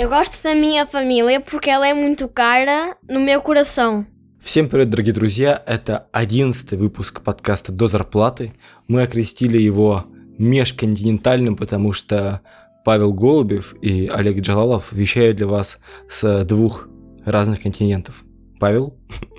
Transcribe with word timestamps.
Eu 0.00 0.08
gosto 0.08 0.42
da 0.42 0.54
minha 0.54 0.86
família 0.86 1.42
porque 1.42 1.68
ela 1.68 1.86
é 1.86 1.92
muito 1.92 2.26
cara 2.26 2.96
no 3.06 3.20
meu 3.20 3.42
coração. 3.42 4.06
Всем 4.40 4.66
привет, 4.66 4.88
дорогие 4.88 5.12
друзья! 5.12 5.62
Это 5.66 6.08
одиннадцатый 6.10 6.78
выпуск 6.78 7.20
подкаста 7.20 7.70
«До 7.70 7.86
зарплаты». 7.86 8.54
Мы 8.88 9.02
окрестили 9.02 9.58
его 9.58 10.06
межконтинентальным, 10.38 11.54
потому 11.54 11.92
что 11.92 12.40
Павел 12.82 13.12
Голубев 13.12 13.74
и 13.82 14.06
Олег 14.06 14.38
Джалалов 14.38 14.90
вещают 14.90 15.36
для 15.36 15.46
вас 15.46 15.76
с 16.08 16.46
двух 16.46 16.88
разных 17.26 17.60
континентов. 17.60 18.24
Павел? 18.58 18.96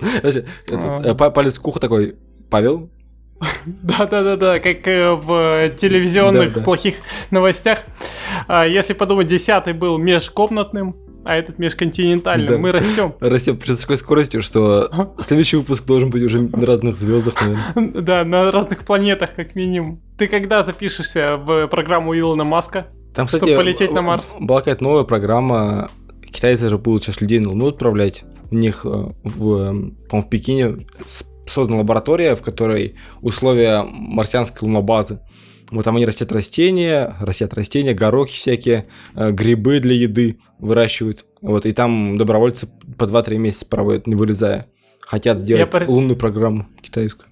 Э, 0.70 1.14
палец 1.14 1.58
к 1.58 1.66
уху 1.66 1.80
такой. 1.80 2.14
Павел? 2.48 2.88
Да-да-да-да, 3.66 4.58
как 4.60 4.86
э, 4.86 5.12
в 5.12 5.70
телевизионных 5.76 6.54
да, 6.54 6.58
да. 6.60 6.64
плохих 6.64 6.96
новостях. 7.30 7.80
А, 8.48 8.66
если 8.66 8.92
подумать, 8.92 9.26
десятый 9.26 9.72
был 9.72 9.98
межкомнатным, 9.98 10.96
а 11.24 11.36
этот 11.36 11.58
межконтинентальным. 11.58 12.48
Да. 12.48 12.58
Мы 12.58 12.72
растем. 12.72 13.14
Растем 13.20 13.58
с 13.64 13.78
такой 13.78 13.98
скоростью, 13.98 14.42
что 14.42 15.14
следующий 15.20 15.56
выпуск 15.56 15.84
должен 15.84 16.10
быть 16.10 16.22
уже 16.22 16.42
на 16.42 16.66
разных 16.66 16.96
звездах, 16.96 17.34
наверное. 17.42 18.02
Да, 18.02 18.24
на 18.24 18.50
разных 18.50 18.84
планетах, 18.84 19.34
как 19.34 19.54
минимум. 19.54 20.00
Ты 20.18 20.28
когда 20.28 20.62
запишешься 20.64 21.36
в 21.36 21.68
программу 21.68 22.18
Илона 22.18 22.44
Маска? 22.44 22.88
Там, 23.14 23.26
кстати, 23.26 23.44
чтобы 23.44 23.56
полететь 23.56 23.92
на 23.92 24.02
Марс? 24.02 24.34
Была 24.40 24.60
какая-то 24.60 24.82
новая 24.82 25.04
программа. 25.04 25.90
Китайцы 26.32 26.68
же 26.70 26.78
будут 26.78 27.04
сейчас 27.04 27.20
людей 27.20 27.40
на 27.40 27.50
Луну 27.50 27.68
отправлять. 27.68 28.24
У 28.50 28.54
них 28.54 28.86
э, 28.86 28.88
в, 29.22 29.92
в 30.10 30.22
Пекине 30.30 30.86
создана 31.46 31.78
лаборатория, 31.78 32.34
в 32.34 32.42
которой 32.42 32.94
условия 33.20 33.82
марсианской 33.82 34.66
лунобазы. 34.66 35.20
Вот 35.70 35.84
там 35.84 35.96
они 35.96 36.04
растят 36.04 36.30
растения, 36.32 37.16
растят 37.20 37.54
растения, 37.54 37.94
горохи 37.94 38.36
всякие, 38.36 38.86
э, 39.14 39.30
грибы 39.30 39.80
для 39.80 39.94
еды 39.94 40.38
выращивают. 40.58 41.24
Вот, 41.40 41.64
и 41.64 41.72
там 41.72 42.18
добровольцы 42.18 42.68
по 42.98 43.04
2-3 43.04 43.38
месяца 43.38 43.66
проводят, 43.66 44.06
не 44.06 44.14
вылезая. 44.14 44.66
Хотят 45.00 45.38
сделать 45.38 45.70
пред... 45.70 45.88
лунную 45.88 46.16
программу 46.16 46.66
китайскую. 46.82 47.28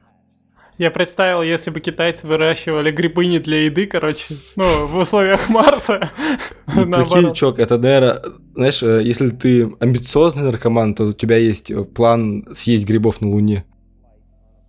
Я 0.79 0.91
представил, 0.91 1.43
если 1.43 1.71
бы 1.71 1.81
китайцы 1.81 2.27
выращивали 2.27 2.91
грибы 2.91 3.27
не 3.27 3.39
для 3.39 3.65
еды, 3.67 3.87
короче, 3.87 4.37
ну, 4.57 4.87
в 4.87 4.97
условиях 4.97 5.51
Марса. 5.51 6.11
Прикинь, 6.67 7.35
чувак, 7.35 7.59
это, 7.59 7.77
наверное, 7.77 8.23
знаешь, 8.55 8.83
э, 8.83 9.03
если 9.05 9.29
ты 9.29 9.71
амбициозный 9.79 10.45
наркоман, 10.45 10.95
то 10.95 11.05
у 11.05 11.13
тебя 11.13 11.37
есть 11.37 11.71
план 11.95 12.47
съесть 12.55 12.87
грибов 12.87 13.21
на 13.21 13.29
Луне. 13.29 13.67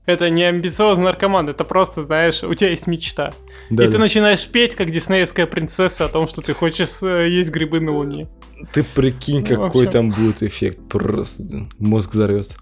Это 0.05 0.29
не 0.31 0.43
амбициозный 0.43 1.05
наркоман, 1.05 1.49
это 1.49 1.63
просто, 1.63 2.01
знаешь, 2.01 2.43
у 2.43 2.53
тебя 2.55 2.71
есть 2.71 2.87
мечта. 2.87 3.33
Да, 3.69 3.83
и 3.83 3.87
да. 3.87 3.93
ты 3.93 3.99
начинаешь 3.99 4.47
петь, 4.47 4.75
как 4.75 4.89
диснеевская 4.89 5.45
принцесса, 5.45 6.05
о 6.05 6.09
том, 6.09 6.27
что 6.27 6.41
ты 6.41 6.53
хочешь 6.53 7.03
э, 7.03 7.29
есть 7.29 7.51
грибы 7.51 7.79
на 7.79 7.91
Луне. 7.95 8.27
Ты 8.73 8.83
прикинь, 8.83 9.41
ну, 9.41 9.45
какой 9.45 9.85
общем... 9.85 9.91
там 9.91 10.09
будет 10.09 10.41
эффект. 10.41 10.79
Просто 10.89 11.43
мозг 11.77 12.13
взорвется. 12.13 12.55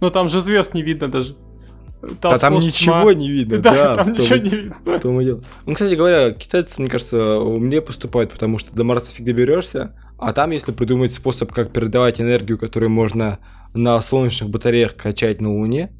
Ну 0.00 0.08
там 0.08 0.30
же 0.30 0.40
звезд 0.40 0.72
не 0.72 0.82
видно 0.82 1.08
даже. 1.08 1.36
Там, 2.00 2.32
да, 2.32 2.38
там 2.38 2.54
ничего 2.54 3.02
тьма. 3.02 3.14
не 3.14 3.30
видно. 3.30 3.58
Да, 3.62 3.72
да 3.72 3.94
там 3.96 4.12
ничего 4.14 4.36
не 4.36 4.48
видно. 4.48 4.76
В 4.86 5.00
том 5.00 5.20
и 5.20 5.24
дело. 5.24 5.44
Ну, 5.66 5.74
кстати 5.74 5.94
говоря, 5.94 6.30
китайцы, 6.32 6.80
мне 6.80 6.88
кажется, 6.88 7.38
умнее 7.40 7.82
поступают, 7.82 8.32
потому 8.32 8.58
что 8.58 8.74
до 8.74 8.84
Марса 8.84 9.10
фиг 9.10 9.26
доберешься, 9.26 9.94
а 10.18 10.32
там, 10.32 10.50
если 10.50 10.72
придумать 10.72 11.12
способ, 11.12 11.52
как 11.52 11.72
передавать 11.72 12.20
энергию, 12.20 12.58
которую 12.58 12.88
можно 12.88 13.38
на 13.74 14.00
солнечных 14.00 14.48
батареях 14.48 14.96
качать 14.96 15.42
на 15.42 15.52
Луне, 15.52 15.92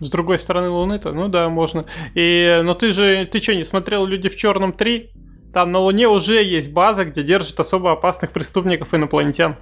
с 0.00 0.10
другой 0.10 0.38
стороны 0.38 0.68
Луны-то, 0.68 1.12
ну 1.12 1.28
да, 1.28 1.48
можно. 1.48 1.86
И, 2.14 2.60
но 2.62 2.74
ты 2.74 2.92
же, 2.92 3.26
ты 3.26 3.40
что, 3.40 3.54
не 3.54 3.64
смотрел 3.64 4.06
«Люди 4.06 4.28
в 4.28 4.36
черном 4.36 4.70
3»? 4.70 5.10
Там 5.52 5.72
на 5.72 5.78
Луне 5.78 6.08
уже 6.08 6.42
есть 6.42 6.72
база, 6.72 7.04
где 7.04 7.22
держат 7.22 7.58
особо 7.58 7.92
опасных 7.92 8.32
преступников 8.32 8.94
инопланетян. 8.94 9.56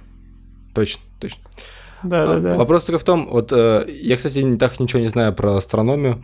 Точно, 0.75 1.01
точно. 1.19 1.41
Да, 2.03 2.23
а, 2.23 2.27
да, 2.27 2.39
да. 2.39 2.55
Вопрос 2.57 2.83
только 2.83 2.99
в 2.99 3.03
том, 3.03 3.29
вот 3.29 3.51
э, 3.51 3.85
я, 3.87 4.17
кстати, 4.17 4.39
не 4.39 4.57
так 4.57 4.79
ничего 4.79 5.01
не 5.01 5.07
знаю 5.07 5.33
про 5.33 5.55
астрономию. 5.55 6.23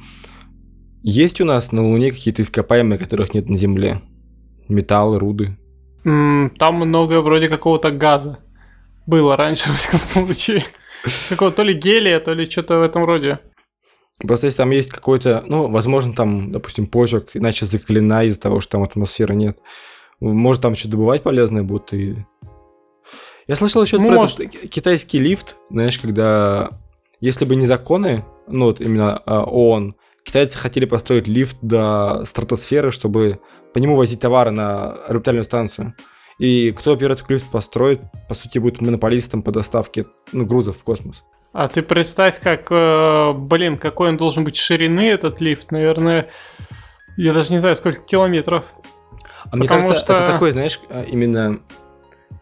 Есть 1.01 1.41
у 1.41 1.45
нас 1.45 1.71
на 1.71 1.83
Луне 1.83 2.11
какие-то 2.11 2.43
ископаемые, 2.43 2.99
которых 2.99 3.33
нет 3.33 3.49
на 3.49 3.57
Земле? 3.57 4.01
Металлы, 4.67 5.17
руды? 5.17 5.57
Mm, 6.05 6.51
там 6.57 6.75
много 6.75 7.21
вроде 7.21 7.49
какого-то 7.49 7.91
газа. 7.91 8.39
Было 9.05 9.35
раньше, 9.35 9.69
во 9.71 9.75
всяком 9.75 10.01
случае. 10.01 10.63
Какого 11.29 11.51
то 11.51 11.63
ли 11.63 11.73
гелия, 11.73 12.19
то 12.19 12.33
ли 12.33 12.49
что-то 12.49 12.79
в 12.79 12.81
этом 12.81 13.03
роде. 13.05 13.39
Просто 14.19 14.47
если 14.47 14.57
там 14.57 14.71
есть 14.71 14.89
какой-то, 14.89 15.43
ну, 15.47 15.69
возможно, 15.69 16.13
там, 16.13 16.51
допустим, 16.51 16.87
почек 16.87 17.31
иначе 17.33 17.65
закалена 17.65 18.23
из-за 18.23 18.39
того, 18.39 18.61
что 18.61 18.73
там 18.73 18.83
атмосферы 18.83 19.35
нет. 19.35 19.57
Может, 20.19 20.61
там 20.61 20.75
что-то 20.75 20.91
добывать 20.91 21.23
полезное 21.23 21.63
будет 21.63 21.93
и... 21.93 22.15
Я 23.47 23.55
слышал 23.57 23.83
еще 23.83 23.97
ну, 23.97 24.07
про 24.07 24.15
может... 24.15 24.39
этот 24.39 24.69
китайский 24.69 25.19
лифт, 25.19 25.55
знаешь, 25.69 25.99
когда... 25.99 26.79
Если 27.19 27.45
бы 27.45 27.55
не 27.55 27.65
законы, 27.65 28.23
ну, 28.47 28.65
вот 28.65 28.81
именно 28.81 29.17
а, 29.17 29.43
ООН, 29.43 29.95
китайцы 30.23 30.57
хотели 30.57 30.85
построить 30.85 31.27
лифт 31.27 31.57
до 31.61 32.23
стратосферы, 32.25 32.91
чтобы 32.91 33.39
по 33.73 33.79
нему 33.79 33.95
возить 33.95 34.19
товары 34.19 34.51
на 34.51 34.91
орбитальную 34.91 35.43
станцию. 35.43 35.95
И 36.39 36.71
кто 36.71 36.95
первый 36.95 37.13
этот 37.13 37.29
лифт 37.29 37.49
построит, 37.49 38.01
по 38.27 38.35
сути, 38.35 38.59
будет 38.59 38.81
монополистом 38.81 39.41
по 39.41 39.51
доставке 39.51 40.05
ну, 40.31 40.45
грузов 40.45 40.77
в 40.77 40.83
космос. 40.83 41.23
А 41.53 41.67
ты 41.67 41.83
представь, 41.83 42.39
как, 42.39 42.67
э, 42.71 43.33
блин, 43.33 43.77
какой 43.77 44.09
он 44.09 44.17
должен 44.17 44.43
быть 44.43 44.55
ширины, 44.55 45.07
этот 45.07 45.39
лифт, 45.39 45.71
наверное, 45.71 46.29
я 47.15 47.31
даже 47.31 47.51
не 47.51 47.59
знаю, 47.59 47.75
сколько 47.75 48.01
километров. 48.01 48.73
А 49.51 49.55
мне 49.55 49.67
кажется, 49.67 49.95
что... 49.95 50.13
это 50.13 50.31
такой, 50.31 50.51
знаешь, 50.51 50.79
э, 50.89 51.05
именно 51.07 51.59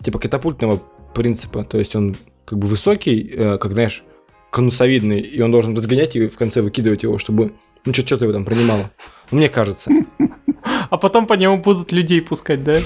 типа 0.01 0.17
катапультного 0.17 0.81
принципа, 1.13 1.65
то 1.65 1.77
есть 1.77 1.93
он 1.93 2.15
как 2.45 2.57
бы 2.57 2.67
высокий, 2.67 3.33
э, 3.35 3.57
как, 3.57 3.73
знаешь, 3.73 4.05
конусовидный, 4.49 5.19
и 5.19 5.41
он 5.41 5.51
должен 5.51 5.75
разгонять 5.75 6.15
и 6.15 6.27
в 6.27 6.37
конце 6.37 6.61
выкидывать 6.61 7.03
его, 7.03 7.17
чтобы 7.17 7.53
ну 7.83 7.93
что-то 7.93 8.23
его 8.23 8.33
там 8.33 8.45
принимало. 8.45 8.91
Мне 9.29 9.49
кажется. 9.49 9.91
А 10.89 10.97
потом 10.97 11.27
по 11.27 11.33
нему 11.33 11.57
будут 11.57 11.91
людей 11.91 12.21
пускать, 12.21 12.63
да? 12.63 12.79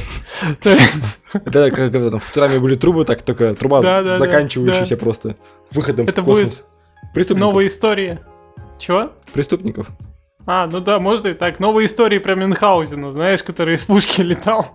Это 1.33 1.71
как 1.71 1.91
в 1.91 2.07
этом 2.07 2.19
Футураме 2.19 2.59
были 2.59 2.75
трубы, 2.75 3.05
так 3.05 3.21
только 3.21 3.55
труба 3.55 3.81
заканчивающаяся 4.17 4.97
просто 4.97 5.35
выходом 5.71 6.07
в 6.07 6.13
космос. 6.13 6.63
Это 7.13 7.35
новая 7.35 7.67
история. 7.67 8.21
Чего? 8.77 9.11
Преступников. 9.33 9.87
А, 10.45 10.67
ну 10.67 10.79
да, 10.79 10.99
может 10.99 11.25
и 11.25 11.33
так. 11.33 11.59
Новые 11.59 11.87
истории 11.87 12.19
про 12.19 12.35
Мюнхгаузена, 12.35 13.11
знаешь, 13.11 13.41
который 13.41 13.75
из 13.75 13.83
пушки 13.83 14.21
летал. 14.21 14.73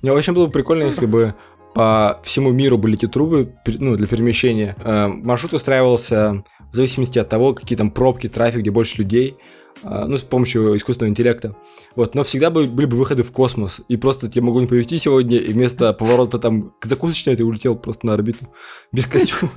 Мне 0.00 0.12
очень 0.12 0.32
было 0.32 0.48
прикольно, 0.48 0.84
если 0.84 1.06
бы 1.06 1.34
по 1.74 2.20
всему 2.24 2.50
миру 2.50 2.76
были 2.76 2.96
эти 2.96 3.06
трубы 3.06 3.54
ну, 3.66 3.96
для 3.96 4.06
перемещения. 4.06 4.76
Э, 4.78 5.06
маршрут 5.06 5.54
устраивался 5.54 6.44
в 6.70 6.74
зависимости 6.74 7.18
от 7.18 7.28
того, 7.28 7.54
какие 7.54 7.78
там 7.78 7.90
пробки, 7.90 8.28
трафик, 8.28 8.60
где 8.60 8.70
больше 8.70 8.98
людей. 8.98 9.36
А, 9.82 10.06
ну, 10.06 10.16
с 10.16 10.22
помощью 10.22 10.76
искусственного 10.76 11.10
интеллекта. 11.10 11.54
Вот, 11.96 12.14
но 12.14 12.22
всегда 12.22 12.50
бы, 12.50 12.64
были 12.64 12.86
бы 12.86 12.96
выходы 12.96 13.22
в 13.22 13.32
космос, 13.32 13.80
и 13.88 13.96
просто 13.96 14.28
тебе 14.28 14.42
могло 14.42 14.60
не 14.60 14.66
повезти 14.66 14.98
сегодня, 14.98 15.38
и 15.38 15.52
вместо 15.52 15.92
поворота 15.92 16.38
там 16.38 16.72
к 16.78 16.86
закусочной 16.86 17.36
ты 17.36 17.44
улетел 17.44 17.76
просто 17.76 18.06
на 18.06 18.14
орбиту 18.14 18.48
без 18.92 19.06
костюма. 19.06 19.52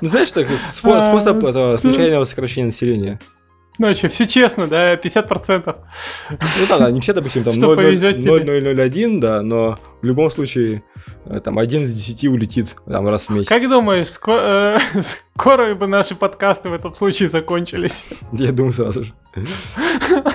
Ну, 0.00 0.08
знаешь, 0.08 0.30
так, 0.30 0.46
способ 0.48 1.44
а, 1.44 1.76
случайного 1.78 2.24
сокращения 2.24 2.66
населения. 2.66 3.20
Ну, 3.78 3.94
что, 3.94 4.08
все 4.08 4.26
честно, 4.26 4.66
да, 4.66 4.94
50%. 4.94 5.76
Ну 6.30 6.36
да, 6.68 6.78
да, 6.78 6.90
не 6.90 7.00
все, 7.00 7.12
допустим, 7.12 7.44
там 7.44 7.54
0,001, 7.54 9.20
да, 9.20 9.42
но 9.42 9.78
в 10.00 10.04
любом 10.04 10.30
случае 10.30 10.82
э, 11.26 11.40
там 11.40 11.58
один 11.58 11.84
из 11.84 11.94
десяти 11.94 12.28
улетит 12.28 12.76
там 12.86 13.08
раз 13.08 13.28
в 13.28 13.30
месяц. 13.30 13.48
Как 13.48 13.68
думаешь, 13.68 14.10
скоро, 14.10 14.80
э, 14.94 15.02
скоро 15.36 15.74
бы 15.74 15.86
наши 15.86 16.14
подкасты 16.14 16.68
в 16.68 16.72
этом 16.72 16.94
случае 16.94 17.28
закончились? 17.28 18.06
Я 18.32 18.52
думаю 18.52 18.72
сразу 18.72 19.04
же. 19.04 19.12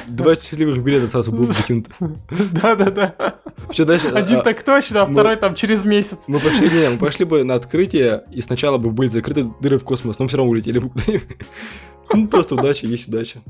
Два 0.08 0.36
счастливых 0.36 0.82
билета 0.84 1.08
сразу 1.08 1.32
будут 1.32 1.58
выкинуты. 1.58 1.92
Да-да-да. 2.30 3.36
Что 3.72 3.86
дальше? 3.86 4.08
Один 4.10 4.40
а, 4.40 4.42
так 4.42 4.64
точно, 4.64 5.02
а 5.02 5.06
второй 5.06 5.36
там 5.36 5.56
через 5.56 5.84
месяц. 5.84 6.26
Мы 6.28 6.40
пошли, 6.40 6.70
не, 6.70 6.90
мы 6.90 6.98
пошли 6.98 7.26
бы 7.26 7.44
на 7.44 7.56
открытие, 7.56 8.24
и 8.32 8.42
сначала 8.42 8.78
бы 8.78 8.92
были 8.92 9.10
закрыты 9.10 9.52
дыры 9.60 9.80
в 9.80 9.84
космос, 9.84 10.20
но 10.20 10.28
все 10.28 10.38
равно 10.38 10.52
улетели 10.52 10.80
бы 10.80 10.92
ну, 12.12 12.28
просто 12.28 12.56
удача, 12.56 12.88
есть 12.88 13.08
удача. 13.08 13.42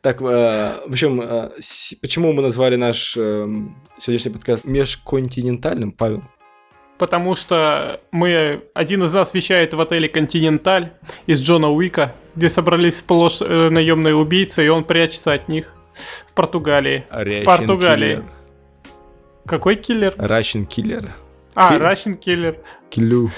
Так, 0.00 0.20
э, 0.20 0.24
в 0.86 0.92
общем, 0.92 1.20
э, 1.20 1.50
почему 2.00 2.32
мы 2.32 2.42
назвали 2.42 2.76
наш 2.76 3.16
э, 3.16 3.46
сегодняшний 4.00 4.32
подкаст 4.32 4.64
межконтинентальным, 4.64 5.92
Павел? 5.92 6.22
Потому 6.98 7.34
что 7.34 8.00
мы, 8.12 8.62
один 8.74 9.02
из 9.02 9.12
нас 9.12 9.34
вещает 9.34 9.74
в 9.74 9.80
отеле 9.80 10.08
«Континенталь» 10.08 10.92
из 11.26 11.40
Джона 11.42 11.70
Уика, 11.70 12.14
где 12.36 12.48
собрались 12.48 12.96
сплошь 12.96 13.40
э, 13.40 13.70
наемные 13.70 14.14
убийцы, 14.14 14.64
и 14.64 14.68
он 14.68 14.84
прячется 14.84 15.32
от 15.32 15.48
них 15.48 15.74
в 16.28 16.32
Португалии. 16.34 17.04
Russian 17.10 17.42
в 17.42 17.44
Португалии. 17.44 18.16
Killer. 18.16 18.24
Какой 19.46 19.76
киллер? 19.76 20.14
Russian 20.16 20.66
Killer. 20.68 21.10
А, 21.54 21.76
Russian 21.76 22.18
Killer. 22.18 22.58
Киллю. 22.90 23.30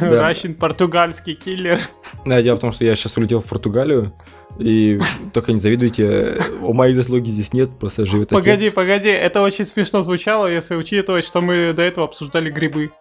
Рашин, 0.00 0.54
португальский 0.54 1.34
киллер. 1.34 1.80
Да, 2.24 2.42
дело 2.42 2.56
в 2.56 2.60
том, 2.60 2.72
что 2.72 2.84
я 2.84 2.94
сейчас 2.94 3.16
улетел 3.16 3.40
в 3.40 3.46
Португалию 3.46 4.12
И 4.58 5.00
только 5.32 5.52
не 5.52 5.60
завидуйте, 5.60 6.38
у 6.60 6.72
моей 6.72 6.94
заслуги 6.94 7.30
здесь 7.30 7.52
нет, 7.52 7.78
просто 7.78 8.06
живет. 8.06 8.28
Погоди, 8.28 8.70
погоди, 8.70 9.08
это 9.08 9.42
очень 9.42 9.64
смешно 9.64 10.02
звучало, 10.02 10.46
если 10.46 10.76
учитывать, 10.76 11.24
что 11.24 11.40
мы 11.40 11.72
до 11.72 11.82
этого 11.82 12.06
обсуждали 12.06 12.50
грибы. 12.50 12.92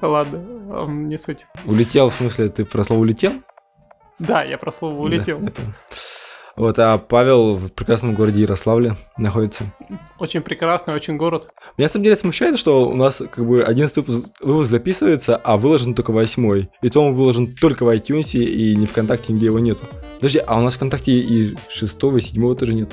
Ладно, 0.00 0.38
не 0.86 1.18
суть. 1.18 1.46
Улетел, 1.66 2.08
в 2.10 2.14
смысле, 2.14 2.48
ты 2.48 2.64
про 2.64 2.84
слово 2.84 3.00
улетел? 3.00 3.32
Да, 4.18 4.44
я 4.44 4.56
про 4.58 4.70
слово 4.70 4.98
улетел. 5.00 5.40
Да. 5.40 5.52
Вот, 6.56 6.78
а 6.78 6.98
Павел 6.98 7.56
в 7.56 7.72
прекрасном 7.72 8.14
городе 8.14 8.42
Ярославле 8.42 8.96
находится. 9.16 9.64
Очень 10.18 10.42
прекрасный, 10.42 10.94
очень 10.94 11.16
город. 11.16 11.48
Меня 11.78 11.86
на 11.86 11.92
самом 11.92 12.04
деле 12.04 12.16
смущает, 12.16 12.58
что 12.58 12.88
у 12.88 12.94
нас 12.94 13.16
как 13.16 13.46
бы 13.46 13.62
11 13.62 13.96
выпуск, 13.96 14.28
выпуск 14.42 14.70
записывается, 14.70 15.36
а 15.36 15.56
выложен 15.56 15.94
только 15.94 16.10
восьмой. 16.10 16.68
И 16.82 16.90
то 16.90 17.00
он 17.00 17.14
выложен 17.14 17.54
только 17.54 17.84
в 17.84 17.88
iTunes 17.88 18.32
и 18.38 18.76
не 18.76 18.86
ВКонтакте, 18.86 19.32
нигде 19.32 19.46
его 19.46 19.58
нету. 19.58 19.84
Подожди, 20.16 20.42
а 20.46 20.58
у 20.58 20.62
нас 20.62 20.74
ВКонтакте 20.74 21.12
и 21.12 21.56
шестого, 21.68 22.18
и 22.18 22.20
седьмого 22.20 22.54
тоже 22.54 22.74
нет. 22.74 22.92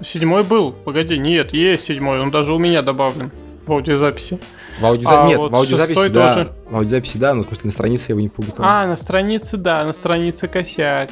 Седьмой 0.00 0.44
был, 0.44 0.72
погоди, 0.72 1.18
нет, 1.18 1.52
есть 1.52 1.84
седьмой, 1.84 2.20
он 2.20 2.30
даже 2.30 2.54
у 2.54 2.58
меня 2.58 2.80
добавлен 2.80 3.30
в 3.66 3.72
аудиозаписи. 3.72 4.40
В 4.80 4.86
аудиозаписи, 4.86 5.24
А 5.24 5.26
нет, 5.26 5.38
вот 5.38 5.52
в 5.52 5.54
аудиозаписи, 5.54 6.08
да. 6.08 6.34
тоже. 6.34 6.52
В 6.70 6.76
аудиозаписи, 6.76 7.16
да, 7.18 7.34
но 7.34 7.42
в 7.42 7.46
смысле 7.46 7.62
на 7.64 7.70
странице 7.72 8.04
я 8.08 8.12
его 8.14 8.20
не 8.20 8.28
публиковал. 8.28 8.70
А, 8.70 8.86
на 8.86 8.96
странице, 8.96 9.56
да, 9.56 9.84
на 9.84 9.92
странице 9.92 10.48
косяк. 10.48 11.10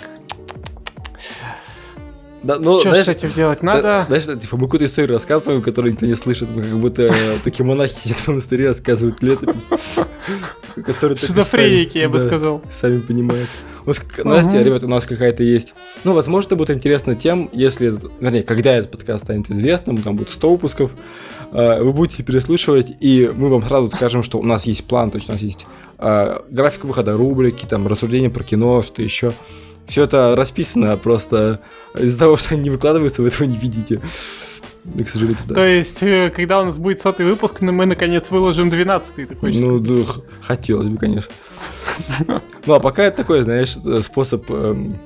Да, 2.42 2.58
ну, 2.58 2.78
Что 2.78 2.90
знаешь, 2.90 3.04
с 3.06 3.08
этим 3.08 3.30
делать? 3.30 3.58
да, 3.62 3.74
Надо... 3.74 4.04
знаешь, 4.06 4.40
типа 4.40 4.56
мы 4.56 4.66
какую-то 4.66 4.86
историю 4.86 5.14
рассказываем, 5.14 5.60
которую 5.60 5.92
никто 5.92 6.06
не 6.06 6.14
слышит. 6.14 6.48
Мы 6.50 6.62
как 6.62 6.78
будто 6.78 7.02
э, 7.02 7.12
такие 7.42 7.66
монахи 7.66 7.94
сидят 7.98 8.18
в 8.18 8.28
монастыре, 8.28 8.68
рассказывают 8.68 9.22
летопись. 9.22 9.62
Шизофреники, 11.18 11.98
я 11.98 12.08
бы 12.08 12.18
да, 12.18 12.26
сказал. 12.26 12.62
Сами 12.70 13.00
понимают. 13.00 13.48
Настя, 13.86 14.50
Мгм. 14.50 14.64
ребята, 14.64 14.86
у 14.86 14.88
нас 14.88 15.06
какая-то 15.06 15.42
есть. 15.42 15.74
Ну, 16.04 16.12
возможно, 16.12 16.48
это 16.48 16.56
будет 16.56 16.70
интересно 16.70 17.14
тем, 17.14 17.48
если, 17.52 17.94
вернее, 18.20 18.42
когда 18.42 18.76
этот 18.76 18.92
подкаст 18.92 19.24
станет 19.24 19.50
известным, 19.50 19.96
там 19.98 20.16
будет 20.16 20.30
100 20.30 20.50
выпусков, 20.50 20.92
э, 21.52 21.82
вы 21.82 21.92
будете 21.92 22.22
переслушивать, 22.22 22.92
и 23.00 23.30
мы 23.34 23.48
вам 23.48 23.64
сразу 23.64 23.88
скажем, 23.88 24.22
что 24.22 24.38
у 24.38 24.44
нас 24.44 24.66
есть 24.66 24.84
план, 24.84 25.10
то 25.10 25.16
есть 25.16 25.28
у 25.28 25.32
нас 25.32 25.40
есть 25.40 25.66
э, 25.98 26.38
график 26.50 26.84
выхода 26.84 27.14
рубрики, 27.16 27.66
там, 27.66 27.88
рассуждения 27.88 28.30
про 28.30 28.44
кино, 28.44 28.82
что 28.82 29.02
еще. 29.02 29.32
Все 29.88 30.04
это 30.04 30.36
расписано, 30.36 30.96
просто 30.96 31.60
из-за 31.98 32.18
того, 32.18 32.36
что 32.36 32.54
они 32.54 32.64
не 32.64 32.70
выкладываются, 32.70 33.22
вы 33.22 33.28
этого 33.28 33.48
не 33.48 33.56
видите. 33.56 34.00
Ну, 34.84 35.04
к 35.04 35.08
сожалению, 35.08 35.42
да. 35.46 35.54
То 35.54 35.64
есть, 35.64 36.02
э, 36.02 36.30
когда 36.34 36.60
у 36.60 36.64
нас 36.64 36.78
будет 36.78 37.00
сотый 37.00 37.26
выпуск, 37.26 37.60
мы 37.60 37.86
наконец 37.86 38.30
выложим 38.30 38.70
двенадцатый, 38.70 39.26
ты 39.26 39.34
хочешь 39.34 39.60
Ну, 39.60 39.78
да, 39.78 40.02
хотелось 40.40 40.88
бы, 40.88 40.98
конечно. 40.98 41.32
Ну, 42.66 42.74
а 42.74 42.80
пока 42.80 43.04
это 43.04 43.18
такой, 43.18 43.40
знаешь, 43.40 43.76
э, 43.84 44.02
способ 44.02 44.50
эм, 44.50 44.98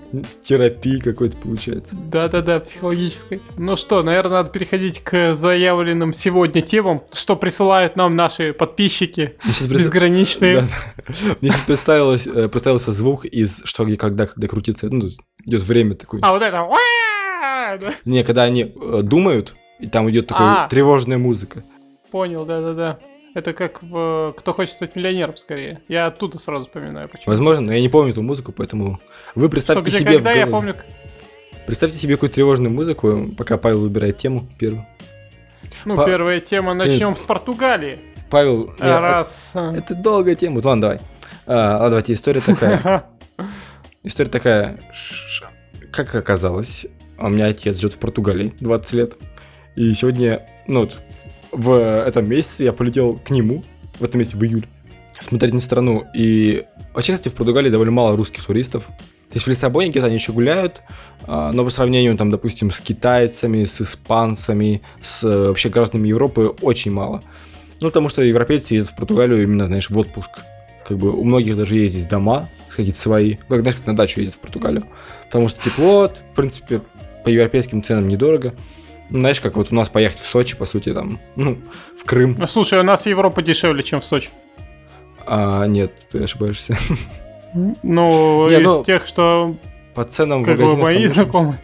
терапии 0.44 0.98
какой-то 0.98 1.36
получается. 1.36 1.94
Да-да-да, 1.94 2.60
психологической. 2.60 3.40
Ну 3.56 3.76
что, 3.76 4.02
наверное, 4.02 4.38
надо 4.38 4.50
переходить 4.50 5.00
к 5.02 5.34
заявленным 5.34 6.12
сегодня 6.12 6.60
темам, 6.60 7.02
что 7.12 7.36
присылают 7.36 7.96
нам 7.96 8.16
наши 8.16 8.52
подписчики 8.52 9.36
безграничные. 9.69 10.66
Мне 11.40 11.50
сейчас 11.50 11.62
представилось, 11.62 12.26
э, 12.26 12.48
представился 12.48 12.92
звук 12.92 13.24
из 13.24 13.62
«Что, 13.64 13.84
где, 13.84 13.96
когда», 13.96 14.26
когда 14.26 14.48
крутится, 14.48 14.88
ну, 14.90 15.08
идет 15.46 15.62
время 15.62 15.94
такое. 15.94 16.20
А 16.22 16.32
вот 16.32 16.42
это... 16.42 16.69
Не, 18.04 18.24
когда 18.24 18.42
они 18.42 18.74
думают, 19.02 19.54
и 19.82 19.88
там 19.88 20.08
идет 20.11 20.29
такая 20.29 20.64
А. 20.64 20.69
тревожная 20.69 21.19
музыка. 21.19 21.62
Понял, 22.11 22.44
да-да-да. 22.44 22.99
Это 23.34 23.52
как 23.55 23.82
в 23.82 24.34
«Кто 24.38 24.52
хочет 24.52 24.75
стать 24.75 24.94
миллионером» 24.94 25.37
скорее. 25.37 25.81
Я 25.88 26.06
оттуда 26.06 26.38
сразу 26.38 26.64
вспоминаю, 26.67 27.08
почему. 27.08 27.31
Возможно, 27.32 27.62
но 27.67 27.73
я 27.73 27.81
не 27.81 27.88
помню 27.88 28.12
эту 28.12 28.23
музыку, 28.23 28.52
поэтому 28.52 29.00
вы 29.34 29.44
Что, 29.46 29.50
представьте 29.50 29.90
где, 29.90 29.99
себе... 30.00 30.11
в 30.11 30.14
когда, 30.17 30.32
я 30.32 30.44
голове- 30.46 30.50
помню... 30.50 30.75
Представьте 31.67 31.99
себе 31.99 32.14
какую-то 32.17 32.34
тревожную 32.34 32.73
музыку, 32.73 33.31
пока 33.38 33.56
Павел 33.56 33.81
выбирает 33.82 34.17
тему 34.19 34.46
первую. 34.58 34.84
Ну, 35.84 35.96
Па- 35.96 36.05
первая 36.05 36.40
тема, 36.40 36.75
начнем 36.75 37.17
с 37.17 37.23
Португалии. 37.23 37.99
Павел... 38.31 38.67
не, 38.67 38.75
А, 38.81 39.00
Раз. 39.00 39.52
а. 39.55 39.73
Это 39.75 39.94
долгая 39.94 40.34
тема. 40.34 40.56
Ладно, 40.62 40.81
давай. 40.82 41.00
А, 41.46 41.73
ладно, 41.75 41.88
давайте, 41.90 42.12
история 42.12 42.40
такая. 42.40 43.05
История 44.05 44.29
такая. 44.31 44.81
Ш- 44.93 45.46
Как 45.93 46.14
оказалось, 46.14 46.87
у 47.19 47.29
меня 47.29 47.46
отец 47.46 47.79
живет 47.79 47.94
в 47.94 47.99
Португалии 47.99 48.52
20 48.61 48.93
лет. 48.94 49.14
И 49.76 49.94
сегодня, 49.94 50.46
ну 50.66 50.80
вот, 50.80 50.98
в 51.52 52.04
этом 52.06 52.28
месяце 52.28 52.64
я 52.64 52.72
полетел 52.72 53.19
к 53.19 53.30
нему, 53.30 53.62
в 53.98 54.04
этом 54.04 54.20
месяце, 54.20 54.36
в 54.36 54.44
июль, 54.44 54.66
смотреть 55.20 55.54
на 55.54 55.60
страну. 55.60 56.04
И 56.14 56.64
вообще, 56.94 57.12
кстати, 57.12 57.32
в 57.32 57.36
Португалии 57.36 57.70
довольно 57.70 57.92
мало 57.92 58.16
русских 58.16 58.44
туристов. 58.44 58.84
То 58.86 59.36
есть 59.36 59.46
в 59.46 59.50
Лиссабоне 59.50 59.88
где-то 59.88 60.06
они 60.06 60.16
еще 60.16 60.32
гуляют, 60.32 60.82
а, 61.26 61.52
но 61.52 61.64
по 61.64 61.70
сравнению, 61.70 62.16
там, 62.19 62.30
допустим, 62.30 62.70
с 62.70 62.80
китайцами, 62.80 63.64
с 63.64 63.80
испанцами, 63.80 64.82
с 65.02 65.24
э, 65.24 65.48
вообще 65.48 65.70
гражданами 65.70 66.08
Европы 66.08 66.54
очень 66.60 66.90
мало. 66.90 67.22
Ну, 67.80 67.88
потому 67.88 68.10
что 68.10 68.22
европейцы 68.22 68.74
ездят 68.74 68.90
в 68.90 68.96
Португалию 68.96 69.42
именно, 69.42 69.66
знаешь, 69.66 69.88
в 69.88 69.98
отпуск. 69.98 70.28
Как 70.86 70.98
бы 70.98 71.10
у 71.12 71.24
многих 71.24 71.56
даже 71.56 71.76
есть 71.76 71.94
здесь 71.94 72.06
дома, 72.06 72.50
какие-то 72.69 73.00
свои. 73.00 73.36
Как, 73.48 73.60
знаешь, 73.60 73.76
как 73.76 73.86
на 73.86 73.96
дачу 73.96 74.20
ездят 74.20 74.36
в 74.36 74.40
Португалию. 74.40 74.84
Потому 75.26 75.48
что 75.48 75.64
тепло, 75.64 76.08
в 76.08 76.34
принципе, 76.36 76.82
по 77.24 77.28
европейским 77.28 77.82
ценам 77.82 78.08
недорого. 78.08 78.54
Ну, 79.12 79.20
знаешь, 79.20 79.42
как 79.42 79.56
вот 79.56 79.70
у 79.70 79.74
нас 79.74 79.90
поехать 79.90 80.20
в 80.20 80.26
Сочи, 80.26 80.56
по 80.56 80.64
сути, 80.64 80.94
там, 80.94 81.20
ну, 81.36 81.58
в 81.98 82.04
Крым. 82.04 82.34
Ну, 82.38 82.46
Слушай, 82.46 82.80
у 82.80 82.82
нас 82.82 83.04
Европа 83.04 83.42
дешевле, 83.42 83.82
чем 83.82 84.00
в 84.00 84.06
Сочи. 84.06 84.30
А, 85.26 85.66
нет, 85.66 86.06
ты 86.10 86.24
ошибаешься. 86.24 86.76
Ну, 87.82 88.48
Не, 88.48 88.62
из 88.62 88.64
ну, 88.66 88.82
тех, 88.82 89.04
что 89.04 89.54
По 89.94 90.06
ценам 90.06 90.42
как 90.42 90.56
бы 90.56 90.74
мои 90.78 91.00
там- 91.00 91.08
знакомые. 91.08 91.60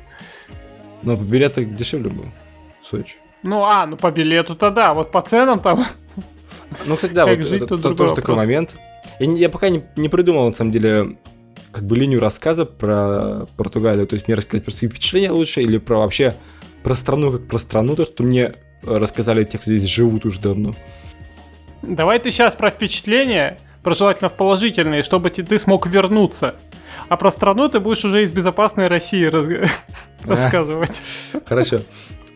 Но 1.02 1.16
по 1.16 1.22
билету 1.22 1.64
дешевле 1.64 2.10
было 2.10 2.26
в 2.82 2.86
Сочи. 2.86 3.14
Ну, 3.42 3.64
а, 3.64 3.86
ну 3.86 3.96
по 3.96 4.10
билету-то 4.10 4.70
да, 4.70 4.92
вот 4.92 5.10
по 5.10 5.22
ценам 5.22 5.60
там. 5.60 5.86
Ну, 6.84 6.96
кстати, 6.96 7.14
да, 7.14 7.24
Как 7.24 7.38
вот 7.38 7.46
жить, 7.46 7.62
это 7.62 7.78
тут 7.78 7.96
тоже 7.96 8.14
такой 8.14 8.34
вопрос. 8.34 8.36
момент. 8.36 8.74
Я, 9.18 9.32
я 9.32 9.48
пока 9.48 9.70
не, 9.70 9.82
не 9.96 10.10
придумал, 10.10 10.50
на 10.50 10.54
самом 10.54 10.70
деле, 10.72 11.16
как 11.72 11.84
бы 11.84 11.96
линию 11.96 12.20
рассказа 12.20 12.66
про 12.66 13.46
Португалию. 13.56 14.06
То 14.06 14.16
есть 14.16 14.28
мне 14.28 14.34
рассказать 14.34 14.66
про 14.66 14.70
свои 14.72 14.90
впечатления 14.90 15.30
лучше 15.30 15.62
или 15.62 15.78
про 15.78 16.00
вообще 16.00 16.34
про 16.88 16.94
страну 16.94 17.32
как 17.32 17.46
про 17.46 17.58
страну, 17.58 17.96
то, 17.96 18.06
что 18.06 18.23
мне 18.23 18.55
рассказали 18.82 19.44
те, 19.44 19.58
кто 19.58 19.70
здесь 19.70 19.90
живут 19.90 20.25
уже 20.25 20.40
давно. 20.40 20.75
Давай 21.82 22.19
ты 22.19 22.31
сейчас 22.31 22.55
про 22.55 22.70
впечатления, 22.70 23.58
про 23.82 23.93
желательно 23.93 24.31
в 24.31 24.32
положительные, 24.32 25.02
чтобы 25.02 25.29
ты 25.29 25.58
смог 25.58 25.87
вернуться. 25.87 26.55
А 27.11 27.19
про 27.19 27.31
страну 27.31 27.69
ты 27.69 27.81
будешь 27.81 28.06
уже 28.06 28.23
из 28.23 28.32
безопасной 28.32 28.88
России 28.88 29.23
раз- 29.26 29.70
рассказывать. 30.25 31.02
Хорошо. 31.44 31.81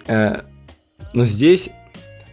Э, 0.06 0.43
Но 1.14 1.25
здесь, 1.25 1.70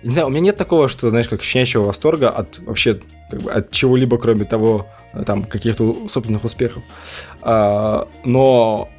не 0.03 0.11
знаю, 0.11 0.27
у 0.27 0.29
меня 0.29 0.41
нет 0.41 0.57
такого, 0.57 0.89
что, 0.89 1.09
знаешь, 1.11 1.29
как 1.29 1.41
щенячьего 1.41 1.85
восторга 1.85 2.31
от 2.31 2.59
вообще 2.59 2.99
как 3.31 3.41
бы, 3.41 3.49
от 3.49 3.71
чего-либо, 3.71 4.17
кроме 4.17 4.43
того, 4.43 4.87
э, 5.13 5.23
там, 5.23 5.43
каких-то 5.43 6.09
собственных 6.09 6.43
успехов. 6.43 6.83
А, 7.41 8.09
Но 8.25 8.89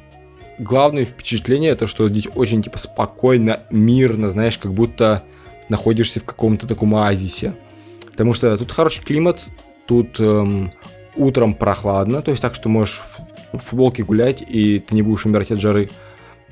главное 0.61 1.05
впечатление 1.05 1.71
это, 1.71 1.87
что 1.87 2.07
здесь 2.07 2.27
очень, 2.35 2.61
типа, 2.61 2.77
спокойно, 2.77 3.61
мирно, 3.71 4.31
знаешь, 4.31 4.57
как 4.57 4.73
будто 4.73 5.23
находишься 5.69 6.19
в 6.19 6.23
каком-то 6.23 6.67
таком 6.67 6.95
оазисе. 6.95 7.55
Потому 8.11 8.33
что 8.33 8.57
тут 8.57 8.71
хороший 8.71 9.03
климат, 9.03 9.45
тут 9.87 10.19
эм, 10.19 10.71
утром 11.15 11.53
прохладно, 11.53 12.21
то 12.21 12.31
есть 12.31 12.41
так, 12.41 12.55
что 12.55 12.69
можешь 12.69 13.01
в, 13.53 13.59
футболке 13.59 14.03
гулять, 14.03 14.41
и 14.41 14.79
ты 14.79 14.95
не 14.95 15.01
будешь 15.01 15.25
умирать 15.25 15.51
от 15.51 15.59
жары. 15.59 15.89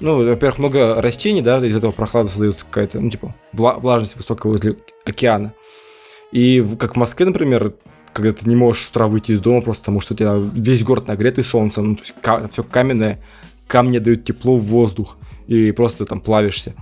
Ну, 0.02 0.18
во-первых, 0.18 0.60
много 0.60 1.02
растений, 1.02 1.42
да, 1.42 1.66
из 1.66 1.76
этого 1.76 1.92
прохлада 1.92 2.30
создается 2.30 2.66
какая-то, 2.66 3.00
ну, 3.00 3.10
типа, 3.10 3.36
вла- 3.54 3.80
влажность 3.80 4.18
высокая 4.18 4.52
возле 4.52 4.78
океана. 5.06 5.54
И 6.32 6.66
как 6.78 6.96
в 6.96 6.98
Москве, 6.98 7.26
например, 7.26 7.74
когда 8.14 8.34
ты 8.34 8.50
не 8.50 8.56
можешь 8.56 8.86
с 8.86 8.90
утра 8.90 9.08
выйти 9.08 9.32
из 9.32 9.42
дома 9.42 9.62
просто 9.62 9.84
потому, 9.84 10.02
что 10.02 10.14
у 10.14 10.18
тебя 10.18 10.36
весь 10.36 10.84
город 10.84 11.08
нагретый 11.08 11.44
солнцем, 11.44 11.92
ну, 11.92 11.96
то 11.96 12.04
есть 12.04 12.52
все 12.52 12.64
каменное, 12.64 13.20
камни 13.70 14.00
дают 14.00 14.26
тепло 14.26 14.58
в 14.58 14.66
воздух, 14.66 15.18
и 15.48 15.72
просто 15.72 16.06
там 16.06 16.20
плавишься. 16.20 16.74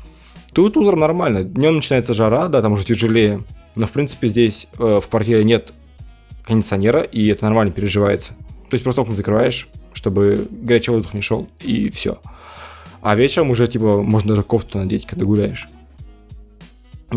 Тут 0.54 0.78
утром 0.78 1.00
нормально. 1.00 1.44
Днем 1.44 1.76
начинается 1.76 2.14
жара, 2.14 2.48
да, 2.48 2.62
там 2.62 2.74
уже 2.74 2.86
тяжелее. 2.86 3.44
Но, 3.76 3.86
в 3.86 3.92
принципе, 3.92 4.30
здесь 4.30 4.68
э, 4.80 5.00
в 5.04 5.08
квартире 5.08 5.44
нет 5.44 5.74
кондиционера, 6.44 7.02
и 7.02 7.28
это 7.28 7.44
нормально 7.44 7.72
переживается. 7.74 8.30
То 8.70 8.74
есть 8.74 8.84
просто 8.84 9.02
окна 9.02 9.14
закрываешь, 9.14 9.68
чтобы 9.94 10.48
горячий 10.50 10.92
воздух 10.92 11.14
не 11.14 11.22
шел, 11.22 11.48
и 11.60 11.90
все. 11.90 12.20
А 13.02 13.16
вечером 13.16 13.52
уже, 13.52 13.68
типа, 13.68 14.02
можно 14.02 14.30
даже 14.30 14.44
кофту 14.44 14.78
надеть, 14.80 15.06
когда 15.06 15.26
гуляешь. 15.26 15.68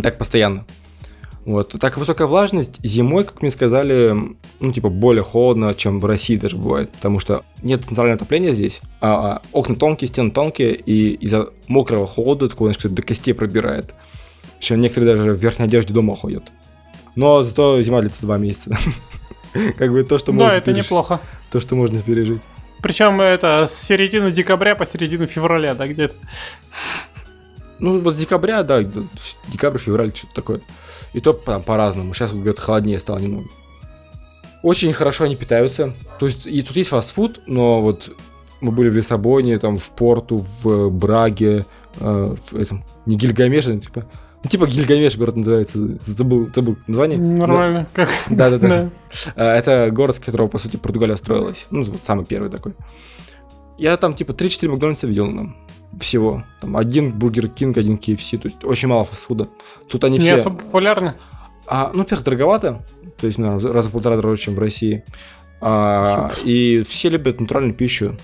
Так 0.02 0.18
постоянно. 0.18 0.66
Вот. 1.44 1.74
Так 1.80 1.96
высокая 1.96 2.26
влажность 2.26 2.78
зимой, 2.84 3.24
как 3.24 3.40
мне 3.40 3.50
сказали, 3.50 4.14
ну, 4.60 4.72
типа, 4.72 4.88
более 4.90 5.22
холодно, 5.22 5.74
чем 5.74 5.98
в 5.98 6.04
России 6.04 6.36
даже 6.36 6.56
бывает, 6.56 6.90
потому 6.92 7.18
что 7.18 7.44
нет 7.62 7.84
центрального 7.84 8.16
отопления 8.16 8.52
здесь, 8.52 8.80
а, 9.00 9.36
а 9.36 9.42
окна 9.52 9.74
тонкие, 9.74 10.08
стены 10.08 10.30
тонкие, 10.30 10.74
и 10.74 11.14
из-за 11.14 11.48
мокрого 11.66 12.06
холода, 12.06 12.48
такого, 12.48 12.68
знаешь, 12.68 12.78
что 12.78 12.88
до 12.90 13.02
костей 13.02 13.32
пробирает. 13.32 13.94
Причем 14.58 14.80
некоторые 14.80 15.16
даже 15.16 15.32
в 15.32 15.38
верхней 15.40 15.64
одежде 15.64 15.94
дома 15.94 16.14
ходят. 16.14 16.52
Но 17.16 17.42
зато 17.42 17.80
зима 17.82 18.02
длится 18.02 18.20
два 18.22 18.36
месяца. 18.36 18.76
Как 19.78 19.90
бы 19.90 20.04
то, 20.04 20.18
что 20.18 20.32
Да, 20.32 20.38
можно 20.38 20.54
это 20.56 20.70
переж- 20.70 20.76
неплохо. 20.84 21.20
То, 21.50 21.60
что 21.60 21.74
можно 21.74 22.02
пережить. 22.02 22.42
Причем 22.82 23.20
это 23.20 23.66
с 23.66 23.74
середины 23.74 24.30
декабря 24.30 24.76
по 24.76 24.86
середину 24.86 25.26
февраля, 25.26 25.74
да, 25.74 25.88
где-то. 25.88 26.16
Ну, 27.78 27.98
вот 28.00 28.14
с 28.14 28.18
декабря, 28.18 28.62
да, 28.62 28.82
декабрь, 29.48 29.78
февраль, 29.78 30.14
что-то 30.14 30.34
такое. 30.34 30.60
И 31.12 31.20
то 31.20 31.32
там 31.32 31.62
по-разному. 31.62 32.14
Сейчас 32.14 32.32
вот 32.32 32.42
где-то 32.42 32.62
холоднее 32.62 32.98
стало 32.98 33.18
немного. 33.18 33.48
Очень 34.62 34.92
хорошо 34.92 35.24
они 35.24 35.36
питаются. 35.36 35.94
То 36.18 36.26
есть, 36.26 36.46
и 36.46 36.62
тут 36.62 36.76
есть 36.76 36.90
фастфуд, 36.90 37.40
но 37.46 37.80
вот 37.80 38.14
мы 38.60 38.72
были 38.72 38.90
в 38.90 38.94
Лиссабоне, 38.94 39.58
там, 39.58 39.78
в 39.78 39.90
Порту, 39.90 40.44
в 40.62 40.90
Браге, 40.90 41.64
э, 41.98 42.34
в 42.50 42.60
этом, 42.60 42.84
не 43.06 43.16
Гильгамеше, 43.16 43.78
типа, 43.78 44.04
ну, 44.42 44.50
типа 44.50 44.66
Гильгамеш 44.66 45.16
город 45.16 45.36
называется, 45.36 45.98
забыл, 46.06 46.48
забыл 46.54 46.76
название. 46.86 47.18
Нормально, 47.18 47.80
но... 47.80 47.86
как? 47.92 48.10
Да-да-да. 48.28 48.90
Это 49.34 49.90
город, 49.90 50.16
с 50.16 50.18
которого, 50.18 50.48
по 50.48 50.58
сути, 50.58 50.76
Португалия 50.76 51.16
строилась. 51.16 51.66
Ну, 51.70 51.84
вот 51.84 52.02
самый 52.02 52.24
первый 52.24 52.50
такой. 52.50 52.74
Я 53.78 53.96
там, 53.96 54.14
типа, 54.14 54.32
3-4 54.32 54.68
Макдональдса 54.68 55.06
видел 55.06 55.26
там 55.26 55.56
всего. 55.98 56.44
Там 56.60 56.76
один 56.76 57.12
Бургер 57.12 57.48
Кинг, 57.48 57.78
один 57.78 57.96
KFC, 57.96 58.38
то 58.38 58.48
есть 58.48 58.64
очень 58.64 58.88
мало 58.88 59.04
фастфуда. 59.04 59.48
Тут 59.88 60.04
они 60.04 60.18
Не 60.18 60.24
все... 60.24 60.34
особо 60.34 60.58
популярны? 60.58 61.14
А, 61.66 61.90
ну, 61.92 62.00
во-первых, 62.00 62.24
дороговато, 62.24 62.84
то 63.20 63.26
есть, 63.26 63.38
наверное, 63.38 63.72
раза 63.72 63.88
в 63.88 63.92
полтора 63.92 64.16
дороже, 64.16 64.42
чем 64.42 64.54
в 64.54 64.58
России. 64.58 65.04
А, 65.60 66.30
и 66.42 66.82
все 66.82 67.08
любят 67.10 67.40
натуральную 67.40 67.74
пищу. 67.74 68.16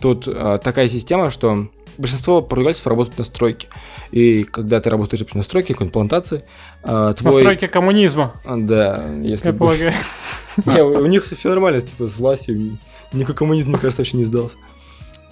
Тут 0.00 0.28
а, 0.28 0.58
такая 0.58 0.88
система, 0.88 1.30
что 1.30 1.68
большинство 1.98 2.40
португальцев 2.40 2.86
работают 2.86 3.18
на 3.18 3.24
стройке. 3.24 3.68
И 4.10 4.44
когда 4.44 4.80
ты 4.80 4.88
работаешь 4.88 5.24
на 5.34 5.42
стройке, 5.42 5.74
какой-нибудь 5.74 5.92
плантации, 5.92 6.44
а, 6.82 7.12
твой... 7.14 7.32
На 7.32 7.38
стройке 7.38 7.68
коммунизма. 7.68 8.34
Да, 8.44 9.04
если... 9.22 9.48
Я 9.48 9.52
бы... 9.52 9.58
полагаю. 9.58 9.92
Не, 10.66 10.82
у 10.82 11.06
них 11.06 11.26
все 11.26 11.48
нормально, 11.48 11.80
типа, 11.80 12.06
с 12.06 12.16
властью. 12.16 12.78
Никакой 13.12 13.34
коммунизм, 13.34 13.70
мне 13.70 13.78
кажется, 13.78 14.00
вообще 14.00 14.16
не 14.16 14.24
сдался. 14.24 14.56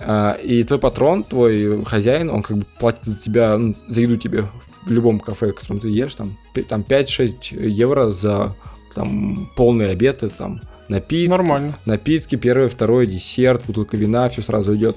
А, 0.00 0.32
и 0.32 0.62
твой 0.62 0.78
патрон, 0.78 1.24
твой 1.24 1.84
хозяин, 1.84 2.30
он 2.30 2.42
как 2.42 2.58
бы 2.58 2.66
платит 2.78 3.04
за 3.04 3.18
тебя, 3.18 3.56
ну, 3.56 3.74
за 3.88 4.00
еду 4.00 4.16
тебе 4.16 4.44
в 4.84 4.90
любом 4.90 5.18
кафе, 5.18 5.52
в 5.52 5.54
котором 5.54 5.80
ты 5.80 5.88
ешь, 5.88 6.14
там, 6.14 6.36
там 6.68 6.82
5-6 6.82 7.68
евро 7.68 8.10
за 8.10 8.54
там 8.94 9.50
полный 9.56 9.90
обед, 9.90 10.24
там 10.38 10.60
напитки, 10.88 11.30
Нормально. 11.30 11.78
напитки, 11.84 12.36
первый, 12.36 12.68
второй, 12.68 13.06
десерт, 13.06 13.66
бутылка 13.66 13.96
вина, 13.96 14.28
все 14.28 14.42
сразу 14.42 14.74
идет. 14.74 14.96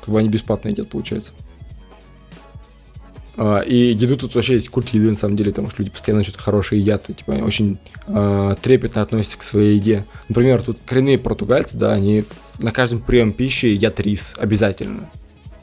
Как 0.00 0.12
бы 0.12 0.20
они 0.20 0.28
бесплатно 0.28 0.68
едят, 0.68 0.88
получается. 0.88 1.32
Uh, 3.38 3.64
и 3.64 3.92
еду 3.92 4.16
тут 4.16 4.34
вообще 4.34 4.54
есть 4.54 4.68
культ 4.68 4.88
еды, 4.88 5.10
на 5.10 5.16
самом 5.16 5.36
деле, 5.36 5.52
потому 5.52 5.70
что 5.70 5.80
люди 5.80 5.92
постоянно 5.92 6.24
что-то 6.24 6.42
хорошее 6.42 6.80
едят, 6.80 7.08
и, 7.08 7.14
типа, 7.14 7.34
они 7.34 7.42
очень 7.42 7.78
uh, 8.08 8.58
трепетно 8.60 9.00
относятся 9.00 9.38
к 9.38 9.44
своей 9.44 9.76
еде. 9.76 10.04
Например, 10.28 10.60
тут 10.60 10.78
коренные 10.84 11.18
португальцы, 11.18 11.76
да, 11.76 11.92
они 11.92 12.24
на 12.58 12.72
каждом 12.72 12.98
прием 12.98 13.32
пищи 13.32 13.66
едят 13.66 14.00
рис 14.00 14.32
обязательно. 14.36 15.08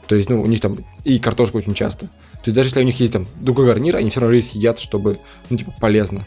То 0.06 0.14
есть, 0.14 0.30
ну, 0.30 0.40
у 0.40 0.46
них 0.46 0.62
там 0.62 0.78
и 1.04 1.18
картошка 1.18 1.56
очень 1.56 1.74
часто. 1.74 2.06
То 2.06 2.46
есть, 2.46 2.56
даже 2.56 2.68
если 2.68 2.80
у 2.80 2.84
них 2.84 2.98
есть 2.98 3.12
там 3.12 3.26
другой 3.42 3.66
гарнир, 3.66 3.96
они 3.96 4.08
все 4.08 4.20
равно 4.20 4.34
рис 4.34 4.52
едят, 4.52 4.80
чтобы, 4.80 5.18
ну, 5.50 5.58
типа, 5.58 5.74
полезно. 5.78 6.26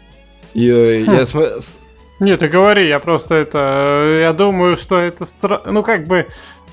И 0.53 0.67
э, 0.67 1.03
хм. 1.03 1.11
я 1.11 1.25
смотрю... 1.25 1.61
Нет, 2.19 2.41
ты 2.41 2.47
говори, 2.47 2.87
я 2.87 2.99
просто 2.99 3.33
это... 3.33 4.03
Э, 4.03 4.19
я 4.21 4.33
думаю, 4.33 4.77
что 4.77 4.99
это... 4.99 5.25
Стра... 5.25 5.63
Ну, 5.65 5.81
как 5.81 6.05
бы 6.05 6.27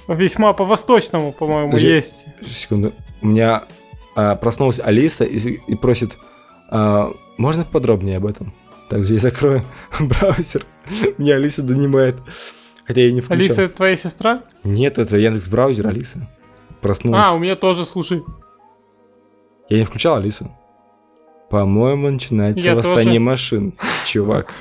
весьма 0.07 0.53
по-восточному, 0.53 1.33
по-моему, 1.33 1.79
есть. 1.79 2.27
Секунду. 2.47 2.93
У 3.23 3.29
меня 3.29 3.57
а, 3.57 3.67
проснулась 4.37 4.81
Алиса 4.81 5.25
и, 5.25 5.39
и 5.39 5.75
просит, 5.75 6.17
а, 6.71 7.13
можно 7.37 7.65
подробнее 7.65 8.17
об 8.17 8.27
этом? 8.27 8.55
Также 8.89 9.15
я 9.15 9.21
закрою 9.21 9.63
браузер. 10.01 10.65
Меня 11.19 11.37
Алиса 11.37 11.63
донимает. 11.63 12.17
Хотя 12.87 13.03
я 13.03 13.13
не 13.13 13.21
включал. 13.21 13.45
Алиса 13.45 13.63
это 13.63 13.77
твоя 13.77 13.97
сестра? 13.97 14.43
Нет, 14.65 14.99
это 14.99 15.17
Яндекс 15.17 15.47
браузер 15.49 15.89
Алиса. 15.89 16.29
Проснулась. 16.81 17.23
А, 17.25 17.33
у 17.35 17.39
меня 17.39 17.57
тоже, 17.57 17.85
слушай. 17.85 18.23
Я 19.69 19.79
не 19.79 19.85
включал 19.85 20.17
Алису. 20.17 20.51
По-моему, 21.51 22.11
начинается 22.11 22.65
я 22.65 22.75
восстание 22.75 23.05
тоже. 23.05 23.21
машин, 23.21 23.75
чувак. 24.07 24.53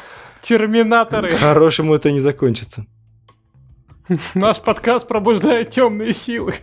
Терминаторы. 0.42 1.32
Хорошему 1.32 1.94
это 1.96 2.12
не 2.12 2.20
закончится. 2.20 2.86
Наш 4.36 4.62
подкаст 4.62 5.08
пробуждает 5.08 5.72
темные 5.72 6.14
силы. 6.14 6.54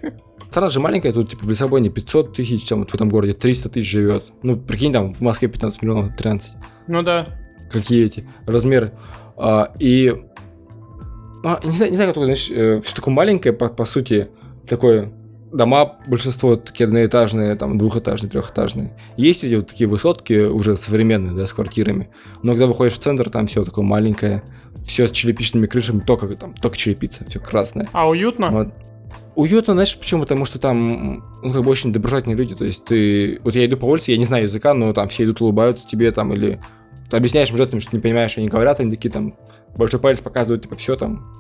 Страна 0.51 0.71
же 0.71 0.81
маленькая, 0.81 1.13
тут 1.13 1.31
типа 1.31 1.45
в 1.45 1.51
Лиссабоне 1.51 1.89
500 1.89 2.35
тысяч, 2.35 2.67
там 2.67 2.81
вот 2.81 2.91
в 2.91 2.95
этом 2.95 3.09
городе 3.09 3.33
300 3.33 3.71
тысяч 3.71 3.91
живет. 3.91 4.25
Ну, 4.43 4.57
прикинь, 4.57 4.93
там 4.93 5.09
в 5.15 5.21
Москве 5.21 5.49
15 5.49 5.83
миллионов, 5.83 6.17
13. 6.17 6.53
Ну 6.89 7.03
да. 7.03 7.27
Какие 7.71 8.07
эти 8.07 8.25
размеры. 8.47 8.93
А, 9.37 9.73
и... 9.79 10.15
А, 11.45 11.59
не 11.65 11.75
знаю, 11.75 11.91
не 11.91 11.97
знаю, 11.97 12.13
как 12.13 12.23
знаешь, 12.23 12.51
э, 12.51 12.81
все 12.83 12.95
такое 12.95 13.15
маленькое, 13.15 13.53
по, 13.53 13.69
по 13.69 13.85
сути, 13.85 14.29
такое 14.69 15.13
дома, 15.53 15.97
большинство 16.07 16.57
такие 16.57 16.87
одноэтажные, 16.87 17.55
там, 17.57 17.79
двухэтажные, 17.79 18.31
трехэтажные. 18.31 18.97
Есть 19.17 19.45
эти 19.45 19.55
вот 19.55 19.69
такие 19.69 19.89
высотки 19.89 20.47
уже 20.47 20.77
современные, 20.77 21.35
да, 21.35 21.47
с 21.47 21.53
квартирами. 21.53 22.11
Но 22.43 22.53
когда 22.53 22.67
выходишь 22.67 22.95
в 22.95 22.99
центр, 22.99 23.31
там 23.31 23.47
все 23.47 23.65
такое 23.65 23.85
маленькое, 23.85 24.43
все 24.85 25.07
с 25.07 25.11
черепичными 25.11 25.67
крышами, 25.67 26.01
только 26.01 26.27
там, 26.35 26.55
только 26.55 26.77
черепица, 26.77 27.25
все 27.25 27.39
красное. 27.39 27.89
А 27.93 28.09
уютно? 28.09 28.51
Вот. 28.51 28.69
Уютно, 29.35 29.75
знаешь, 29.75 29.97
почему? 29.97 30.23
Потому 30.23 30.47
что 30.47 30.59
там, 30.59 31.23
ну, 31.43 31.53
как 31.53 31.63
бы 31.63 31.71
очень 31.71 31.93
доброжелательные 31.93 32.37
люди. 32.37 32.55
То 32.55 32.65
есть 32.65 32.85
ты... 32.85 33.41
Вот 33.45 33.55
я 33.55 33.67
иду 33.67 33.77
по 33.77 33.87
улице, 33.87 34.13
я 34.13 34.19
не 34.19 34.25
знаю 34.25 34.45
языка, 34.45 34.75
но 34.75 34.93
там 34.93 35.09
все 35.09 35.25
идут, 35.25 35.41
улыбаются 35.41 35.87
тебе 35.87 36.11
там, 36.11 36.33
или 36.33 36.61
ты 37.11 37.17
объясняешь 37.17 37.51
им 37.51 37.57
жестами, 37.57 37.81
что 37.81 37.91
ты 37.91 37.97
не 37.99 38.03
понимаешь, 38.03 38.33
что 38.33 38.41
они 38.41 38.49
говорят, 38.49 38.81
они 38.81 38.91
такие 38.91 39.11
там, 39.11 39.35
большой 39.77 40.01
палец 40.01 40.21
показывают, 40.21 40.63
типа, 40.63 40.77
все 40.77 40.97
там, 40.97 41.31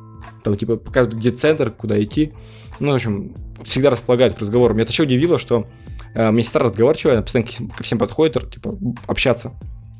там, 0.44 0.56
типа, 0.56 0.76
показывают, 0.76 1.20
где 1.20 1.30
центр, 1.30 1.70
куда 1.70 2.02
идти. 2.02 2.32
Ну, 2.80 2.92
в 2.92 2.94
общем, 2.94 3.34
всегда 3.64 3.90
располагают 3.90 4.34
к 4.34 4.38
разговору. 4.40 4.74
Меня 4.74 4.86
еще 4.86 5.04
удивило, 5.04 5.38
что 5.38 5.66
э, 6.14 6.30
мне 6.30 6.42
сестра 6.42 6.64
разговорчивая, 6.64 7.14
она 7.14 7.22
постоянно 7.22 7.50
ко 7.76 7.82
всем 7.82 7.98
подходит, 7.98 8.50
типа, 8.50 8.76
общаться. 9.06 9.52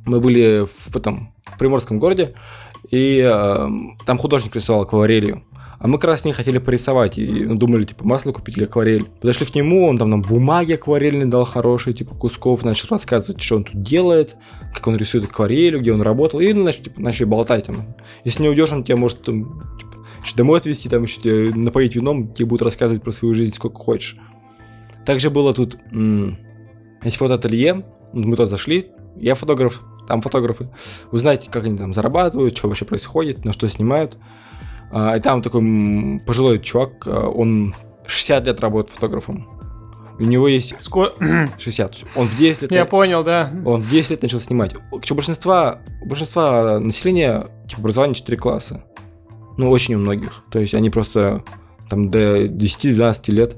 Мы 0.05 0.21
были 0.21 0.67
в 0.67 0.97
этом 0.97 1.33
в 1.45 1.59
приморском 1.59 1.99
городе, 1.99 2.35
и 2.91 3.19
э, 3.19 3.69
там 4.07 4.19
художник 4.19 4.55
рисовал 4.55 4.83
акварелью. 4.83 5.45
А 5.83 5.89
мы 5.89 5.99
как 5.99 6.13
раз 6.13 6.25
не 6.25 6.33
хотели 6.33 6.59
порисовать, 6.59 7.19
и 7.19 7.27
ну, 7.27 7.57
думали, 7.57 7.85
типа, 7.85 8.07
масло 8.07 8.31
купить 8.31 8.57
или 8.57 8.67
акварель. 8.67 9.05
Подошли 9.21 9.47
к 9.47 9.55
нему, 9.57 9.89
он 9.89 9.99
там 9.99 10.11
нам 10.11 10.23
бумаги 10.23 10.75
акварельные 10.75 11.27
дал 11.27 11.45
хорошие, 11.45 11.93
типа, 11.93 12.15
кусков, 12.15 12.63
начал 12.63 12.87
рассказывать, 12.91 13.43
что 13.43 13.57
он 13.57 13.65
тут 13.65 13.83
делает, 13.83 14.37
как 14.73 14.87
он 14.87 14.97
рисует 14.97 15.25
акварелью, 15.25 15.81
где 15.81 15.93
он 15.93 16.01
работал, 16.01 16.39
и, 16.39 16.53
ну, 16.53 16.63
значит, 16.63 16.85
типа, 16.85 17.01
начали 17.01 17.25
болтать 17.25 17.67
там. 17.67 17.97
Если 18.23 18.43
не 18.43 18.49
уйдешь, 18.49 18.71
он 18.71 18.85
тебя 18.85 18.97
может 18.97 19.23
там, 19.23 19.61
типа, 19.77 19.92
еще 20.23 20.37
домой 20.37 20.59
отвезти, 20.59 20.89
там 20.89 21.03
еще 21.03 21.51
напоить 21.55 21.97
вином, 21.97 22.33
тебе 22.33 22.47
будут 22.47 22.63
рассказывать 22.63 23.03
про 23.03 23.13
свою 23.13 23.35
жизнь 23.35 23.55
сколько 23.55 23.79
хочешь. 23.79 24.17
Также 25.05 25.31
было 25.31 25.53
тут, 25.53 25.79
есть 25.91 27.17
фотоателье, 27.17 27.85
мы 28.13 28.37
туда 28.37 28.49
зашли, 28.49 28.91
я 29.17 29.35
фотограф, 29.35 29.83
там 30.07 30.21
фотографы, 30.21 30.69
узнать, 31.11 31.49
как 31.51 31.65
они 31.65 31.77
там 31.77 31.95
зарабатывают, 31.95 32.57
что 32.57 32.69
вообще 32.69 32.85
происходит, 32.85 33.45
на 33.45 33.53
что 33.53 33.69
снимают. 33.69 34.17
А, 34.93 35.17
и 35.17 35.21
там 35.21 35.43
такой 35.43 36.21
пожилой 36.27 36.59
чувак, 36.61 37.07
а, 37.07 37.29
он 37.29 37.75
60 38.07 38.45
лет 38.45 38.61
работает 38.61 38.95
фотографом. 38.95 39.49
У 40.19 40.25
него 40.25 40.47
есть... 40.49 40.79
Ско... 40.79 41.13
60. 41.59 41.97
Он 42.15 42.29
в 42.29 42.37
10 42.37 42.63
лет... 42.63 42.73
Я 42.73 42.85
понял, 42.85 43.25
да. 43.25 43.51
Он 43.65 43.81
в 43.81 43.89
10 43.89 44.11
лет 44.11 44.23
начал 44.23 44.41
снимать. 44.41 44.75
У 44.91 45.15
большинства 45.15 45.81
населения 46.79 47.47
типа 47.67 47.81
образование 47.81 48.15
4 48.15 48.37
класса. 48.37 48.85
Ну, 49.57 49.71
очень 49.71 49.95
у 49.95 49.99
многих. 49.99 50.45
То 50.51 50.61
есть 50.61 50.75
они 50.75 50.91
просто 50.91 51.43
там 51.89 52.11
до 52.11 52.43
10-12 52.43 53.31
лет 53.33 53.57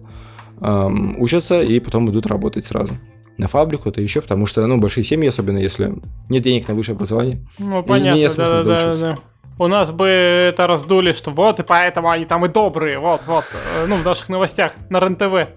эм, 0.60 1.20
учатся 1.20 1.62
и 1.62 1.78
потом 1.80 2.10
идут 2.10 2.26
работать 2.26 2.66
сразу 2.66 2.94
на 3.36 3.48
фабрику, 3.48 3.90
то 3.90 4.00
еще, 4.00 4.20
потому 4.20 4.46
что, 4.46 4.66
ну, 4.66 4.78
большие 4.78 5.04
семьи, 5.04 5.28
особенно 5.28 5.58
если 5.58 5.94
нет 6.28 6.42
денег 6.42 6.68
на 6.68 6.74
высшее 6.74 6.94
образование. 6.94 7.46
Ну, 7.58 7.82
понятно, 7.82 8.34
да, 8.36 8.62
да, 8.62 8.64
да, 8.64 8.96
да. 8.96 9.18
У 9.56 9.68
нас 9.68 9.92
бы 9.92 10.06
это 10.06 10.66
раздули, 10.66 11.12
что 11.12 11.30
вот, 11.30 11.61
и 11.61 11.62
поэтому 11.62 12.11
они 12.11 12.25
там 12.25 12.44
и 12.44 12.49
добрые, 12.49 12.99
вот, 12.99 13.20
вот, 13.26 13.44
э, 13.52 13.87
ну, 13.87 13.96
в 13.96 14.04
наших 14.04 14.28
новостях 14.28 14.73
на 14.90 14.99
РЕН-ТВ. 14.99 15.49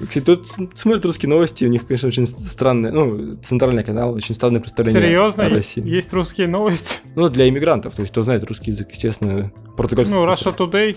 Кстати, 0.00 0.24
тут 0.24 0.48
смотрят 0.74 1.04
русские 1.04 1.30
новости, 1.30 1.64
у 1.64 1.68
них, 1.68 1.86
конечно, 1.86 2.08
очень 2.08 2.26
странные, 2.26 2.92
ну, 2.92 3.32
центральный 3.34 3.84
канал, 3.84 4.12
очень 4.14 4.34
странное 4.34 4.60
представление 4.60 5.00
Серьезно? 5.00 5.46
о 5.46 5.50
России. 5.50 5.86
Есть 5.88 6.12
русские 6.12 6.48
новости? 6.48 6.98
Ну, 7.14 7.28
для 7.28 7.48
иммигрантов, 7.48 7.94
то 7.94 8.02
есть, 8.02 8.10
кто 8.10 8.24
знает 8.24 8.42
русский 8.42 8.72
язык, 8.72 8.90
естественно, 8.90 9.52
португальский. 9.76 10.16
Ну, 10.16 10.26
Russia 10.26 10.56
Today. 10.56 10.96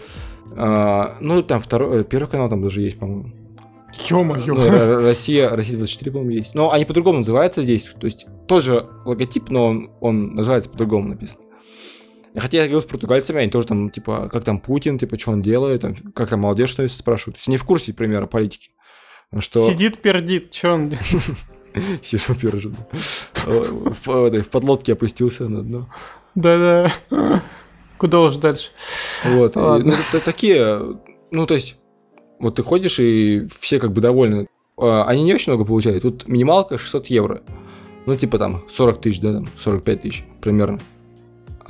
А, 0.56 1.18
ну, 1.20 1.44
там 1.44 1.60
второй, 1.60 2.02
э, 2.02 2.04
первый 2.04 2.28
канал 2.28 2.50
там 2.50 2.64
даже 2.64 2.82
есть, 2.82 2.98
по-моему. 2.98 3.32
Ё-моё. 4.10 4.56
Ну, 4.56 5.04
Россия, 5.04 5.50
Россия 5.50 5.78
24, 5.78 6.12
по-моему, 6.12 6.32
есть. 6.32 6.56
Но 6.56 6.72
они 6.72 6.86
по-другому 6.86 7.20
называются 7.20 7.62
здесь. 7.62 7.84
То 7.84 8.08
есть 8.08 8.26
тоже 8.48 8.88
логотип, 9.06 9.50
но 9.50 9.66
он, 9.68 9.92
он 10.00 10.36
называется 10.36 10.70
по-другому 10.70 11.10
написан. 11.10 11.38
Хотя 12.36 12.58
я 12.58 12.64
говорил 12.64 12.82
с 12.82 12.86
португальцами, 12.86 13.42
они 13.42 13.52
тоже 13.52 13.68
там, 13.68 13.90
типа, 13.90 14.30
как 14.32 14.44
там 14.44 14.60
Путин, 14.60 14.98
типа, 14.98 15.20
что 15.20 15.32
он 15.32 15.42
делает, 15.42 15.82
там, 15.82 15.96
как 16.14 16.30
там 16.30 16.42
молодежь 16.42 16.72
что 16.72 16.88
спрашивают. 16.88 17.36
То 17.36 17.40
есть 17.40 17.48
они 17.48 17.58
в 17.58 17.66
курсе, 17.66 17.94
примера, 17.94 18.26
политики. 18.26 18.72
Что... 19.40 19.60
Сидит, 19.60 20.02
пердит, 20.02 20.54
что 20.54 20.74
он 20.74 20.92
Сижу, 22.02 22.36
пержу. 22.36 22.74
В 23.46 24.50
подлодке 24.50 24.94
опустился 24.94 25.48
на 25.48 25.62
дно. 25.62 25.90
Да-да. 26.36 27.42
Куда 27.98 28.22
уж 28.22 28.36
дальше? 28.38 28.72
Вот. 29.26 29.56
Ну, 29.56 29.94
такие 30.26 30.98
Ну, 31.32 31.46
то 31.46 31.54
есть, 31.54 31.78
вот 32.40 32.56
ты 32.56 32.64
ходишь, 32.64 33.00
и 33.00 33.48
все 33.60 33.80
как 33.80 33.94
бы 33.94 34.02
довольны. 34.02 34.48
А, 34.78 35.04
Они 35.06 35.24
не 35.24 35.34
очень 35.34 35.52
много 35.52 35.66
получают. 35.66 36.02
Тут 36.02 36.28
минималка 36.28 36.78
600 36.78 37.08
евро. 37.08 37.42
Ну, 38.06 38.16
типа 38.16 38.40
там 38.40 38.64
40 38.70 39.02
тысяч, 39.02 39.20
да, 39.20 39.34
там 39.34 39.48
45 39.60 40.02
тысяч 40.02 40.26
примерно. 40.42 40.80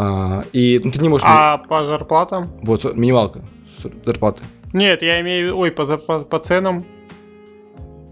А, 0.01 0.43
и 0.51 0.81
ну, 0.84 0.91
ты 0.91 1.00
не 1.00 1.10
можешь... 1.10 1.27
А 1.29 1.60
по 1.60 1.86
зарплатам? 1.86 2.50
Вот, 2.63 2.84
минималка 2.96 3.41
зарплаты. 4.03 4.41
Нет, 4.74 5.03
я 5.03 5.22
имею 5.22 5.55
ой, 5.55 5.70
по, 5.70 5.86
по, 5.86 6.20
по 6.22 6.39
ценам. 6.39 6.86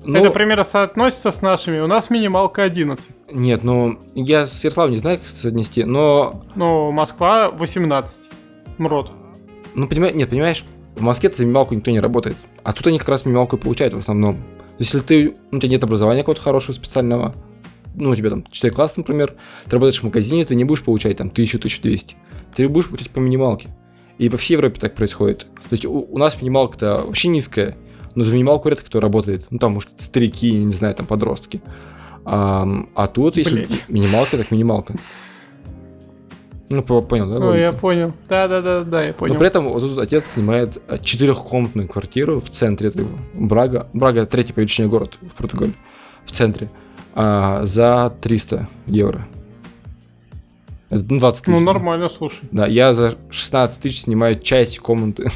Ну, 0.03 0.19
Это 0.19 0.29
примерно 0.29 0.63
соотносится 0.63 1.31
с 1.31 1.41
нашими. 1.41 1.79
У 1.79 1.87
нас 1.87 2.11
минималка 2.11 2.61
11. 2.61 3.31
Нет, 3.31 3.63
ну, 3.63 3.99
я 4.13 4.45
с 4.45 4.63
Ярославом 4.63 4.91
не 4.91 4.97
знаю, 4.97 5.17
как 5.17 5.27
соотнести, 5.27 5.83
но... 5.83 6.43
Ну, 6.55 6.91
Москва 6.91 7.49
18. 7.49 8.29
МРОД. 8.77 9.11
Ну, 9.73 9.87
понимаешь, 9.87 10.13
нет, 10.13 10.29
понимаешь, 10.29 10.63
в 10.95 11.01
Москве 11.01 11.31
за 11.35 11.43
минималку 11.43 11.73
никто 11.73 11.89
не 11.89 11.99
работает. 11.99 12.37
А 12.63 12.71
тут 12.71 12.85
они 12.85 12.99
как 12.99 13.09
раз 13.09 13.25
минималку 13.25 13.55
и 13.55 13.59
получают 13.59 13.95
в 13.95 13.97
основном. 13.97 14.37
Если 14.77 14.99
ты, 14.99 15.35
ну, 15.49 15.57
у 15.57 15.59
тебя 15.59 15.71
нет 15.71 15.83
образования 15.83 16.21
какого-то 16.21 16.41
хорошего, 16.41 16.75
специального, 16.75 17.33
ну, 17.95 18.11
у 18.11 18.15
тебя 18.15 18.29
там 18.29 18.45
4 18.49 18.73
класс, 18.73 18.97
например, 18.97 19.35
ты 19.65 19.71
работаешь 19.71 19.99
в 19.99 20.03
магазине, 20.03 20.45
ты 20.45 20.55
не 20.55 20.63
будешь 20.63 20.83
получать 20.83 21.17
там 21.17 21.27
1000-1200. 21.29 22.15
Ты 22.55 22.67
будешь 22.67 22.87
получать 22.87 23.09
по 23.09 23.19
минималке. 23.19 23.69
И 24.17 24.29
по 24.29 24.37
всей 24.37 24.53
Европе 24.53 24.79
так 24.79 24.95
происходит. 24.95 25.41
То 25.41 25.71
есть 25.71 25.85
у, 25.85 25.99
у 26.09 26.17
нас 26.17 26.41
минималка-то 26.41 27.03
вообще 27.05 27.29
низкая, 27.29 27.77
но 28.15 28.25
за 28.25 28.33
минималку 28.33 28.69
редко 28.69 28.85
кто 28.85 28.99
работает. 28.99 29.47
Ну, 29.49 29.59
там, 29.59 29.73
может, 29.73 29.89
старики, 29.97 30.51
не 30.51 30.73
знаю, 30.73 30.93
там, 30.95 31.05
подростки. 31.05 31.61
А, 32.25 32.67
а 32.95 33.07
тут, 33.07 33.37
если 33.37 33.55
Блять. 33.55 33.85
минималка, 33.87 34.37
так 34.37 34.51
минималка. 34.51 34.95
Ну, 36.71 36.83
по- 36.83 37.01
понял, 37.01 37.29
да? 37.29 37.39
Ну, 37.39 37.55
я 37.55 37.71
понял. 37.71 38.13
Да-да-да, 38.27 38.83
да, 38.83 39.01
я 39.01 39.07
Но 39.09 39.13
понял. 39.13 39.35
при 39.35 39.47
этом 39.47 39.69
вот 39.69 39.79
тут 39.79 39.97
отец 39.97 40.25
снимает 40.33 40.81
э, 40.87 40.99
четырехкомнатную 41.01 41.87
квартиру 41.87 42.39
в 42.39 42.49
центре 42.49 42.89
этого 42.89 43.07
Брага. 43.33 43.89
Брага 43.93 44.25
третий 44.27 44.53
по 44.53 44.59
величине 44.59 44.87
город 44.87 45.17
в 45.21 45.35
Португалии. 45.35 45.73
В 46.25 46.31
центре. 46.31 46.69
А, 47.15 47.65
за 47.65 48.13
300 48.21 48.67
евро. 48.87 49.27
Это 50.89 51.05
ну, 51.07 51.19
20 51.19 51.43
тысяч. 51.43 51.53
Ну, 51.53 51.59
нормально, 51.59 52.09
слушай. 52.09 52.47
Да, 52.51 52.65
я 52.65 52.93
за 52.93 53.15
16 53.29 53.79
тысяч 53.79 54.01
снимаю 54.03 54.39
часть 54.39 54.79
комнаты. 54.79 55.31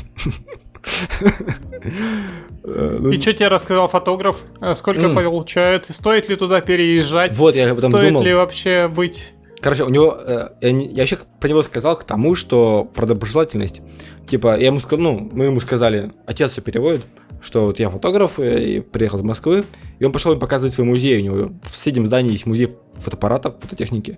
Ну, 2.66 3.10
И 3.12 3.20
что 3.20 3.34
тебе 3.34 3.50
рассказал 3.50 3.88
фотограф? 3.90 4.44
А 4.62 4.74
Сколько 4.74 5.10
получают? 5.10 5.88
Стоит 5.90 6.30
ли 6.30 6.36
туда 6.36 6.62
переезжать? 6.62 7.36
Вот, 7.36 7.56
я 7.56 7.72
об 7.72 7.78
этом 7.78 7.92
Стоит 7.92 8.14
думал. 8.14 8.24
ли 8.24 8.34
вообще 8.34 8.88
быть... 8.88 9.34
Короче, 9.60 9.84
у 9.84 9.90
него... 9.90 10.18
э, 10.20 10.50
я, 10.62 10.70
я 10.70 11.02
вообще 11.04 11.20
про 11.40 11.48
него 11.50 11.64
сказал 11.64 11.98
к 11.98 12.04
тому, 12.06 12.36
что 12.36 12.90
про 12.94 13.06
доброжелательность. 13.06 13.82
Типа, 14.28 14.58
я 14.58 14.68
ему 14.68 14.80
сказал, 14.80 15.00
ну, 15.00 15.30
мы 15.34 15.46
ему 15.46 15.60
сказали, 15.60 16.12
отец 16.26 16.52
все 16.52 16.62
переводит, 16.62 17.06
что 17.44 17.68
вот 17.68 17.80
я 17.80 17.90
фотограф 17.90 18.40
э, 18.40 18.64
и 18.64 18.80
приехал 18.80 19.20
из 19.20 19.24
Москвы, 19.24 19.66
и 20.00 20.06
он 20.06 20.12
пошел 20.12 20.32
им 20.32 20.40
показывать 20.40 20.74
свой 20.74 20.88
музей. 20.88 21.22
У 21.22 21.24
него 21.24 21.52
в 21.64 21.76
соседнем 21.76 22.06
здании 22.06 22.32
есть 22.32 22.46
музей 22.46 22.70
фотоаппаратов, 22.96 23.56
фототехники. 23.62 24.18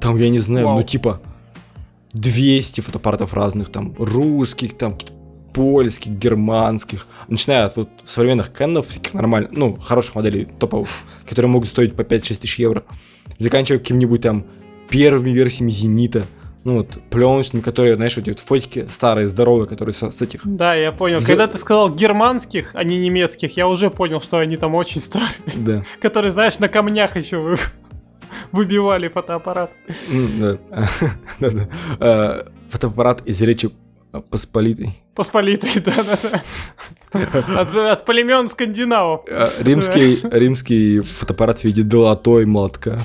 Там, 0.00 0.16
я 0.16 0.30
не 0.30 0.38
знаю, 0.38 0.66
Вау. 0.66 0.76
ну, 0.78 0.82
типа, 0.82 1.20
200 2.12 2.80
фотоаппаратов 2.80 3.34
разных, 3.34 3.70
там, 3.70 3.94
русских, 3.98 4.78
там, 4.78 4.96
польских, 5.52 6.12
германских, 6.12 7.06
начиная 7.28 7.66
от 7.66 7.76
вот 7.76 7.88
современных 8.06 8.52
кэннов, 8.52 8.86
всяких 8.86 9.14
нормальных, 9.14 9.50
ну, 9.52 9.76
хороших 9.76 10.14
моделей, 10.14 10.46
топовых, 10.58 10.88
которые 11.28 11.50
могут 11.50 11.68
стоить 11.68 11.94
по 11.94 12.02
5-6 12.02 12.36
тысяч 12.36 12.58
евро, 12.60 12.84
заканчивая 13.38 13.80
каким-нибудь 13.80 14.22
там 14.22 14.46
первыми 14.88 15.30
версиями 15.30 15.70
Зенита, 15.70 16.24
ну 16.64 16.74
вот, 16.78 16.98
пленочными, 17.10 17.62
которые, 17.62 17.94
знаешь, 17.96 18.14
вот 18.16 18.22
эти 18.22 18.30
вот 18.30 18.40
фотики 18.40 18.86
старые, 18.92 19.28
здоровые, 19.28 19.66
которые 19.66 19.94
со- 19.94 20.10
с 20.10 20.20
этих, 20.20 20.42
Да, 20.44 20.74
я 20.74 20.92
понял. 20.92 21.20
За- 21.20 21.26
Когда 21.28 21.46
ты 21.46 21.56
сказал 21.58 21.88
германских, 21.94 22.70
а 22.74 22.84
не 22.84 22.98
немецких, 22.98 23.56
я 23.56 23.66
уже 23.68 23.90
понял, 23.90 24.20
что 24.20 24.38
они 24.38 24.56
там 24.56 24.74
очень 24.74 25.00
старые. 25.00 25.30
да, 25.56 25.82
Которые, 26.00 26.30
знаешь, 26.30 26.58
на 26.58 26.68
камнях 26.68 27.16
еще 27.16 27.38
вы- 27.38 27.56
выбивали 28.52 29.08
фотоаппарат. 29.08 29.70
М, 30.10 30.28
да, 30.40 30.58
да-да. 31.40 31.68
А, 31.98 32.46
фотоаппарат 32.70 33.26
из 33.26 33.40
Речи 33.42 33.70
Посполитой. 34.30 34.98
Посполитой, 35.14 35.70
да-да-да. 35.80 36.42
От, 37.60 37.74
от 37.74 38.04
племен 38.04 38.48
скандинавов. 38.48 39.24
А, 39.30 39.48
Римский, 39.60 40.18
римский 40.30 41.00
фотоаппарат 41.00 41.60
в 41.60 41.64
виде 41.64 41.82
долотой 41.82 42.44
молотка. 42.44 42.98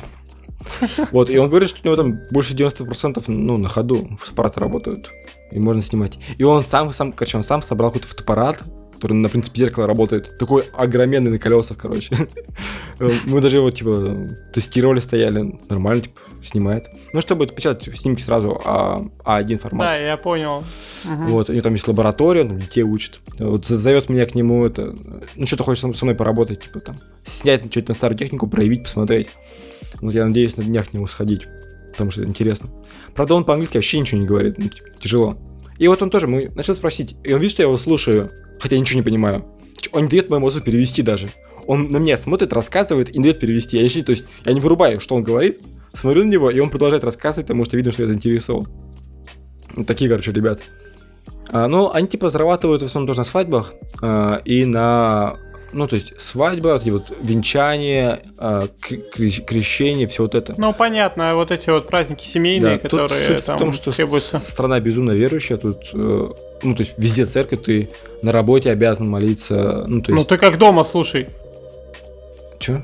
Вот, 1.12 1.30
и 1.30 1.38
он 1.38 1.50
говорит, 1.50 1.70
что 1.70 1.80
у 1.84 1.86
него 1.86 1.96
там 1.96 2.20
больше 2.32 2.54
90% 2.54 3.24
ну, 3.28 3.58
на 3.58 3.70
ходу 3.70 4.18
фотоаппараты 4.20 4.60
работают. 4.60 5.10
И 5.52 5.60
можно 5.60 5.82
снимать. 5.82 6.20
И 6.38 6.44
он 6.44 6.64
сам, 6.64 6.92
сам, 6.94 7.12
короче, 7.12 7.38
он 7.38 7.44
сам 7.44 7.62
собрал 7.62 7.92
какой-то 7.92 8.08
фотоаппарат, 8.08 8.64
который 8.96 9.14
на 9.14 9.30
принципе 9.30 9.60
зеркало 9.60 9.88
работает. 9.88 10.38
Такой 10.38 10.64
огроменный 10.74 11.32
на 11.32 11.40
колесах, 11.40 11.78
короче. 11.78 12.28
Мы 13.26 13.42
даже 13.42 13.58
его, 13.58 13.70
типа, 13.70 14.30
тестировали, 14.54 15.00
стояли. 15.00 15.60
Нормально, 15.70 16.04
типа, 16.04 16.22
снимает. 16.44 16.88
Ну, 17.14 17.22
чтобы 17.22 17.48
печатать 17.48 17.98
снимки 17.98 18.22
сразу 18.22 18.62
А, 18.66 19.02
А1 19.24 19.58
формат. 19.58 19.88
Да, 19.88 19.96
я 19.96 20.18
понял. 20.18 20.64
Вот, 21.04 21.50
у 21.50 21.54
него 21.54 21.62
там 21.62 21.74
есть 21.74 21.88
лаборатория, 21.88 22.42
он 22.42 22.58
детей 22.58 22.84
учит. 22.84 23.20
Вот 23.38 23.66
зовет 23.66 24.10
меня 24.10 24.26
к 24.26 24.36
нему, 24.36 24.66
это, 24.66 24.96
ну 25.36 25.46
что 25.46 25.58
ты 25.58 25.64
хочешь 25.64 25.98
со 25.98 26.06
мной 26.06 26.16
поработать, 26.16 26.64
типа 26.64 26.80
там, 26.80 26.96
снять 27.26 27.70
что-то 27.70 27.90
на 27.90 27.96
старую 27.96 28.18
технику, 28.18 28.48
проявить, 28.48 28.84
посмотреть. 28.84 29.30
Вот 30.02 30.14
я 30.14 30.26
надеюсь 30.26 30.58
на 30.58 30.64
днях 30.64 30.90
к 30.90 30.94
нему 30.94 31.08
сходить, 31.08 31.48
потому 31.92 32.12
что 32.12 32.22
это 32.22 32.30
интересно. 32.30 32.70
Правда, 33.14 33.36
он 33.36 33.46
по-английски 33.46 33.78
вообще 33.78 34.00
ничего 34.00 34.22
не 34.22 34.28
говорит, 34.28 34.58
ну, 34.58 34.70
типа, 34.70 34.90
тяжело. 35.00 35.38
И 35.78 35.88
вот 35.88 36.02
он 36.02 36.10
тоже, 36.10 36.28
мы 36.28 36.50
начал 36.56 36.76
спросить, 36.76 37.16
и 37.24 37.34
он 37.34 37.40
видит, 37.40 37.54
что 37.54 37.64
я 37.64 37.68
его 37.68 37.78
слушаю, 37.78 38.30
хотя 38.60 38.78
ничего 38.78 39.00
не 39.00 39.04
понимаю. 39.04 39.46
Он 39.92 40.04
не 40.04 40.10
дает 40.10 40.30
моему 40.30 40.46
мозгу 40.46 40.62
перевести 40.62 41.02
даже. 41.02 41.30
Он 41.68 41.88
на 41.88 41.98
меня 41.98 42.18
смотрит, 42.18 42.54
рассказывает 42.54 43.14
и 43.14 43.18
не 43.18 43.24
дает 43.24 43.40
перевести. 43.40 43.78
Я 43.78 43.84
не- 43.84 44.04
то 44.04 44.12
есть 44.12 44.26
я 44.46 44.54
не 44.54 44.60
вырубаю, 44.60 45.00
что 45.00 45.16
он 45.16 45.24
говорит, 45.24 45.60
смотрю 45.94 46.24
на 46.24 46.30
него, 46.30 46.50
и 46.50 46.60
он 46.60 46.70
продолжает 46.70 47.04
рассказывать, 47.04 47.48
потому 47.48 47.66
что 47.66 47.78
видно, 47.78 47.92
что 47.92 48.04
я 48.04 48.08
заинтересован. 48.08 48.68
Вот 49.76 49.88
такие, 49.88 50.10
короче, 50.10 50.32
ребят. 50.32 50.62
А, 51.50 51.68
ну, 51.68 51.92
они 51.92 52.08
типа 52.08 52.30
зарабатывают 52.30 52.82
в 52.82 52.86
основном 52.86 53.08
тоже 53.08 53.20
на 53.20 53.26
свадьбах 53.26 53.74
а, 54.02 54.42
и 54.46 54.66
на, 54.66 55.38
ну, 55.76 55.88
то 55.88 55.96
есть 55.98 56.14
свадьба, 56.22 56.70
вот 56.70 56.82
эти 56.84 56.90
вот 56.90 57.04
венчания, 57.22 58.22
а, 58.38 58.68
кр- 58.82 59.00
крещ- 59.14 59.44
крещение, 59.44 60.08
все 60.08 60.24
вот 60.24 60.34
это. 60.34 60.56
Ну, 60.58 60.74
понятно, 60.74 61.32
а 61.32 61.36
вот 61.36 61.52
эти 61.52 61.70
вот 61.70 61.88
праздники 61.88 62.26
семейные, 62.26 62.78
Да, 62.78 62.78
которые 62.80 63.28
суть 63.28 63.46
там 63.46 63.58
в 63.58 63.60
том, 63.60 63.74
что 63.74 63.92
требуются. 63.92 64.40
страна 64.40 64.80
безумно 64.80 65.12
верующая, 65.12 65.58
тут, 65.58 65.78
э, 65.94 66.30
ну, 66.64 66.76
то 66.76 66.82
есть 66.84 66.94
везде 66.98 67.26
церковь, 67.26 67.62
ты 67.64 67.90
на 68.22 68.32
работе 68.32 68.72
обязан 68.72 69.10
молиться, 69.10 69.86
ну, 69.88 70.02
то 70.02 70.12
Ну, 70.12 70.18
есть... 70.18 70.30
ты 70.30 70.38
как 70.38 70.58
дома, 70.58 70.84
слушай. 70.84 71.28
Чё? 72.60 72.82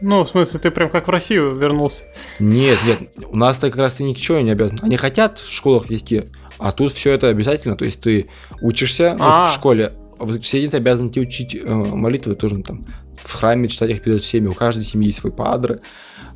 Ну, 0.00 0.24
в 0.24 0.28
смысле, 0.28 0.58
ты 0.58 0.70
прям 0.72 0.88
как 0.88 1.06
в 1.06 1.10
Россию 1.10 1.54
вернулся. 1.54 2.04
Нет, 2.40 2.78
нет, 2.86 2.98
у 3.30 3.36
нас 3.36 3.58
так 3.58 3.72
как 3.72 3.80
раз 3.82 3.94
ты 3.94 4.02
ничего 4.04 4.40
не 4.40 4.50
обязан. 4.50 4.78
Они 4.82 4.96
хотят 4.96 5.38
в 5.38 5.48
школах 5.52 5.90
вести, 5.90 6.24
а 6.58 6.72
тут 6.72 6.92
все 6.92 7.12
это 7.12 7.28
обязательно. 7.28 7.76
То 7.76 7.84
есть 7.84 8.00
ты 8.00 8.26
учишься 8.60 9.14
ну, 9.18 9.24
А. 9.24 9.48
в 9.48 9.52
школе, 9.52 9.92
ты 10.26 10.76
обязан 10.76 11.08
идти 11.08 11.20
учить 11.20 11.54
э, 11.54 11.68
молитвы 11.68 12.34
тоже 12.34 12.56
ну, 12.56 12.62
там 12.62 12.84
в 13.16 13.32
храме 13.32 13.68
читать 13.68 13.90
их 13.90 14.02
перед 14.02 14.20
всеми. 14.20 14.48
У 14.48 14.54
каждой 14.54 14.84
семьи 14.84 15.06
есть 15.06 15.20
свой 15.20 15.32
падре. 15.32 15.80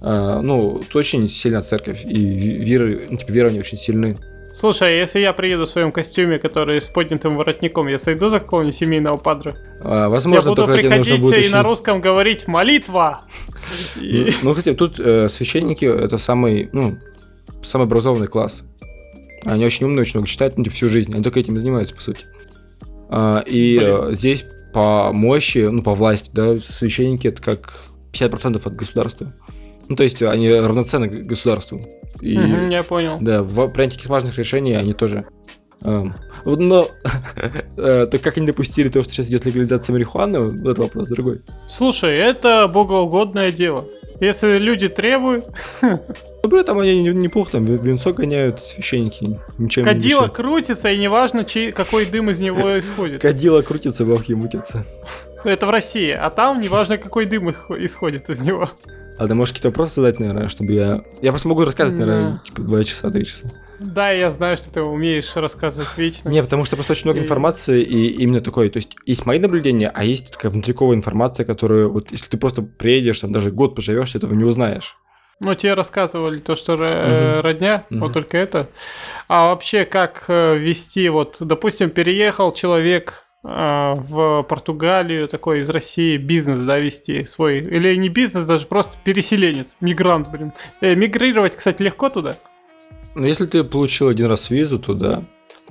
Э, 0.02 0.40
ну, 0.42 0.82
очень 0.94 1.28
сильная 1.28 1.62
церковь, 1.62 2.04
и 2.04 2.16
веры, 2.16 3.06
ну, 3.10 3.16
типа, 3.16 3.32
верования 3.32 3.60
очень 3.60 3.78
сильны. 3.78 4.16
Слушай, 4.54 4.88
а 4.88 4.90
если 4.90 5.20
я 5.20 5.34
приеду 5.34 5.66
в 5.66 5.68
своем 5.68 5.92
костюме, 5.92 6.38
который 6.38 6.80
с 6.80 6.88
поднятым 6.88 7.36
воротником, 7.36 7.88
я 7.88 7.98
сойду 7.98 8.30
за 8.30 8.40
какого-нибудь 8.40 8.74
семейного 8.74 9.18
падра? 9.18 9.54
А, 9.82 10.08
возможно, 10.08 10.48
я 10.48 10.54
буду 10.54 10.64
тебе 10.64 10.88
приходить 10.88 11.20
будет 11.20 11.34
и 11.34 11.40
очень- 11.40 11.50
на 11.50 11.62
русском 11.62 12.00
говорить 12.00 12.48
«молитва». 12.48 13.22
Ну, 14.42 14.54
кстати, 14.54 14.74
тут 14.74 14.98
э, 14.98 15.28
священники 15.28 15.84
это 15.84 16.16
самый, 16.16 16.70
ну, 16.72 16.96
самый 17.62 17.84
образованный 17.84 18.28
класс. 18.28 18.62
Они 19.44 19.64
очень 19.64 19.84
умные, 19.86 20.02
очень 20.02 20.14
много 20.14 20.28
читают, 20.28 20.56
ну, 20.56 20.64
типа, 20.64 20.76
всю 20.76 20.88
жизнь. 20.88 21.12
Они 21.12 21.22
только 21.22 21.40
этим 21.40 21.56
и 21.56 21.60
занимаются, 21.60 21.94
по 21.94 22.00
сути. 22.00 22.24
А, 23.08 23.40
и 23.40 23.76
Блин. 23.78 23.88
э, 23.88 24.14
здесь 24.14 24.44
по 24.72 25.12
мощи, 25.12 25.68
ну, 25.70 25.82
по 25.82 25.94
власти, 25.94 26.30
да, 26.32 26.56
священники 26.58 27.28
это 27.28 27.40
как 27.42 27.84
50% 28.12 28.60
от 28.64 28.74
государства. 28.76 29.32
Ну, 29.88 29.96
то 29.96 30.02
есть 30.02 30.20
они 30.22 30.50
равноценны 30.52 31.06
государству. 31.06 31.80
И, 32.20 32.36
Мгм, 32.36 32.70
я 32.70 32.82
понял. 32.82 33.18
да, 33.20 33.42
в 33.42 33.68
принятии 33.68 33.96
таких 33.96 34.10
важных 34.10 34.36
решений 34.38 34.74
они 34.74 34.94
тоже. 34.94 35.24
эм, 35.82 36.14
но 36.44 36.88
э, 37.76 38.06
то 38.10 38.18
как 38.18 38.36
они 38.38 38.46
допустили 38.46 38.88
то, 38.88 39.02
что 39.02 39.12
сейчас 39.12 39.26
идет 39.28 39.44
легализация 39.44 39.92
марихуаны, 39.92 40.40
вот 40.40 40.54
этот 40.60 40.78
вопрос 40.78 41.08
другой. 41.08 41.40
Слушай, 41.68 42.16
это 42.16 42.66
богоугодное 42.68 43.52
дело. 43.52 43.84
Если 44.20 44.58
люди 44.58 44.88
требуют, 44.88 45.44
Ну, 46.46 46.50
при 46.50 46.60
этом 46.60 46.78
они 46.78 47.02
не- 47.02 47.08
неплохо 47.08 47.50
там 47.52 47.64
венцо 47.64 48.12
гоняют, 48.12 48.60
священники 48.64 49.40
ничем 49.58 49.82
не 49.82 49.90
кадило 49.92 50.20
мешают. 50.20 50.36
крутится, 50.36 50.90
и 50.92 50.96
неважно, 50.96 51.44
чей, 51.44 51.72
какой 51.72 52.06
дым 52.06 52.30
из 52.30 52.40
него 52.40 52.78
исходит. 52.78 53.20
Кадило 53.20 53.62
крутится, 53.62 54.04
бабки 54.04 54.32
мутятся. 54.32 54.86
Это 55.42 55.66
в 55.66 55.70
России, 55.70 56.10
а 56.12 56.30
там 56.30 56.60
неважно, 56.60 56.98
какой 56.98 57.26
дым 57.26 57.50
исходит 57.50 58.30
из 58.30 58.46
него. 58.46 58.70
А 59.18 59.26
ты 59.26 59.34
можешь 59.34 59.54
какие-то 59.54 59.70
вопросы 59.70 59.96
задать, 59.96 60.20
наверное, 60.20 60.48
чтобы 60.48 60.72
я... 60.72 61.02
Я 61.20 61.32
просто 61.32 61.48
могу 61.48 61.64
рассказывать, 61.64 61.98
наверное, 61.98 62.40
типа, 62.44 62.62
два 62.62 62.84
часа, 62.84 63.10
три 63.10 63.24
часа. 63.24 63.50
Да, 63.80 64.10
я 64.12 64.30
знаю, 64.30 64.56
что 64.56 64.72
ты 64.72 64.82
умеешь 64.82 65.34
рассказывать 65.34 65.96
вечно. 65.98 66.28
Не, 66.28 66.42
потому 66.44 66.64
что 66.64 66.76
просто 66.76 66.92
очень 66.92 67.06
много 67.06 67.18
И- 67.18 67.22
информации, 67.24 67.82
и 67.82 68.06
именно 68.22 68.40
такой, 68.40 68.70
то 68.70 68.76
есть 68.76 68.94
есть 69.04 69.26
мои 69.26 69.40
наблюдения, 69.40 69.90
а 69.92 70.04
есть 70.04 70.30
такая 70.30 70.52
внутриковая 70.52 70.96
информация, 70.96 71.44
которую 71.44 71.90
вот 71.92 72.12
если 72.12 72.28
ты 72.28 72.36
просто 72.38 72.62
приедешь, 72.62 73.18
там 73.20 73.32
даже 73.32 73.50
год 73.50 73.74
поживешь, 73.74 74.12
ты 74.12 74.18
этого 74.18 74.32
не 74.32 74.44
узнаешь. 74.44 74.96
Ну, 75.40 75.54
тебе 75.54 75.74
рассказывали 75.74 76.40
то, 76.40 76.56
что 76.56 76.76
Мгм. 76.76 77.40
родня, 77.42 77.84
Мгм. 77.90 78.00
вот 78.00 78.12
только 78.14 78.38
это. 78.38 78.68
А 79.28 79.50
вообще, 79.50 79.84
как 79.84 80.24
э, 80.28 80.56
вести, 80.56 81.08
вот, 81.10 81.36
допустим, 81.40 81.90
переехал 81.90 82.52
человек 82.52 83.24
а, 83.48 83.94
в 83.94 84.42
Португалию, 84.42 85.28
такой 85.28 85.60
из 85.60 85.70
России, 85.70 86.16
бизнес, 86.16 86.64
да, 86.64 86.78
вести 86.80 87.24
свой, 87.26 87.58
или 87.58 87.94
не 87.94 88.08
бизнес, 88.08 88.44
даже 88.44 88.66
просто 88.66 88.96
переселенец, 89.04 89.76
мигрант, 89.80 90.28
блин. 90.28 90.52
Э, 90.80 90.96
мигрировать, 90.96 91.54
кстати, 91.54 91.80
легко 91.80 92.08
туда? 92.08 92.38
Но 93.14 93.24
если 93.24 93.46
ты 93.46 93.62
получил 93.62 94.08
один 94.08 94.26
раз 94.26 94.50
визу, 94.50 94.80
то 94.80 94.94
да. 94.94 95.22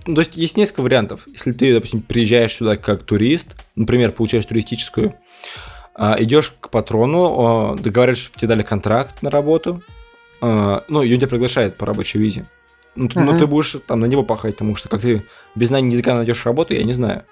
Ну, 0.07 0.15
то 0.15 0.21
есть 0.21 0.37
есть 0.37 0.55
несколько 0.55 0.83
вариантов. 0.83 1.27
Если 1.27 1.51
ты, 1.51 1.73
допустим, 1.73 2.01
приезжаешь 2.01 2.53
сюда 2.53 2.77
как 2.77 3.03
турист, 3.03 3.55
например, 3.75 4.11
получаешь 4.11 4.45
туристическую, 4.45 5.15
идешь 5.97 6.53
к 6.59 6.69
патрону, 6.69 7.35
а, 7.37 7.75
договариваешься, 7.75 8.25
чтобы 8.25 8.39
тебе 8.39 8.49
дали 8.49 8.63
контракт 8.63 9.21
на 9.21 9.29
работу, 9.29 9.81
а, 10.41 10.83
ну, 10.87 10.99
он 10.99 11.05
тебя 11.05 11.27
приглашает 11.27 11.77
по 11.77 11.85
рабочей 11.85 12.19
визе. 12.19 12.45
Ну, 12.95 13.09
ты, 13.09 13.19
ну, 13.19 13.37
ты 13.37 13.45
будешь 13.45 13.75
там 13.87 13.99
на 13.99 14.05
него 14.05 14.23
пахать, 14.23 14.55
потому 14.55 14.75
что 14.75 14.87
как 14.89 15.01
ты 15.01 15.23
без 15.53 15.67
знания 15.67 15.91
языка 15.91 16.15
найдешь 16.15 16.45
работу, 16.45 16.73
я 16.73 16.83
не 16.83 16.93
знаю. 16.93 17.23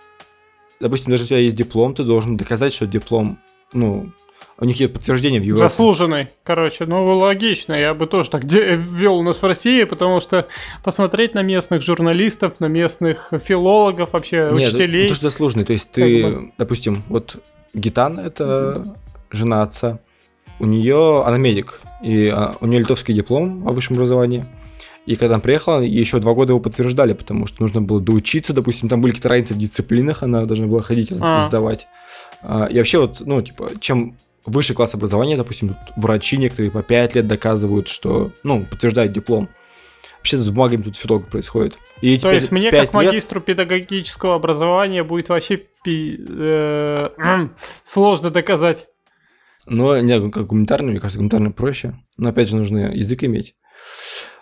Допустим, 0.80 1.12
даже 1.12 1.23
если 1.23 1.34
у 1.34 1.38
тебя 1.38 1.43
есть 1.43 1.56
диплом, 1.56 1.95
ты 1.95 2.04
должен 2.04 2.36
доказать, 2.36 2.73
что 2.73 2.86
диплом, 2.86 3.39
ну, 3.71 4.12
у 4.60 4.65
них 4.65 4.80
есть 4.80 4.93
подтверждение 4.93 5.39
в 5.41 5.45
US. 5.45 5.58
Заслуженный, 5.58 6.28
короче, 6.43 6.86
ну 6.86 7.06
логично, 7.17 7.73
я 7.73 7.93
бы 7.93 8.08
тоже 8.08 8.30
так 8.30 8.43
ввел 8.43 9.19
у 9.19 9.23
нас 9.23 9.41
в 9.41 9.45
России, 9.45 9.84
потому 9.84 10.21
что 10.21 10.47
посмотреть 10.84 11.34
на 11.34 11.41
местных 11.41 11.82
журналистов, 11.82 12.60
на 12.60 12.67
местных 12.67 13.30
филологов, 13.32 14.13
вообще 14.13 14.49
Нет, 14.52 14.54
учителей. 14.54 15.04
ну, 15.04 15.10
то, 15.10 15.15
что 15.15 15.30
заслуженный. 15.30 15.65
То 15.65 15.73
есть 15.73 15.89
ты, 15.91 16.21
Как 16.21 16.32
бы. 16.34 16.52
допустим, 16.58 17.04
вот 17.08 17.38
Гитана 17.74 18.22
это 18.22 18.96
жена 19.32 19.64
отца. 19.64 20.00
У 20.60 20.66
нее, 20.66 21.24
она 21.26 21.38
медик, 21.38 21.82
и 22.02 22.28
а, 22.28 22.56
у 22.62 22.68
нее 22.68 22.80
литовский 22.82 23.14
диплом 23.14 23.68
о 23.68 23.72
высшем 23.72 23.96
образовании. 23.96 24.46
И 25.06 25.16
когда 25.16 25.36
она 25.36 25.42
приехала, 25.42 25.82
еще 25.82 26.20
два 26.20 26.34
года 26.34 26.54
его 26.54 26.60
подтверждали, 26.62 27.14
потому 27.14 27.46
что 27.48 27.62
нужно 27.62 27.82
было 27.82 28.00
доучиться, 28.00 28.54
допустим, 28.54 28.88
там 28.88 29.02
были 29.02 29.12
какие-то 29.12 29.30
разницы 29.30 29.54
в 29.56 29.58
дисциплинах, 29.58 30.24
она 30.24 30.46
должна 30.46 30.68
была 30.68 30.82
ходить 30.82 31.12
А. 31.20 31.48
сдавать. 31.48 31.88
А, 32.42 32.68
И 32.68 32.78
вообще 32.78 33.00
вот, 33.00 33.22
ну, 33.26 33.42
типа, 33.42 33.72
чем 33.82 34.16
выше 34.46 34.74
класс 34.74 34.94
образования, 34.94 35.36
допустим, 35.36 35.76
врачи 35.98 36.38
некоторые 36.38 36.72
по 36.72 36.84
5 36.84 37.16
лет 37.16 37.28
доказывают, 37.28 37.90
что, 37.90 38.32
ну, 38.44 38.66
подтверждают 38.70 39.12
диплом. 39.12 39.50
Вообще 40.24 40.38
с 40.38 40.50
бумагами 40.50 40.84
тут 40.84 40.96
все 40.96 41.10
долго 41.10 41.26
происходит. 41.26 41.78
И 42.00 42.18
То 42.18 42.32
есть 42.32 42.50
мне, 42.50 42.72
как 42.72 42.80
лет- 42.84 42.94
магистру 42.94 43.42
педагогического 43.42 44.36
образования, 44.36 45.04
будет 45.04 45.28
вообще 45.28 45.58
пи- 45.84 46.18
э, 46.18 47.10
сложно 47.84 48.30
доказать. 48.30 48.88
Но 49.66 50.00
не, 50.00 50.32
как 50.32 50.48
гуманитарный, 50.48 50.92
мне 50.92 51.00
кажется, 51.00 51.18
гуманитарный 51.18 51.52
проще. 51.52 52.00
Но 52.16 52.30
опять 52.30 52.48
же, 52.48 52.56
нужно 52.56 52.94
язык 52.94 53.22
иметь. 53.26 53.56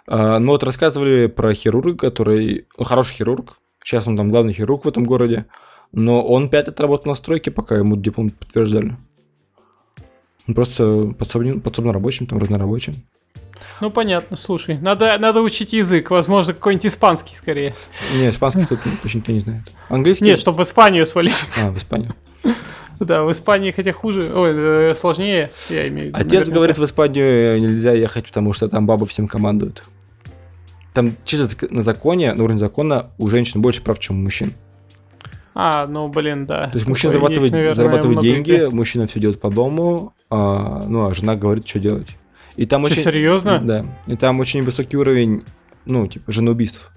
А, 0.05 0.37
но 0.37 0.51
вот 0.51 0.63
рассказывали 0.63 1.25
про 1.25 1.51
хирурга, 1.55 1.97
который... 1.97 2.67
ну, 2.77 2.83
хороший 2.83 3.15
хирург. 3.15 3.57
Сейчас 3.83 4.05
он 4.05 4.15
там 4.15 4.29
главный 4.29 4.53
хирург 4.53 4.85
в 4.85 4.87
этом 4.87 5.03
городе. 5.03 5.47
Но 5.91 6.23
он 6.23 6.51
пять 6.51 6.67
лет 6.67 6.79
работал 6.79 7.09
на 7.09 7.15
стройке, 7.15 7.49
пока 7.49 7.75
ему 7.75 7.95
диплом 7.97 8.29
подтверждали. 8.29 8.97
Он 10.47 10.53
просто 10.53 11.11
подсобным, 11.17 11.59
подсобно 11.59 11.91
рабочим, 11.91 12.27
там 12.27 12.37
разнорабочим. 12.37 12.93
Ну, 13.79 13.89
понятно, 13.89 14.37
слушай, 14.37 14.77
надо, 14.77 15.17
надо 15.17 15.41
учить 15.41 15.73
язык, 15.73 16.11
возможно, 16.11 16.53
какой-нибудь 16.53 16.85
испанский 16.85 17.35
скорее. 17.35 17.75
Не, 18.15 18.29
испанский 18.29 18.65
тут 18.65 18.79
почти 19.01 19.17
никто 19.17 19.31
не 19.31 19.39
знает. 19.39 19.63
Английский? 19.89 20.25
Нет, 20.25 20.39
чтобы 20.39 20.59
в 20.59 20.63
Испанию 20.63 21.05
свалить. 21.05 21.45
А, 21.61 21.71
в 21.71 21.77
Испанию. 21.77 22.15
Да, 22.99 23.23
в 23.23 23.31
Испании 23.31 23.71
хотя 23.71 23.93
хуже, 23.93 24.31
ой, 24.31 24.51
э, 24.91 24.93
сложнее, 24.95 25.49
я 25.69 25.87
имею 25.87 26.03
в 26.03 26.07
виду. 26.09 26.17
Отец 26.19 26.31
наверняка. 26.31 26.53
говорит, 26.53 26.77
в 26.77 26.85
Испанию 26.85 27.59
нельзя 27.59 27.93
ехать, 27.93 28.27
потому 28.27 28.53
что 28.53 28.69
там 28.69 28.85
бабы 28.85 29.07
всем 29.07 29.27
командуют. 29.27 29.83
Там 30.93 31.13
чисто 31.25 31.65
на 31.71 31.81
законе, 31.81 32.31
на 32.33 32.43
уровне 32.43 32.59
закона 32.59 33.09
у 33.17 33.27
женщин 33.27 33.59
больше 33.59 33.81
прав, 33.81 33.97
чем 33.97 34.19
у 34.19 34.23
мужчин. 34.23 34.53
А, 35.53 35.87
ну, 35.87 36.07
блин, 36.09 36.45
да. 36.45 36.67
То 36.67 36.75
есть 36.75 36.87
мужчина 36.87 37.13
зарабатывает, 37.13 37.43
есть, 37.43 37.53
наверное, 37.53 37.75
зарабатывает 37.75 38.19
деньги, 38.19 38.51
где. 38.51 38.69
мужчина 38.69 39.07
все 39.07 39.19
делает 39.19 39.41
по 39.41 39.49
дому, 39.49 40.13
а, 40.29 40.83
ну 40.87 41.07
а 41.07 41.13
жена 41.13 41.35
говорит, 41.35 41.67
что 41.67 41.79
делать. 41.79 42.07
И 42.55 42.65
там 42.65 42.83
Чё, 42.85 42.91
очень... 42.91 43.01
серьезно? 43.01 43.59
Да. 43.59 43.85
И 44.07 44.15
там 44.15 44.39
очень 44.39 44.63
высокий 44.63 44.97
уровень, 44.97 45.43
ну, 45.85 46.07
типа, 46.07 46.31
женоубийств. 46.31 46.91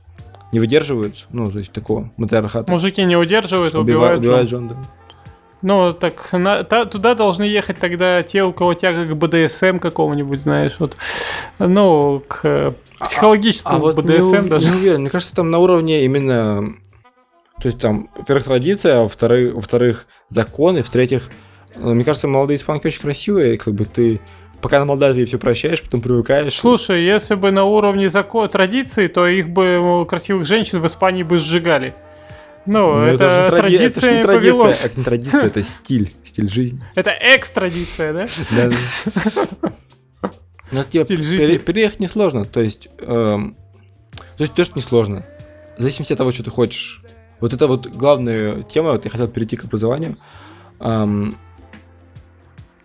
Не 0.52 0.60
выдерживают, 0.60 1.26
ну, 1.30 1.50
то 1.50 1.58
есть 1.58 1.72
такого 1.72 2.10
матриархата. 2.16 2.70
Мужики 2.70 3.02
не 3.04 3.16
удерживают, 3.16 3.74
Убивают, 3.74 4.18
убивают, 4.18 4.18
убивают 4.20 4.48
жен. 4.50 4.68
жен, 4.68 4.78
да. 4.82 4.88
Ну, 5.62 5.92
так 5.94 6.32
на- 6.32 6.62
та- 6.62 6.84
туда 6.84 7.14
должны 7.14 7.44
ехать 7.44 7.78
тогда 7.78 8.22
те, 8.22 8.44
у 8.44 8.52
кого 8.52 8.74
тяга 8.74 9.06
к 9.06 9.16
БДСМ 9.16 9.78
какого-нибудь, 9.78 10.40
знаешь, 10.40 10.76
вот. 10.78 10.96
Ну, 11.58 12.22
к 12.28 12.40
э, 12.44 12.72
психологическому 13.00 13.76
А 13.76 13.80
вот 13.80 13.96
не, 13.96 14.02
БДСМ 14.02 14.36
ув- 14.44 14.48
даже. 14.48 14.70
не 14.70 14.76
уверен, 14.76 15.00
мне 15.00 15.10
кажется, 15.10 15.34
там 15.34 15.50
на 15.50 15.58
уровне 15.58 16.04
именно... 16.04 16.74
То 17.62 17.68
есть 17.68 17.78
там, 17.78 18.10
во-первых, 18.16 18.44
традиция, 18.44 18.98
а 18.98 19.02
во-вторых, 19.04 19.54
во-вторых, 19.54 20.06
законы, 20.28 20.82
в-третьих, 20.82 21.30
э, 21.76 21.80
мне 21.94 22.04
кажется, 22.04 22.28
молодые 22.28 22.58
испанки 22.58 22.86
очень 22.88 23.00
красивые, 23.00 23.54
и 23.54 23.56
как 23.56 23.74
бы 23.74 23.84
ты... 23.86 24.20
Пока 24.64 24.78
на 24.78 24.86
молодая, 24.86 25.12
ты 25.12 25.26
все 25.26 25.38
прощаешь, 25.38 25.82
потом 25.82 26.00
привыкаешь. 26.00 26.58
Слушай, 26.58 27.04
если 27.04 27.34
бы 27.34 27.50
на 27.50 27.64
уровне 27.64 28.08
закон 28.08 28.48
традиции, 28.48 29.08
то 29.08 29.26
их 29.28 29.50
бы 29.50 29.64
м, 29.64 30.06
красивых 30.06 30.46
женщин 30.46 30.80
в 30.80 30.86
Испании 30.86 31.22
бы 31.22 31.36
сжигали. 31.36 31.92
Ну, 32.64 32.94
Ну, 32.94 33.02
это, 33.02 33.18
же 33.50 33.56
тради- 33.56 33.56
традиция 33.76 33.84
это 33.84 34.16
не 34.16 34.22
традиция, 34.22 34.24
повелось. 34.52 34.84
это 34.86 34.98
не 34.98 35.04
традиция, 35.04 35.42
это 35.42 35.62
стиль, 35.64 36.14
стиль 36.24 36.48
жизни. 36.48 36.80
Это 36.94 37.12
экстрадиция, 37.20 38.12
да? 38.14 38.26
Да, 38.56 38.70
да. 38.70 39.70
Ну, 40.72 40.82
тебе 40.84 41.04
Стиль 41.04 41.22
жизни. 41.22 41.46
пере- 41.46 41.58
переехать 41.58 42.00
несложно, 42.00 42.46
то 42.46 42.60
есть... 42.62 42.88
эм, 43.00 43.56
то 44.38 44.44
есть 44.44 44.54
то, 44.54 44.64
что 44.64 44.78
несложно. 44.78 45.26
В 45.76 45.82
зависимости 45.82 46.14
от 46.14 46.18
того, 46.18 46.32
что 46.32 46.42
ты 46.42 46.50
хочешь. 46.50 47.02
Вот 47.40 47.52
это 47.52 47.66
вот 47.66 47.86
главная 47.88 48.62
тема, 48.62 48.92
вот 48.92 49.04
я 49.04 49.10
хотел 49.10 49.28
перейти 49.28 49.56
к 49.56 49.64
образованию. 49.64 50.16
А, 50.80 51.06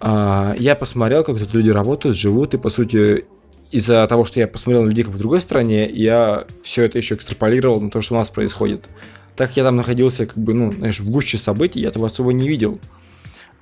я 0.02 0.78
посмотрел, 0.80 1.24
как 1.24 1.38
тут 1.40 1.54
люди 1.54 1.70
работают, 1.70 2.18
живут, 2.18 2.54
и 2.54 2.58
по 2.58 2.70
сути 2.70 3.26
из-за 3.72 4.08
того, 4.08 4.26
что 4.26 4.40
я 4.40 4.48
посмотрел 4.48 4.84
на 4.84 4.90
людей 4.90 5.04
как 5.04 5.14
в 5.14 5.18
другой 5.18 5.42
стране, 5.42 5.88
я 5.90 6.46
все 6.64 6.84
это 6.84 6.98
еще 6.98 7.16
экстраполировал 7.16 7.80
на 7.82 7.92
то, 7.92 8.02
что 8.02 8.16
у 8.16 8.18
нас 8.18 8.30
происходит. 8.30 8.90
Так 9.36 9.50
как 9.50 9.58
я 9.58 9.64
там 9.64 9.76
находился, 9.76 10.26
как 10.26 10.38
бы, 10.38 10.54
ну, 10.54 10.72
знаешь, 10.72 11.00
в 11.00 11.10
гуще 11.10 11.38
событий, 11.38 11.80
я 11.82 11.90
этого 11.90 12.08
особо 12.08 12.34
не 12.34 12.48
видел. 12.48 12.80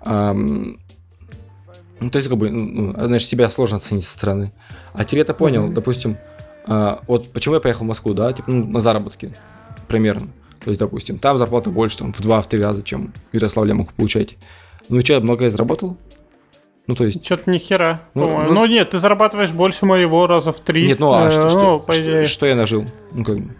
Ам, 0.01 0.79
ну, 1.99 2.09
то 2.09 2.19
есть, 2.19 2.29
как 2.29 2.37
бы, 2.37 2.49
ну, 2.49 2.93
знаешь, 2.93 3.25
себя 3.25 3.49
сложно 3.49 3.77
оценить 3.77 4.05
со 4.05 4.15
стороны. 4.17 4.53
А 4.93 5.03
теперь 5.03 5.19
я 5.19 5.23
это 5.23 5.33
понял, 5.33 5.65
Мгм. 5.65 5.73
допустим, 5.73 6.17
а, 6.65 7.01
вот 7.07 7.31
почему 7.31 7.55
я 7.55 7.61
поехал 7.61 7.83
в 7.83 7.87
Москву, 7.87 8.13
да, 8.13 8.31
типа, 8.33 8.49
ну, 8.51 8.65
на 8.65 8.81
заработки, 8.81 9.33
примерно. 9.87 10.27
То 10.63 10.69
есть, 10.71 10.79
допустим, 10.79 11.19
там 11.19 11.37
зарплата 11.37 11.69
больше, 11.69 11.97
там, 11.97 12.13
в 12.13 12.19
2-3 12.21 12.61
раза, 12.61 12.81
чем 12.83 13.13
в 13.31 13.35
Ярославле 13.35 13.71
я 13.71 13.75
мог 13.75 13.93
получать. 13.93 14.35
Ну 14.89 14.99
и 14.99 15.01
что, 15.01 15.13
я 15.13 15.19
много 15.19 15.45
я 15.45 15.51
заработал? 15.51 15.97
Ну, 16.87 16.95
то 16.95 17.03
есть, 17.05 17.23
Что-то 17.25 17.49
ни 17.51 17.57
хера. 17.57 18.01
Ну, 18.13 18.29
ну- 18.43 18.53
Ну, 18.53 18.65
нет, 18.65 18.91
ты 18.91 18.97
зарабатываешь 18.97 19.51
больше 19.51 19.85
моего 19.85 20.25
раза 20.25 20.51
в 20.53 20.59
три. 20.61 20.87
нет, 20.87 20.99
ну, 20.99 21.11
а 21.13 21.27
Э, 21.27 21.31
что, 21.31 21.43
ну, 21.43 21.49
что, 21.83 21.93
что- 21.93 22.25
что 22.25 22.45
я 22.45 22.55
нажил? 22.55 22.85
Ну, 23.11 23.23
как 23.25 23.37
бы. 23.39 23.55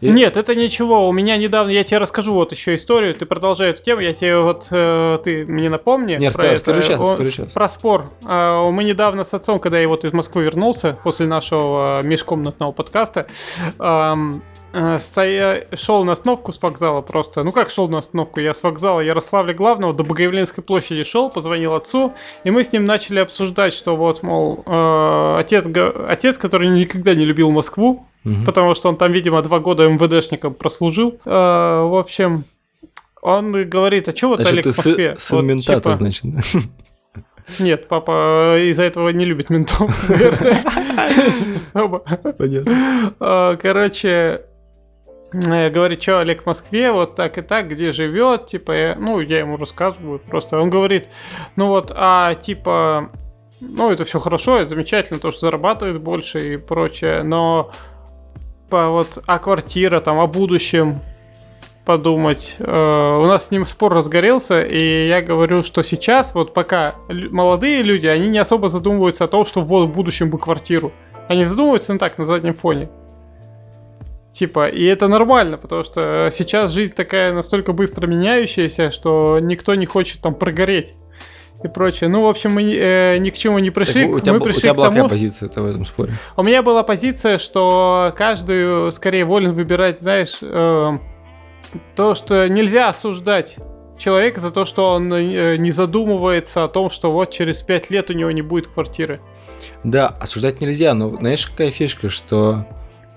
Я- 0.00 0.12
Нет, 0.12 0.38
это 0.38 0.54
ничего. 0.54 1.06
У 1.08 1.12
меня 1.12 1.36
недавно, 1.36 1.70
я 1.70 1.84
тебе 1.84 1.98
расскажу 1.98 2.32
вот 2.32 2.52
еще 2.52 2.74
историю. 2.74 3.14
Ты 3.14 3.26
продолжай 3.26 3.68
эту 3.68 3.82
тему. 3.82 4.00
Я 4.00 4.14
тебе 4.14 4.38
вот, 4.40 4.66
э, 4.70 5.18
ты 5.22 5.44
мне 5.44 5.68
напомни 5.68 6.14
Нет, 6.14 6.32
про 6.32 6.40
скажи- 6.44 6.54
это. 6.54 6.62
скажи 6.64 6.82
щас, 6.82 7.00
О, 7.00 7.06
скажи 7.16 7.24
с- 7.30 7.34
щас. 7.34 7.46
Про 7.52 7.68
спор. 7.68 8.10
А, 8.24 8.70
Мы 8.70 8.82
недавно 8.84 9.24
с 9.24 9.34
отцом, 9.34 9.60
когда 9.60 9.78
я 9.78 9.86
вот 9.88 10.04
из 10.06 10.14
Москвы 10.14 10.42
вернулся 10.44 10.96
после 11.04 11.26
нашего 11.26 12.00
э, 12.00 12.06
межкомнатного 12.06 12.72
подкаста, 12.72 13.26
э, 13.78 14.14
стоя... 14.98 15.66
шел 15.74 16.04
на 16.04 16.12
остановку 16.12 16.52
с 16.52 16.62
вокзала 16.62 17.00
просто. 17.02 17.42
Ну 17.44 17.52
как 17.52 17.70
шел 17.70 17.88
на 17.88 17.98
остановку? 17.98 18.40
Я 18.40 18.54
с 18.54 18.62
вокзала 18.62 19.00
Ярославля 19.00 19.52
главного 19.54 19.92
до 19.92 20.04
Богоявленской 20.04 20.62
площади 20.62 21.02
шел, 21.04 21.30
позвонил 21.30 21.74
отцу, 21.74 22.14
и 22.44 22.50
мы 22.50 22.62
с 22.64 22.72
ним 22.72 22.84
начали 22.84 23.18
обсуждать, 23.20 23.72
что 23.72 23.96
вот, 23.96 24.22
мол, 24.22 24.62
э, 24.66 25.36
отец, 25.40 25.66
отец, 26.08 26.38
который 26.38 26.68
никогда 26.68 27.14
не 27.14 27.24
любил 27.24 27.50
Москву, 27.50 28.06
Мгм. 28.24 28.44
потому 28.44 28.74
что 28.74 28.88
он 28.90 28.96
там, 28.96 29.12
видимо, 29.12 29.40
два 29.42 29.60
года 29.60 29.88
МВДшником 29.88 30.54
прослужил. 30.54 31.18
Э, 31.24 31.30
в 31.84 31.98
общем, 31.98 32.44
он 33.22 33.52
говорит, 33.68 34.08
а 34.08 34.16
что 34.16 34.28
вот 34.28 34.40
Значит, 34.40 34.52
Олег 34.52 34.64
ты 34.64 34.70
в 34.72 34.76
Москве? 34.76 35.16
сын 35.18 35.36
Вот, 35.38 35.42
ментата, 35.44 35.80
типа, 35.80 35.96
значит. 35.96 36.24
Нет, 37.58 37.88
папа 37.88 38.56
э, 38.56 38.68
из-за 38.68 38.84
этого 38.84 39.08
не 39.08 39.24
любит 39.24 39.50
ментов, 39.50 39.90
наверное. 40.08 40.62
Особо. 41.56 41.98
Понятно. 41.98 43.14
Э, 43.18 43.56
Короче, 43.60 44.08
э, 44.08 44.40
говорит, 45.32 46.02
что 46.02 46.20
Олег 46.20 46.42
в 46.42 46.46
Москве, 46.46 46.92
вот 46.92 47.14
так 47.14 47.38
и 47.38 47.42
так, 47.42 47.68
где 47.68 47.92
живет, 47.92 48.46
типа, 48.46 48.72
я- 48.72 48.96
ну, 48.96 49.20
я 49.20 49.40
ему 49.40 49.56
рассказываю 49.56 50.18
просто. 50.18 50.58
Он 50.58 50.70
говорит, 50.70 51.08
ну 51.56 51.68
вот, 51.68 51.92
а 51.94 52.34
типа, 52.34 53.10
ну, 53.60 53.90
это 53.90 54.04
все 54.04 54.18
хорошо, 54.18 54.58
это 54.58 54.66
замечательно, 54.66 55.20
то, 55.20 55.30
что 55.30 55.40
зарабатывает 55.40 56.00
больше 56.00 56.54
и 56.54 56.56
прочее, 56.56 57.22
но 57.22 57.70
по 58.68 58.88
вот 58.88 59.22
о 59.26 59.38
квартире, 59.38 60.00
там, 60.00 60.18
о 60.18 60.26
будущем 60.26 61.00
подумать. 61.84 62.56
Э, 62.58 63.18
у 63.20 63.26
нас 63.26 63.48
с 63.48 63.50
ним 63.50 63.66
спор 63.66 63.92
разгорелся, 63.92 64.62
и 64.62 65.08
я 65.08 65.22
говорю, 65.22 65.62
что 65.62 65.82
сейчас, 65.82 66.34
вот 66.34 66.54
пока 66.54 66.94
молодые 67.08 67.82
люди, 67.82 68.06
они 68.06 68.28
не 68.28 68.38
особо 68.38 68.68
задумываются 68.68 69.24
о 69.24 69.28
том, 69.28 69.44
что 69.44 69.60
вот 69.60 69.88
в 69.88 69.92
будущем 69.92 70.30
бы 70.30 70.38
квартиру. 70.38 70.92
Они 71.28 71.44
задумываются 71.44 71.92
ну, 71.92 71.98
так, 71.98 72.18
на 72.18 72.24
заднем 72.24 72.54
фоне. 72.54 72.90
Типа, 74.32 74.68
и 74.68 74.84
это 74.84 75.08
нормально, 75.08 75.58
потому 75.58 75.82
что 75.82 76.28
сейчас 76.30 76.70
жизнь 76.70 76.94
такая 76.94 77.32
настолько 77.32 77.72
быстро 77.72 78.06
меняющаяся, 78.06 78.90
что 78.90 79.38
никто 79.40 79.74
не 79.74 79.86
хочет 79.86 80.20
там 80.20 80.34
прогореть 80.34 80.94
и 81.64 81.68
прочее. 81.68 82.08
Ну, 82.08 82.22
в 82.22 82.28
общем, 82.28 82.52
мы 82.52 82.62
э, 82.62 83.18
ни 83.18 83.30
к 83.30 83.36
чему 83.36 83.58
не 83.58 83.70
пришли. 83.70 84.04
Так, 84.04 84.14
у 84.14 84.20
тебя, 84.20 84.32
мы 84.34 84.40
пришли 84.40 84.58
у 84.58 84.60
тебя 84.60 84.72
к 84.72 84.76
была 84.76 84.86
тому, 84.86 84.96
какая 85.04 85.10
позиция 85.10 85.48
в 85.48 85.66
этом 85.66 85.84
споре? 85.84 86.12
у 86.36 86.42
меня 86.42 86.62
была 86.62 86.82
позиция, 86.84 87.38
что 87.38 88.14
каждый 88.16 88.90
скорее 88.92 89.24
волен 89.24 89.52
выбирать, 89.52 89.98
знаешь, 89.98 90.38
э, 90.42 90.98
то, 91.96 92.14
что 92.14 92.48
нельзя 92.48 92.88
осуждать 92.88 93.58
человека 93.98 94.40
за 94.40 94.50
то, 94.50 94.64
что 94.64 94.94
он 94.94 95.12
э, 95.12 95.56
не 95.56 95.70
задумывается 95.70 96.64
о 96.64 96.68
том, 96.68 96.88
что 96.90 97.12
вот 97.12 97.30
через 97.30 97.62
пять 97.62 97.90
лет 97.90 98.10
у 98.10 98.14
него 98.14 98.30
не 98.30 98.42
будет 98.42 98.68
квартиры. 98.68 99.20
Да, 99.84 100.06
осуждать 100.06 100.60
нельзя, 100.60 100.94
но 100.94 101.16
знаешь, 101.16 101.46
какая 101.46 101.70
фишка, 101.70 102.08
что 102.08 102.66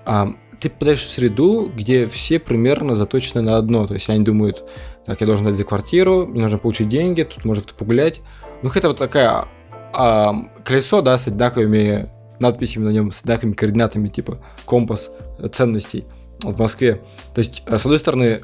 а, 0.04 0.28
ты 0.64 0.70
попадаешь 0.70 1.04
в 1.04 1.10
среду, 1.10 1.70
где 1.74 2.06
все 2.06 2.38
примерно 2.38 2.96
заточены 2.96 3.42
на 3.42 3.58
одно. 3.58 3.86
То 3.86 3.92
есть 3.92 4.08
они 4.08 4.24
думают, 4.24 4.64
так, 5.04 5.20
я 5.20 5.26
должен 5.26 5.44
дать 5.44 5.56
за 5.56 5.64
квартиру, 5.64 6.26
мне 6.26 6.40
нужно 6.40 6.56
получить 6.56 6.88
деньги, 6.88 7.22
тут 7.22 7.44
может 7.44 7.66
кто 7.66 7.74
погулять. 7.74 8.22
Ну, 8.62 8.70
это 8.74 8.88
вот 8.88 8.96
такая 8.96 9.44
а, 9.92 10.34
колесо, 10.64 11.02
да, 11.02 11.18
с 11.18 11.26
одинаковыми 11.26 12.08
надписями 12.40 12.84
на 12.84 12.88
нем, 12.88 13.12
с 13.12 13.20
одинаковыми 13.20 13.52
координатами, 13.52 14.08
типа 14.08 14.38
компас 14.64 15.10
ценностей 15.52 16.06
в 16.42 16.58
Москве. 16.58 17.02
То 17.34 17.40
есть, 17.40 17.62
а, 17.66 17.78
с 17.78 17.84
одной 17.84 17.98
стороны, 17.98 18.42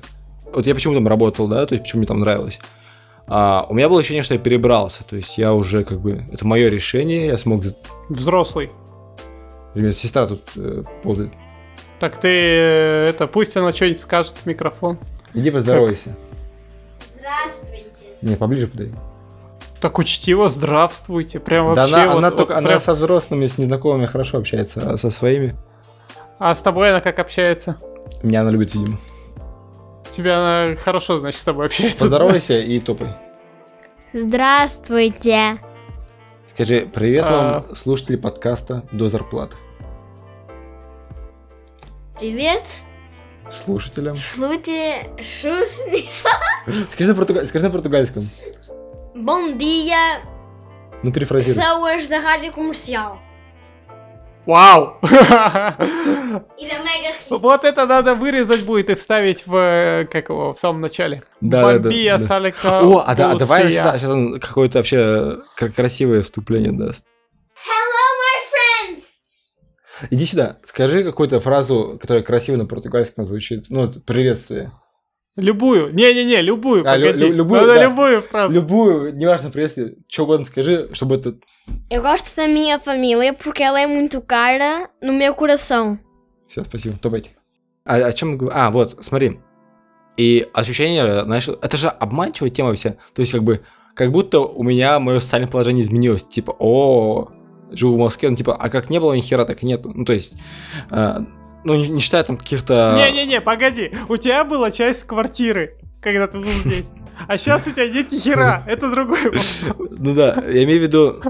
вот 0.52 0.66
я 0.66 0.74
почему 0.74 0.92
там 0.92 1.08
работал, 1.08 1.48
да, 1.48 1.64
то 1.64 1.74
есть 1.74 1.84
почему 1.84 2.00
мне 2.00 2.06
там 2.06 2.20
нравилось. 2.20 2.58
А, 3.28 3.64
у 3.66 3.72
меня 3.72 3.88
было 3.88 4.00
ощущение, 4.00 4.24
что 4.24 4.34
я 4.34 4.40
перебрался, 4.40 5.04
то 5.04 5.16
есть 5.16 5.38
я 5.38 5.54
уже 5.54 5.84
как 5.84 6.02
бы, 6.02 6.26
это 6.30 6.46
мое 6.46 6.68
решение, 6.68 7.28
я 7.28 7.38
смог... 7.38 7.62
Взрослый. 8.10 8.68
Ребят, 9.74 9.96
сестра 9.96 10.26
тут 10.26 10.42
э, 10.56 10.82
ползает. 11.02 11.32
Так 12.00 12.16
ты 12.18 12.28
э, 12.28 13.06
это, 13.10 13.26
пусть 13.26 13.56
она 13.56 13.72
что-нибудь 13.72 14.00
скажет 14.00 14.34
в 14.38 14.46
микрофон. 14.46 14.98
Иди 15.34 15.50
поздоровайся. 15.50 16.16
Здравствуйте. 17.16 18.06
Не, 18.22 18.36
поближе 18.36 18.66
подойди. 18.66 18.94
Так 19.80 19.98
учтиво, 19.98 20.48
здравствуйте. 20.48 21.40
Прям 21.40 21.74
Да 21.74 21.82
вообще. 21.82 21.94
она, 21.96 22.06
вот- 22.08 22.18
она 22.18 22.28
вот 22.30 22.36
только, 22.36 22.56
она 22.58 22.68
прям- 22.68 22.80
со 22.80 22.94
взрослыми, 22.94 23.46
с 23.46 23.58
незнакомыми 23.58 24.06
хорошо 24.06 24.38
общается, 24.38 24.80
а 24.92 24.96
со 24.98 25.10
своими 25.10 25.54
А 26.38 26.54
с 26.54 26.62
тобой 26.62 26.90
она 26.90 27.00
как 27.00 27.18
общается? 27.18 27.76
меня 28.22 28.40
она 28.40 28.50
любит, 28.50 28.74
видимо. 28.74 28.98
Тебя 30.10 30.38
она 30.68 30.76
хорошо, 30.76 31.18
значит, 31.18 31.40
с 31.40 31.44
тобой 31.44 31.66
общается. 31.66 32.00
Поздоровайся 32.00 32.58
и 32.58 32.80
топай. 32.80 33.14
Здравствуйте. 34.12 35.58
Скажи, 36.48 36.88
привет 36.92 37.26
А. 37.28 37.60
вам, 37.66 37.76
слушатели 37.76 38.16
подкаста 38.16 38.82
«До 38.90 39.08
зарплаты». 39.08 39.56
Привет. 42.20 42.64
Слушателям. 43.50 44.16
Слушайте, 44.18 45.08
шусни. 45.18 46.04
Скажи 46.92 47.12
на, 47.12 47.20
португа- 47.20 47.46
скажи 47.48 47.64
на 47.64 47.70
португальском. 47.70 48.28
Bom 49.14 49.56
dia, 49.58 50.20
Ну, 51.02 51.12
перефразируй. 51.12 51.56
pessoas 51.60 52.08
da 52.08 52.20
rádio 52.20 52.52
comercial 52.54 53.16
Вау! 54.46 54.98
da 55.02 55.76
Mega 56.58 57.12
Hits. 57.28 57.38
Вот 57.40 57.64
это 57.64 57.86
надо 57.86 58.14
вырезать 58.14 58.64
будет 58.64 58.90
и 58.90 58.94
вставить 58.94 59.46
в, 59.46 59.54
э, 59.56 60.04
как 60.10 60.28
его, 60.28 60.54
в 60.54 60.58
самом 60.58 60.80
начале. 60.80 61.22
Да, 61.40 61.62
да, 61.62 61.72
да, 61.72 61.78
Бомбия, 61.80 62.18
да. 62.18 62.24
салика, 62.24 62.80
О, 62.82 63.02
а, 63.04 63.14
да, 63.14 63.32
а 63.32 63.36
давай 63.36 63.70
сейчас, 63.70 64.00
сейчас 64.00 64.10
он 64.10 64.38
какое-то 64.38 64.78
вообще 64.78 65.38
кра- 65.56 65.70
красивое 65.70 66.22
вступление 66.22 66.72
даст. 66.72 67.02
Иди 70.10 70.24
сюда, 70.26 70.58
скажи 70.64 71.04
какую-то 71.04 71.40
фразу, 71.40 71.98
которая 72.00 72.22
красиво 72.22 72.56
на 72.56 72.66
португальском 72.66 73.24
звучит. 73.24 73.66
Ну, 73.68 73.82
вот 73.82 74.04
приветствие. 74.04 74.72
Любую. 75.36 75.92
Не-не-не, 75.94 76.40
любую, 76.42 76.82
А, 76.82 76.94
погоди. 76.94 77.24
лю- 77.24 77.32
любую, 77.32 77.60
Надо 77.62 77.74
да. 77.74 77.82
любую 77.84 78.22
фразу. 78.22 78.52
Любую, 78.54 79.14
неважно, 79.16 79.50
приветствие, 79.50 79.94
что 80.08 80.24
угодно 80.24 80.44
скажи, 80.46 80.88
чтобы 80.92 81.16
это... 81.16 81.34
Eu 81.88 82.02
gosto 82.02 82.34
da 82.36 82.48
minha 82.48 82.78
família 82.80 83.32
porque 83.32 83.62
ela 83.62 83.80
é 83.80 83.86
muito 83.86 84.20
cara 84.22 84.88
no 85.02 85.12
meu 85.12 85.34
coração. 85.34 85.98
Все, 86.48 86.64
спасибо, 86.64 86.98
топайте. 87.00 87.30
А 87.84 87.96
о 87.96 88.12
чем 88.12 88.30
мы 88.32 88.36
говорим? 88.38 88.58
А, 88.60 88.70
вот, 88.70 88.98
смотри. 89.02 89.38
И 90.16 90.48
ощущение, 90.52 91.24
знаешь, 91.24 91.48
это 91.48 91.76
же 91.76 91.88
обманчивая 91.88 92.50
тема 92.50 92.74
вся. 92.74 92.96
То 93.14 93.20
есть, 93.20 93.30
как 93.32 93.44
бы, 93.44 93.60
как 93.94 94.10
будто 94.10 94.40
у 94.40 94.62
меня 94.64 94.98
мое 94.98 95.20
социальное 95.20 95.48
положение 95.48 95.84
изменилось. 95.84 96.24
Типа, 96.24 96.54
о, 96.58 97.30
живу 97.72 97.94
в 97.94 97.98
Москве, 97.98 98.30
ну, 98.30 98.36
типа, 98.36 98.54
а 98.54 98.68
как 98.68 98.90
не 98.90 99.00
было 99.00 99.12
ни 99.12 99.20
хера, 99.20 99.44
так 99.44 99.62
и 99.62 99.66
нет. 99.66 99.84
Ну, 99.84 100.04
то 100.04 100.12
есть, 100.12 100.32
э, 100.90 101.18
ну, 101.64 101.74
не, 101.74 101.88
не 101.88 102.00
считая 102.00 102.22
там 102.22 102.36
каких-то... 102.36 102.94
Не-не-не, 102.96 103.40
погоди. 103.40 103.92
У 104.08 104.16
тебя 104.16 104.44
была 104.44 104.70
часть 104.70 105.04
квартиры, 105.04 105.78
когда 106.00 106.26
ты 106.26 106.38
был 106.38 106.50
здесь. 106.64 106.86
А 107.28 107.36
сейчас 107.36 107.66
у 107.66 107.70
тебя 107.70 107.88
нет 107.88 108.10
ни 108.12 108.18
хера. 108.18 108.64
Это 108.68 108.90
другой 108.90 109.22
вопрос. 109.62 109.98
Ну 110.00 110.14
да, 110.14 110.34
я 110.48 110.64
имею 110.64 110.80
в 110.80 110.82
виду, 110.82 111.22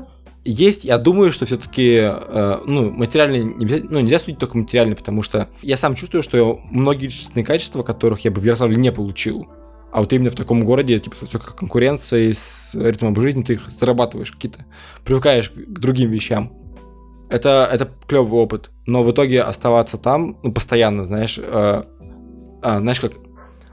есть, 0.44 0.84
я 0.84 0.98
думаю, 0.98 1.32
что 1.32 1.46
все-таки, 1.46 2.00
ну, 2.64 2.90
материально, 2.90 3.54
ну, 3.90 4.00
нельзя 4.00 4.18
судить 4.18 4.38
только 4.38 4.56
материально, 4.56 4.94
потому 4.94 5.22
что 5.22 5.48
я 5.62 5.76
сам 5.76 5.94
чувствую, 5.94 6.22
что 6.22 6.60
многие 6.70 7.06
личностные 7.06 7.44
качества, 7.44 7.82
которых 7.82 8.20
я 8.20 8.30
бы 8.30 8.40
в 8.40 8.44
Ярославле 8.44 8.76
не 8.76 8.92
получил, 8.92 9.48
а 9.92 10.00
вот 10.00 10.12
именно 10.12 10.30
в 10.30 10.34
таком 10.34 10.64
городе, 10.64 10.98
типа, 10.98 11.16
с 11.16 11.22
высокой 11.22 11.54
конкуренцией, 11.54 12.34
с 12.34 12.74
ритмом 12.74 13.18
жизни, 13.20 13.42
ты 13.42 13.60
зарабатываешь 13.78 14.30
какие-то, 14.30 14.64
привыкаешь 15.04 15.50
к 15.50 15.78
другим 15.78 16.10
вещам. 16.10 16.52
Это, 17.28 17.68
это 17.70 17.88
клевый 18.06 18.40
опыт, 18.40 18.70
но 18.86 19.02
в 19.02 19.10
итоге 19.10 19.42
оставаться 19.42 19.98
там, 19.98 20.38
ну, 20.42 20.52
постоянно, 20.52 21.06
знаешь, 21.06 21.38
э, 21.38 21.84
а, 22.62 22.78
знаешь, 22.78 23.00
как 23.00 23.12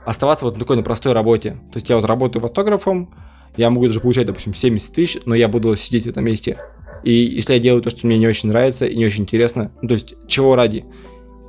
оставаться 0.04 0.44
вот 0.44 0.54
на 0.54 0.60
такой 0.60 0.76
на 0.76 0.82
простой 0.82 1.12
работе. 1.12 1.52
То 1.72 1.76
есть 1.76 1.90
я 1.90 1.96
вот 1.96 2.04
работаю 2.04 2.40
фотографом, 2.42 3.14
я 3.56 3.70
могу 3.70 3.86
даже 3.86 4.00
получать, 4.00 4.26
допустим, 4.26 4.54
70 4.54 4.92
тысяч, 4.92 5.18
но 5.24 5.34
я 5.34 5.48
буду 5.48 5.74
сидеть 5.76 6.04
в 6.04 6.08
этом 6.08 6.24
месте. 6.24 6.58
И 7.04 7.12
если 7.12 7.54
я 7.54 7.58
делаю 7.58 7.82
то, 7.82 7.90
что 7.90 8.06
мне 8.06 8.18
не 8.18 8.26
очень 8.26 8.48
нравится 8.48 8.86
и 8.86 8.96
не 8.96 9.04
очень 9.04 9.22
интересно, 9.22 9.72
ну, 9.82 9.88
то 9.88 9.94
есть 9.94 10.14
чего 10.26 10.56
ради? 10.56 10.84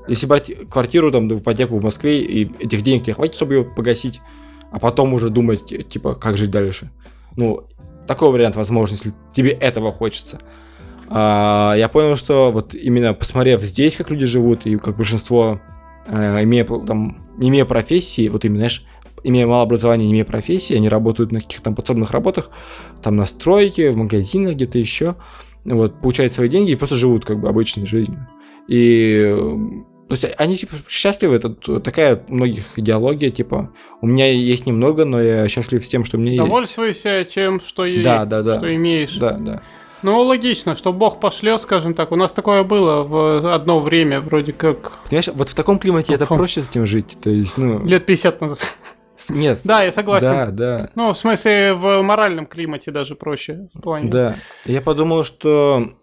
Если 0.08 0.26
брать 0.26 0.52
квартиру, 0.70 1.12
там, 1.12 1.28
в 1.30 1.40
ипотеку 1.40 1.78
в 1.78 1.84
Москве, 1.84 2.22
и 2.22 2.52
этих 2.60 2.82
денег 2.82 3.04
тебе 3.04 3.14
хватит, 3.14 3.36
чтобы 3.36 3.56
ее 3.56 3.64
погасить, 3.64 4.22
а 4.72 4.80
потом 4.80 5.14
уже 5.14 5.30
думать, 5.30 5.66
т- 5.66 5.84
типа, 5.84 6.16
как 6.16 6.38
жить 6.38 6.52
дальше. 6.52 6.92
Ну, 7.36 7.68
такой 8.08 8.32
вариант 8.32 8.56
возможен, 8.56 8.96
если 8.96 9.14
тебе 9.34 9.52
этого 9.52 9.92
хочется. 9.92 10.40
А, 11.10 11.74
я 11.78 11.90
понял, 11.90 12.16
что 12.16 12.52
вот 12.52 12.74
именно 12.74 13.14
посмотрев 13.14 13.62
здесь, 13.62 13.96
как 13.96 14.12
люди 14.12 14.26
живут, 14.26 14.66
и 14.66 14.78
как 14.78 14.98
большинство, 14.98 15.60
э, 16.08 16.44
имея, 16.44 16.66
там, 16.66 17.28
не 17.38 17.50
имея 17.50 17.66
профессии, 17.66 18.30
вот 18.30 18.46
именно, 18.46 18.60
знаешь, 18.60 18.86
имея 19.24 19.48
мало 19.48 19.64
образования, 19.64 20.06
не 20.06 20.12
имея 20.12 20.26
профессии, 20.26 20.76
они 20.76 20.90
работают 20.90 21.32
на 21.32 21.40
каких-то 21.40 21.66
там 21.66 21.76
подсобных 21.76 22.12
работах, 22.12 22.52
там 23.02 23.16
на 23.16 23.26
стройке, 23.26 23.92
в 23.92 23.98
магазинах, 23.98 24.56
где-то 24.56 24.78
еще, 24.78 25.16
вот, 25.66 26.00
получают 26.00 26.34
свои 26.34 26.50
деньги 26.50 26.72
и 26.72 26.76
просто 26.76 26.96
живут 26.96 27.26
как 27.26 27.40
бы 27.40 27.50
обычной 27.50 27.86
жизнью. 27.86 28.28
И 28.68 29.24
э, 29.26 29.58
то 30.10 30.16
есть 30.16 30.36
они 30.38 30.58
типа 30.58 30.76
счастливы, 30.88 31.36
это 31.36 31.50
такая 31.82 32.24
многих 32.30 32.80
идеология, 32.80 33.30
типа, 33.30 33.72
у 34.02 34.08
меня 34.08 34.32
есть 34.32 34.66
немного, 34.66 35.06
но 35.06 35.22
я 35.22 35.48
счастлив 35.48 35.86
с 35.86 35.88
тем, 35.88 36.04
что 36.04 36.18
у 36.18 36.20
меня 36.20 36.32
есть. 36.32 36.44
Довольствуйся 36.44 37.24
тем, 37.24 37.60
что 37.60 37.86
есть, 37.86 38.04
Да, 38.04 38.26
да, 38.26 38.42
да. 38.42 38.58
что 38.58 38.74
имеешь. 38.74 39.16
Да, 39.18 39.34
да. 39.34 39.62
Ну, 40.02 40.20
логично, 40.22 40.76
что 40.76 40.94
Бог 40.94 41.20
пошлет, 41.20 41.62
скажем 41.62 41.94
так. 41.94 42.12
У 42.12 42.16
нас 42.16 42.34
такое 42.34 42.64
было 42.64 43.04
в 43.04 43.54
одно 43.54 43.82
время, 43.82 44.20
вроде 44.20 44.52
как 44.52 44.94
Понимаешь, 45.10 45.28
вот 45.28 45.50
в 45.50 45.54
таком 45.54 45.78
климате 45.78 46.16
это 46.16 46.26
проще 46.26 46.64
с 46.64 46.70
этим 46.70 46.88
жить, 46.88 47.18
то 47.22 47.30
есть, 47.30 47.58
ну... 47.58 47.86
лет 47.86 48.08
50 48.08 48.42
назад. 48.42 48.66
Нет. 49.30 49.62
Да, 49.64 49.84
я 49.84 49.92
согласен. 49.92 50.30
Да, 50.30 50.46
да. 50.48 50.90
Ну, 50.96 51.14
в 51.14 51.18
смысле, 51.18 51.76
в 51.76 52.02
моральном 52.02 52.48
климате 52.48 52.90
даже 52.90 53.16
проще 53.16 53.68
в 53.76 53.82
плане. 53.82 54.10
Да. 54.10 54.36
Я 54.66 54.82
подумал, 54.82 55.24
что... 55.24 55.94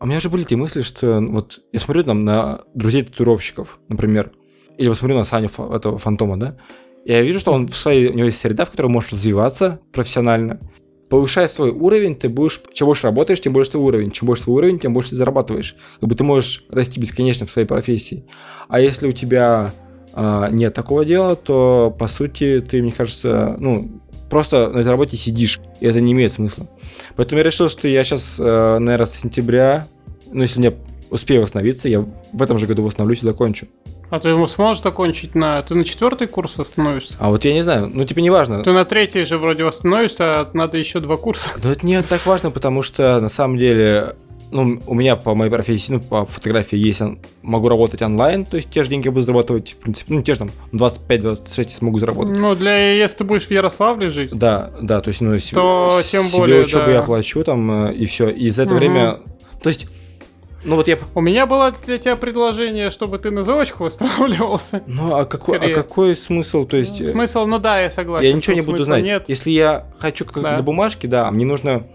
У 0.00 0.06
меня 0.06 0.20
же 0.20 0.30
были 0.30 0.44
те 0.44 0.56
мысли, 0.56 0.80
что 0.80 1.20
вот 1.20 1.60
я 1.72 1.80
смотрю 1.80 2.04
там 2.04 2.24
на 2.24 2.62
друзей 2.74 3.02
татуировщиков, 3.02 3.78
например, 3.88 4.32
или 4.78 4.88
вот 4.88 4.96
смотрю 4.96 5.18
на 5.18 5.24
Саню 5.24 5.50
этого 5.72 5.98
Фантома, 5.98 6.38
да, 6.38 6.56
и 7.04 7.12
я 7.12 7.22
вижу, 7.22 7.40
что 7.40 7.52
он 7.52 7.66
в 7.66 7.76
своей, 7.76 8.08
у 8.08 8.14
него 8.14 8.26
есть 8.26 8.40
среда, 8.40 8.64
в 8.64 8.70
которой 8.70 8.88
можешь 8.88 9.12
развиваться 9.12 9.80
профессионально. 9.92 10.60
Повышая 11.08 11.48
свой 11.48 11.70
уровень, 11.70 12.14
ты 12.14 12.28
будешь, 12.28 12.60
чем 12.72 12.86
больше 12.86 13.04
работаешь, 13.04 13.40
тем 13.40 13.52
больше 13.52 13.72
твой 13.72 13.84
уровень. 13.84 14.10
Чем 14.12 14.26
больше 14.26 14.44
твой 14.44 14.58
уровень, 14.58 14.78
тем 14.78 14.92
больше 14.92 15.10
ты 15.10 15.16
зарабатываешь. 15.16 15.74
Как 15.98 16.08
бы 16.08 16.14
ты 16.14 16.22
можешь 16.22 16.64
расти 16.68 17.00
бесконечно 17.00 17.46
в 17.46 17.50
своей 17.50 17.66
профессии. 17.66 18.26
А 18.68 18.80
если 18.80 19.08
у 19.08 19.12
тебя 19.12 19.72
а, 20.12 20.48
нет 20.50 20.72
такого 20.72 21.04
дела, 21.04 21.34
то, 21.34 21.94
по 21.98 22.06
сути, 22.06 22.60
ты, 22.60 22.80
мне 22.80 22.92
кажется, 22.92 23.56
ну, 23.58 23.99
просто 24.30 24.70
на 24.70 24.78
этой 24.78 24.90
работе 24.90 25.16
сидишь, 25.16 25.60
и 25.80 25.86
это 25.86 26.00
не 26.00 26.12
имеет 26.12 26.32
смысла. 26.32 26.66
Поэтому 27.16 27.38
я 27.38 27.44
решил, 27.44 27.68
что 27.68 27.88
я 27.88 28.02
сейчас, 28.04 28.38
наверное, 28.38 29.06
с 29.06 29.14
сентября, 29.14 29.88
ну, 30.32 30.42
если 30.42 30.60
мне 30.60 30.72
успею 31.10 31.42
восстановиться, 31.42 31.88
я 31.88 32.00
в 32.32 32.40
этом 32.40 32.56
же 32.56 32.66
году 32.66 32.84
восстановлюсь 32.84 33.22
и 33.22 33.26
закончу. 33.26 33.66
А 34.10 34.18
ты 34.18 34.34
сможешь 34.48 34.82
закончить 34.82 35.36
на... 35.36 35.62
Ты 35.62 35.74
на 35.76 35.84
четвертый 35.84 36.26
курс 36.26 36.56
восстановишься? 36.56 37.16
А 37.20 37.30
вот 37.30 37.44
я 37.44 37.52
не 37.52 37.62
знаю, 37.62 37.90
ну 37.92 38.04
типа 38.04 38.18
не 38.18 38.30
важно. 38.30 38.62
Ты 38.62 38.72
на 38.72 38.84
третий 38.84 39.22
же 39.24 39.38
вроде 39.38 39.62
восстановишься, 39.62 40.40
а 40.40 40.50
надо 40.52 40.78
еще 40.78 40.98
два 40.98 41.16
курса. 41.16 41.50
Но 41.62 41.70
это 41.70 41.86
не 41.86 42.02
так 42.02 42.26
важно, 42.26 42.50
потому 42.50 42.82
что 42.82 43.20
на 43.20 43.28
самом 43.28 43.56
деле 43.56 44.16
ну, 44.50 44.80
у 44.86 44.94
меня 44.94 45.16
по 45.16 45.34
моей 45.34 45.50
профессии, 45.50 45.92
ну, 45.92 46.00
по 46.00 46.26
фотографии 46.26 46.76
есть, 46.76 47.02
могу 47.42 47.68
работать 47.68 48.02
онлайн, 48.02 48.44
то 48.44 48.56
есть 48.56 48.70
те 48.70 48.82
же 48.82 48.90
деньги 48.90 49.08
буду 49.08 49.22
зарабатывать, 49.22 49.72
в 49.72 49.76
принципе, 49.76 50.14
ну, 50.14 50.22
те 50.22 50.34
же 50.34 50.40
там 50.40 50.50
25-26 50.72 51.68
смогу 51.68 51.98
заработать. 51.98 52.38
Ну, 52.38 52.54
для, 52.54 52.94
если 52.94 53.18
ты 53.18 53.24
будешь 53.24 53.46
в 53.46 53.50
Ярославле 53.50 54.08
жить. 54.08 54.30
Да, 54.32 54.72
да, 54.80 55.00
то 55.00 55.08
есть, 55.08 55.20
ну, 55.20 55.34
то 55.34 55.40
себе, 55.40 56.02
тем 56.10 56.28
более, 56.28 56.62
учебу 56.62 56.86
да. 56.86 56.92
я 56.92 57.02
плачу 57.02 57.44
там, 57.44 57.88
э, 57.88 57.94
и 57.94 58.06
все, 58.06 58.28
и 58.28 58.50
за 58.50 58.62
это 58.62 58.72
угу. 58.72 58.80
время, 58.80 59.20
то 59.62 59.68
есть, 59.68 59.86
ну 60.62 60.76
вот 60.76 60.88
я... 60.88 60.98
У 61.14 61.20
меня 61.22 61.46
было 61.46 61.72
для 61.86 61.96
тебя 61.98 62.16
предложение, 62.16 62.90
чтобы 62.90 63.18
ты 63.18 63.30
на 63.30 63.44
заочку 63.44 63.84
восстанавливался. 63.84 64.82
Ну, 64.86 65.14
а 65.14 65.24
какой, 65.24 65.56
а 65.56 65.72
какой 65.72 66.14
смысл, 66.14 66.66
то 66.66 66.76
есть... 66.76 67.06
Смысл, 67.06 67.46
ну 67.46 67.58
да, 67.58 67.80
я 67.80 67.90
согласен. 67.90 68.28
Я 68.28 68.34
ничего 68.34 68.54
не 68.54 68.62
буду 68.62 68.84
знать. 68.84 69.02
Нет. 69.02 69.28
Если 69.28 69.50
я 69.50 69.86
хочу 69.98 70.26
как 70.26 70.42
да. 70.42 70.56
на 70.56 70.62
бумажке, 70.62 71.08
да, 71.08 71.30
мне 71.30 71.46
нужно 71.46 71.86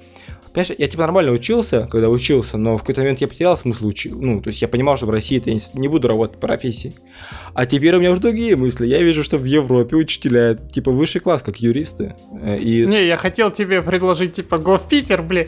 Понимаешь, 0.56 0.74
я 0.78 0.88
типа 0.88 1.02
нормально 1.04 1.34
учился, 1.34 1.86
когда 1.92 2.10
учился, 2.10 2.58
но 2.58 2.78
в 2.78 2.80
какой-то 2.80 3.02
момент 3.02 3.20
я 3.20 3.28
потерял 3.28 3.58
смысл 3.58 3.88
учить. 3.88 4.16
Ну, 4.16 4.42
то 4.42 4.52
есть 4.52 4.62
я 4.62 4.70
понимал, 4.70 4.96
что 4.96 5.06
в 5.06 5.10
России 5.10 5.44
я 5.46 5.60
не 5.74 5.90
буду 5.90 6.08
работать 6.08 6.40
по 6.40 6.48
профессии. 6.48 6.96
А 7.54 7.66
теперь 7.66 7.94
у 7.94 8.00
меня 8.00 8.12
уже 8.12 8.22
другие 8.22 8.56
мысли. 8.56 8.88
Я 8.88 9.02
вижу, 9.02 9.22
что 9.22 9.38
в 9.38 9.44
Европе 9.44 9.98
учителя 9.98 10.52
это 10.52 10.66
типа 10.66 10.92
высший 10.92 11.20
класс, 11.20 11.42
как 11.42 11.58
юристы. 11.58 12.16
Э, 12.42 12.58
и... 12.58 12.86
Не, 12.86 13.06
я 13.06 13.18
хотел 13.18 13.52
тебе 13.52 13.82
предложить 13.82 14.32
типа 14.32 14.58
го 14.58 14.78
в 14.78 14.88
Питер, 14.88 15.24
блин. 15.24 15.46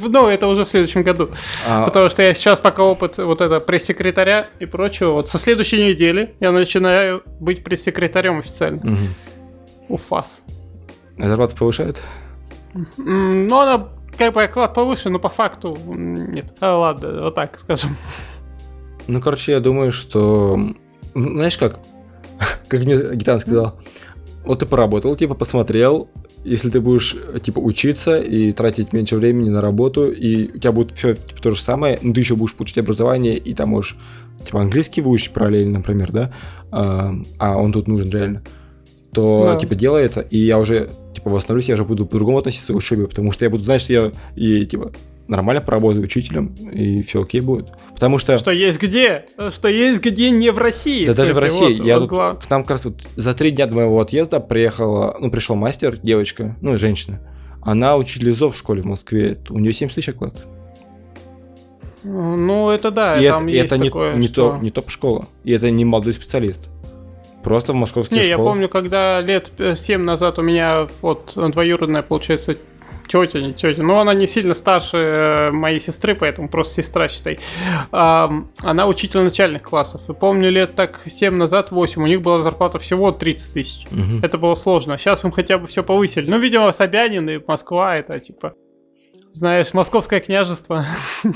Но 0.08 0.28
это 0.28 0.48
уже 0.48 0.64
в 0.64 0.68
следующем 0.68 1.04
году. 1.04 1.30
А... 1.68 1.84
Потому 1.84 2.08
что 2.08 2.22
я 2.22 2.34
сейчас 2.34 2.58
пока 2.58 2.82
опыт 2.82 3.18
вот 3.18 3.40
это 3.40 3.60
пресс-секретаря 3.60 4.48
и 4.58 4.66
прочего. 4.66 5.12
Вот 5.12 5.28
со 5.28 5.38
следующей 5.38 5.84
недели 5.84 6.34
я 6.40 6.50
начинаю 6.50 7.22
быть 7.38 7.62
пресс-секретарем 7.62 8.40
официально. 8.40 8.98
УФАС. 9.88 10.40
А 11.16 11.28
зарплата 11.28 11.54
повышает? 11.54 12.02
Ну, 12.96 13.56
она 13.56 13.88
как 14.16 14.34
бы 14.34 14.42
оклад 14.42 14.74
повыше, 14.74 15.10
но 15.10 15.18
по 15.18 15.28
факту 15.28 15.76
нет. 15.86 16.54
А, 16.60 16.76
ладно, 16.76 17.22
вот 17.22 17.34
так 17.34 17.58
скажем. 17.58 17.96
Ну, 19.06 19.20
короче, 19.20 19.52
я 19.52 19.60
думаю, 19.60 19.92
что... 19.92 20.58
Знаешь 21.14 21.56
как? 21.56 21.80
как 22.68 22.84
мне 22.84 23.14
Гитан 23.14 23.40
сказал. 23.40 23.76
Вот 24.44 24.60
ты 24.60 24.66
поработал, 24.66 25.16
типа, 25.16 25.34
посмотрел, 25.34 26.08
если 26.44 26.70
ты 26.70 26.80
будешь, 26.80 27.16
типа, 27.42 27.58
учиться 27.58 28.20
и 28.20 28.52
тратить 28.52 28.92
меньше 28.92 29.16
времени 29.16 29.50
на 29.50 29.60
работу, 29.60 30.10
и 30.10 30.56
у 30.56 30.58
тебя 30.58 30.72
будет 30.72 30.92
все 30.92 31.14
типа, 31.14 31.42
то 31.42 31.50
же 31.50 31.60
самое, 31.60 31.98
но 32.02 32.12
ты 32.12 32.20
еще 32.20 32.36
будешь 32.36 32.54
получить 32.54 32.78
образование, 32.78 33.36
и 33.36 33.54
там 33.54 33.70
можешь, 33.70 33.96
типа, 34.44 34.60
английский 34.60 35.00
выучить 35.00 35.32
параллельно, 35.32 35.78
например, 35.78 36.12
да, 36.12 36.32
а, 36.70 37.14
а 37.38 37.56
он 37.56 37.72
тут 37.72 37.88
нужен 37.88 38.10
реально, 38.10 38.42
то, 39.16 39.44
да. 39.46 39.56
типа, 39.56 39.74
делай 39.74 40.04
это, 40.04 40.20
и 40.20 40.38
я 40.38 40.58
уже 40.58 40.90
типа, 41.14 41.30
восстановлюсь, 41.30 41.68
я 41.68 41.74
уже 41.74 41.84
буду 41.84 42.04
по-другому 42.04 42.38
относиться 42.38 42.74
к 42.74 42.76
учебе, 42.76 43.08
потому 43.08 43.32
что 43.32 43.46
я 43.46 43.50
буду 43.50 43.64
знать, 43.64 43.80
что 43.80 43.92
я 43.94 44.12
и, 44.34 44.66
типа, 44.66 44.92
нормально 45.26 45.62
поработаю 45.62 46.04
учителем, 46.04 46.54
и 46.70 47.02
все 47.02 47.22
окей 47.22 47.40
будет. 47.40 47.68
Потому 47.94 48.18
что... 48.18 48.36
Что 48.36 48.50
есть 48.50 48.80
где? 48.80 49.24
Что 49.50 49.68
есть 49.68 50.02
где 50.02 50.30
не 50.30 50.50
в 50.50 50.58
России. 50.58 51.06
Да 51.06 51.14
даже 51.14 51.32
в 51.32 51.38
России. 51.38 51.78
Вот, 51.78 51.86
я 51.86 51.98
вот 51.98 52.10
тут, 52.10 52.44
к 52.44 52.50
нам 52.50 52.62
как 52.62 52.72
раз 52.72 52.84
вот 52.84 53.02
за 53.16 53.32
три 53.32 53.50
дня 53.50 53.66
до 53.66 53.74
моего 53.74 53.98
отъезда 53.98 54.38
приехала, 54.38 55.16
ну, 55.18 55.30
пришел 55.30 55.56
мастер, 55.56 55.96
девочка, 55.96 56.54
ну, 56.60 56.76
женщина. 56.76 57.20
Она 57.62 57.96
учитель 57.96 58.30
ИЗО 58.30 58.50
в 58.50 58.56
школе 58.56 58.82
в 58.82 58.84
Москве. 58.84 59.38
У 59.48 59.58
нее 59.58 59.72
7 59.72 59.88
тысяч 59.88 60.10
оклад. 60.10 60.34
Ну, 62.04 62.70
это 62.70 62.90
да, 62.92 63.18
и 63.18 63.26
там 63.26 63.48
это, 63.48 63.50
есть 63.50 63.72
это 63.72 63.84
такое, 63.84 64.14
не, 64.14 64.20
не, 64.20 64.26
что... 64.28 64.50
то, 64.50 64.58
не 64.62 64.70
топ-школа. 64.70 65.26
И 65.42 65.50
это 65.52 65.70
не 65.70 65.84
молодой 65.84 66.12
специалист. 66.12 66.60
Просто 67.46 67.74
в 67.74 67.76
московских 67.76 68.16
Не, 68.16 68.24
школах. 68.24 68.38
я 68.38 68.44
помню, 68.44 68.68
когда 68.68 69.20
лет 69.20 69.52
7 69.76 70.02
назад 70.02 70.40
у 70.40 70.42
меня 70.42 70.88
вот 71.00 71.34
двоюродная, 71.36 72.02
получается, 72.02 72.56
тетя, 73.06 73.40
не 73.40 73.54
тетя, 73.54 73.84
но 73.84 74.00
она 74.00 74.14
не 74.14 74.26
сильно 74.26 74.52
старше 74.52 74.96
э, 74.96 75.50
моей 75.52 75.78
сестры, 75.78 76.16
поэтому 76.16 76.48
просто 76.48 76.82
сестра, 76.82 77.06
считай. 77.06 77.38
Она 77.92 78.88
учитель 78.88 79.20
начальных 79.20 79.62
классов. 79.62 80.10
И 80.10 80.12
помню, 80.12 80.50
лет 80.50 80.74
так 80.74 81.02
7 81.06 81.36
назад, 81.36 81.70
8, 81.70 82.02
у 82.02 82.06
них 82.08 82.20
была 82.20 82.40
зарплата 82.40 82.80
всего 82.80 83.12
30 83.12 83.52
тысяч. 83.52 83.86
Угу. 83.92 84.24
Это 84.24 84.38
было 84.38 84.56
сложно. 84.56 84.98
Сейчас 84.98 85.24
им 85.24 85.30
хотя 85.30 85.58
бы 85.58 85.68
все 85.68 85.84
повысили. 85.84 86.28
Ну, 86.28 86.40
видимо, 86.40 86.72
Собянин 86.72 87.30
и 87.30 87.38
Москва, 87.46 87.96
это 87.96 88.18
типа... 88.18 88.54
Знаешь, 89.30 89.72
московское 89.72 90.18
княжество. 90.18 90.84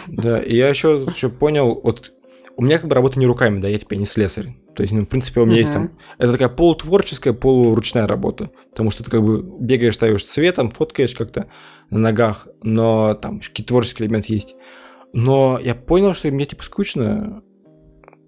Да, 0.08 0.40
и 0.42 0.56
я 0.56 0.70
еще, 0.70 1.06
еще 1.14 1.28
понял, 1.28 1.80
вот 1.84 2.10
у 2.56 2.62
меня 2.62 2.78
как 2.78 2.88
бы 2.88 2.96
работа 2.96 3.16
не 3.18 3.26
руками, 3.26 3.60
да, 3.60 3.68
я 3.68 3.78
теперь 3.78 3.98
не 3.98 4.06
слесарь. 4.06 4.56
То 4.74 4.82
есть, 4.82 4.92
ну, 4.92 5.00
в 5.00 5.06
принципе, 5.06 5.40
у 5.40 5.46
меня 5.46 5.56
uh-huh. 5.56 5.60
есть 5.60 5.72
там... 5.72 5.98
Это 6.18 6.32
такая 6.32 6.48
полутворческая, 6.48 7.32
полуручная 7.32 8.06
работа. 8.06 8.50
Потому 8.70 8.90
что 8.90 9.02
ты 9.02 9.10
как 9.10 9.22
бы 9.22 9.42
бегаешь, 9.60 9.94
ставишь 9.94 10.24
цветом, 10.24 10.70
фоткаешь 10.70 11.14
как-то 11.14 11.50
на 11.90 11.98
ногах, 11.98 12.46
но 12.62 13.14
там 13.14 13.40
какие-то 13.40 13.68
творческие 13.68 14.06
элементы 14.06 14.32
есть. 14.32 14.54
Но 15.12 15.58
я 15.60 15.74
понял, 15.74 16.14
что 16.14 16.30
мне 16.30 16.46
типа 16.46 16.62
скучно. 16.62 17.42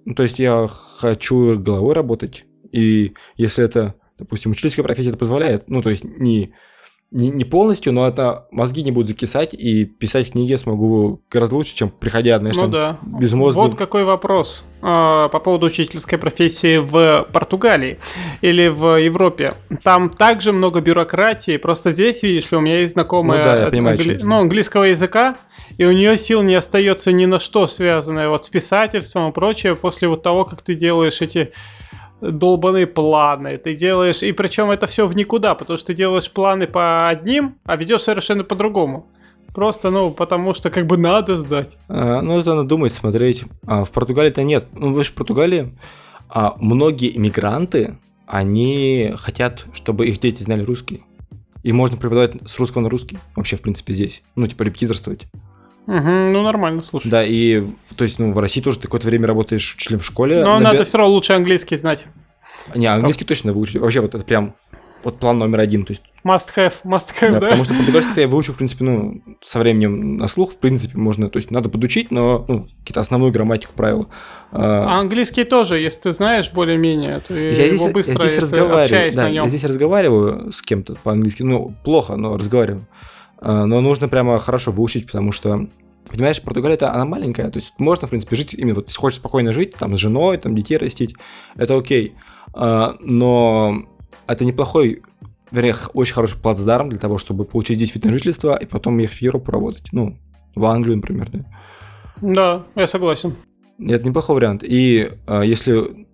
Ну, 0.04 0.14
то 0.14 0.24
есть 0.24 0.38
я 0.38 0.68
хочу 0.68 1.58
головой 1.58 1.94
работать. 1.94 2.44
И 2.72 3.14
если 3.36 3.64
это, 3.64 3.94
допустим, 4.18 4.50
учительская 4.50 4.84
профессия 4.84 5.10
это 5.10 5.18
позволяет, 5.18 5.68
ну, 5.68 5.80
то 5.80 5.90
есть 5.90 6.02
не 6.02 6.54
не, 7.12 7.28
не 7.30 7.44
полностью, 7.44 7.92
но 7.92 8.08
это 8.08 8.46
мозги 8.50 8.82
не 8.82 8.90
будут 8.90 9.08
закисать, 9.08 9.52
и 9.52 9.84
писать 9.84 10.32
книги 10.32 10.52
я 10.52 10.58
смогу 10.58 11.20
гораздо 11.30 11.56
лучше, 11.56 11.76
чем 11.76 11.90
приходя, 11.90 12.38
знаешь, 12.38 12.56
ну, 12.56 12.62
там, 12.62 12.70
да. 12.70 12.98
без 13.02 13.34
мозга. 13.34 13.58
Вот 13.58 13.76
какой 13.76 14.04
вопрос 14.04 14.64
а, 14.80 15.28
по 15.28 15.38
поводу 15.38 15.66
учительской 15.66 16.18
профессии 16.18 16.78
в 16.78 17.28
Португалии 17.30 17.98
или 18.40 18.68
в 18.68 18.98
Европе. 18.98 19.54
Там 19.82 20.08
также 20.08 20.52
много 20.52 20.80
бюрократии, 20.80 21.58
просто 21.58 21.92
здесь, 21.92 22.22
видишь 22.22 22.50
ли, 22.50 22.56
у 22.56 22.60
меня 22.60 22.80
есть 22.80 22.94
знакомая 22.94 23.38
ну, 23.38 23.44
да, 23.44 23.64
я 23.64 23.66
понимаю, 23.66 23.98
англи... 23.98 24.18
ну, 24.22 24.38
английского 24.38 24.84
языка, 24.84 25.36
и 25.76 25.84
у 25.84 25.92
нее 25.92 26.16
сил 26.16 26.42
не 26.42 26.54
остается 26.54 27.12
ни 27.12 27.26
на 27.26 27.38
что 27.38 27.66
связанное 27.66 28.30
вот 28.30 28.44
с 28.44 28.48
писательством 28.48 29.30
и 29.30 29.32
прочее 29.32 29.76
после 29.76 30.08
вот 30.08 30.22
того, 30.22 30.46
как 30.46 30.62
ты 30.62 30.74
делаешь 30.74 31.20
эти 31.20 31.52
долбанные 32.22 32.86
планы, 32.86 33.58
ты 33.58 33.74
делаешь, 33.74 34.22
и 34.22 34.32
причем 34.32 34.70
это 34.70 34.86
все 34.86 35.06
в 35.06 35.16
никуда, 35.16 35.54
потому 35.54 35.76
что 35.76 35.88
ты 35.88 35.94
делаешь 35.94 36.30
планы 36.30 36.66
по 36.66 37.08
одним, 37.08 37.56
а 37.64 37.76
ведешь 37.76 38.02
совершенно 38.02 38.44
по-другому. 38.44 39.06
Просто, 39.54 39.90
ну, 39.90 40.10
потому 40.10 40.54
что 40.54 40.70
как 40.70 40.86
бы 40.86 40.96
надо 40.96 41.36
сдать. 41.36 41.76
А, 41.88 42.22
ну, 42.22 42.38
это 42.38 42.54
надо 42.54 42.68
думать, 42.68 42.94
смотреть. 42.94 43.44
А 43.66 43.84
в 43.84 43.90
Португалии-то 43.90 44.42
нет. 44.42 44.68
Ну, 44.72 44.94
вы 44.94 45.04
же 45.04 45.10
в 45.10 45.14
Португалии 45.14 45.76
а, 46.30 46.54
многие 46.58 47.14
иммигранты, 47.14 47.98
они 48.26 49.12
хотят, 49.18 49.66
чтобы 49.74 50.06
их 50.06 50.20
дети 50.20 50.42
знали 50.42 50.62
русский. 50.62 51.04
И 51.62 51.72
можно 51.72 51.96
преподавать 51.98 52.32
с 52.48 52.58
русского 52.58 52.82
на 52.82 52.88
русский 52.88 53.18
вообще, 53.36 53.56
в 53.56 53.60
принципе, 53.60 53.92
здесь. 53.92 54.22
Ну, 54.36 54.46
типа, 54.46 54.62
репетиторствовать. 54.62 55.26
Угу, 55.86 55.96
ну 55.96 56.42
нормально, 56.42 56.80
слушай. 56.80 57.08
Да, 57.08 57.24
и 57.24 57.62
то 57.96 58.04
есть, 58.04 58.18
ну, 58.18 58.32
в 58.32 58.38
России 58.38 58.60
тоже 58.60 58.78
ты 58.78 58.84
какое-то 58.84 59.08
время 59.08 59.26
работаешь 59.26 59.74
учителем 59.74 59.98
в 59.98 60.04
школе. 60.04 60.42
Но 60.42 60.54
наби... 60.54 60.64
надо 60.64 60.84
все 60.84 60.98
равно 60.98 61.14
лучше 61.14 61.32
английский 61.32 61.76
знать. 61.76 62.06
Не, 62.74 62.86
английский 62.86 63.24
точно 63.24 63.52
выучить. 63.52 63.76
Вообще, 63.76 64.00
вот 64.00 64.14
это 64.14 64.24
прям 64.24 64.54
вот 65.02 65.18
план 65.18 65.38
номер 65.38 65.60
один. 65.60 65.84
То 65.84 65.92
есть... 65.92 66.02
Must 66.24 66.48
have, 66.56 66.74
must 66.84 67.08
have, 67.20 67.32
да? 67.32 67.40
да? 67.40 67.46
Потому 67.46 67.64
что 67.64 67.74
португальский 67.74 68.22
я 68.22 68.28
выучу, 68.28 68.52
в 68.52 68.56
принципе, 68.56 68.84
ну, 68.84 69.22
со 69.42 69.58
временем 69.58 70.16
на 70.16 70.28
слух, 70.28 70.52
в 70.52 70.58
принципе, 70.58 70.96
можно, 70.96 71.28
то 71.28 71.38
есть 71.38 71.50
надо 71.50 71.68
подучить, 71.68 72.12
но 72.12 72.44
ну, 72.46 72.68
какие-то 72.80 73.00
основную 73.00 73.32
грамматику, 73.32 73.72
правила. 73.74 74.06
А, 74.52 74.86
а 74.86 75.00
английский 75.00 75.42
тоже, 75.42 75.78
если 75.78 76.02
ты 76.02 76.12
знаешь 76.12 76.52
более-менее, 76.52 77.20
то 77.26 77.34
я 77.34 77.66
его 77.66 77.76
здесь, 77.76 77.92
быстро, 77.92 78.22
я 78.22 78.28
здесь 78.28 78.42
разговариваю, 78.42 79.12
да, 79.12 79.28
Я 79.28 79.48
здесь 79.48 79.64
разговариваю 79.64 80.52
с 80.52 80.62
кем-то 80.62 80.94
по-английски, 81.02 81.42
ну, 81.42 81.74
плохо, 81.82 82.14
но 82.14 82.36
разговариваю. 82.36 82.86
А, 83.44 83.66
но 83.66 83.80
нужно 83.80 84.08
прямо 84.08 84.38
хорошо 84.38 84.72
выучить, 84.72 85.06
потому 85.06 85.32
что 85.32 85.68
Понимаешь, 86.08 86.42
Португалия 86.42 86.74
это 86.74 86.92
она 86.92 87.04
маленькая, 87.04 87.48
то 87.48 87.58
есть 87.58 87.72
можно, 87.78 88.06
в 88.06 88.10
принципе, 88.10 88.34
жить 88.36 88.54
именно 88.54 88.74
вот, 88.74 88.88
если 88.88 88.98
хочешь 88.98 89.20
спокойно 89.20 89.52
жить, 89.52 89.74
там, 89.74 89.96
с 89.96 90.00
женой, 90.00 90.36
там, 90.36 90.54
детей 90.54 90.76
растить, 90.76 91.14
это 91.54 91.76
окей. 91.76 92.14
А, 92.52 92.96
но 93.00 93.84
это 94.26 94.44
неплохой, 94.44 95.02
вернее, 95.52 95.76
очень 95.94 96.12
хороший 96.12 96.38
плацдарм 96.38 96.90
для 96.90 96.98
того, 96.98 97.18
чтобы 97.18 97.44
получить 97.44 97.76
здесь 97.76 97.94
вид 97.94 98.04
на 98.04 98.12
жительство 98.12 98.56
и 98.56 98.66
потом 98.66 98.98
ехать 98.98 99.18
в 99.18 99.22
Европу 99.22 99.52
работать. 99.52 99.86
Ну, 99.92 100.18
в 100.54 100.64
Англию, 100.64 100.96
например, 100.96 101.30
да. 101.30 101.44
Да, 102.20 102.62
я 102.74 102.86
согласен. 102.86 103.36
Это 103.78 104.06
неплохой 104.06 104.36
вариант. 104.36 104.64
И 104.64 105.12
а, 105.26 105.42
если 105.42 106.06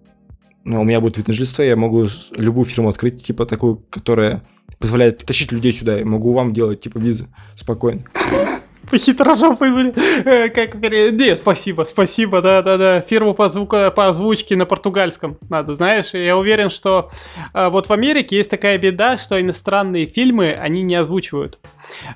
ну, 0.64 0.82
у 0.82 0.84
меня 0.84 1.00
будет 1.00 1.16
вид 1.16 1.28
на 1.28 1.34
жительство, 1.34 1.62
я 1.62 1.76
могу 1.76 2.06
любую 2.36 2.66
фирму 2.66 2.90
открыть, 2.90 3.24
типа 3.24 3.46
такую, 3.46 3.76
которая 3.90 4.42
позволяет 4.78 5.24
тащить 5.24 5.52
людей 5.52 5.72
сюда. 5.72 5.98
Я 5.98 6.04
могу 6.04 6.32
вам 6.32 6.52
делать, 6.52 6.80
типа, 6.80 6.98
визы 6.98 7.26
спокойно 7.56 8.02
по 8.90 8.98
хитрожопой 8.98 9.70
были. 9.70 9.92
Э, 10.24 10.48
как 10.48 10.74
Не, 10.76 11.36
спасибо, 11.36 11.84
спасибо, 11.84 12.40
да-да-да. 12.40 13.00
Фирму 13.02 13.34
по, 13.34 13.48
звука, 13.48 13.90
по 13.90 14.08
озвучке 14.08 14.56
на 14.56 14.66
португальском 14.66 15.38
надо, 15.48 15.74
знаешь. 15.74 16.14
Я 16.14 16.36
уверен, 16.36 16.70
что 16.70 17.10
а, 17.52 17.70
вот 17.70 17.88
в 17.88 17.92
Америке 17.92 18.36
есть 18.36 18.50
такая 18.50 18.78
беда, 18.78 19.16
что 19.16 19.40
иностранные 19.40 20.06
фильмы, 20.06 20.52
они 20.52 20.82
не 20.82 20.94
озвучивают. 20.94 21.58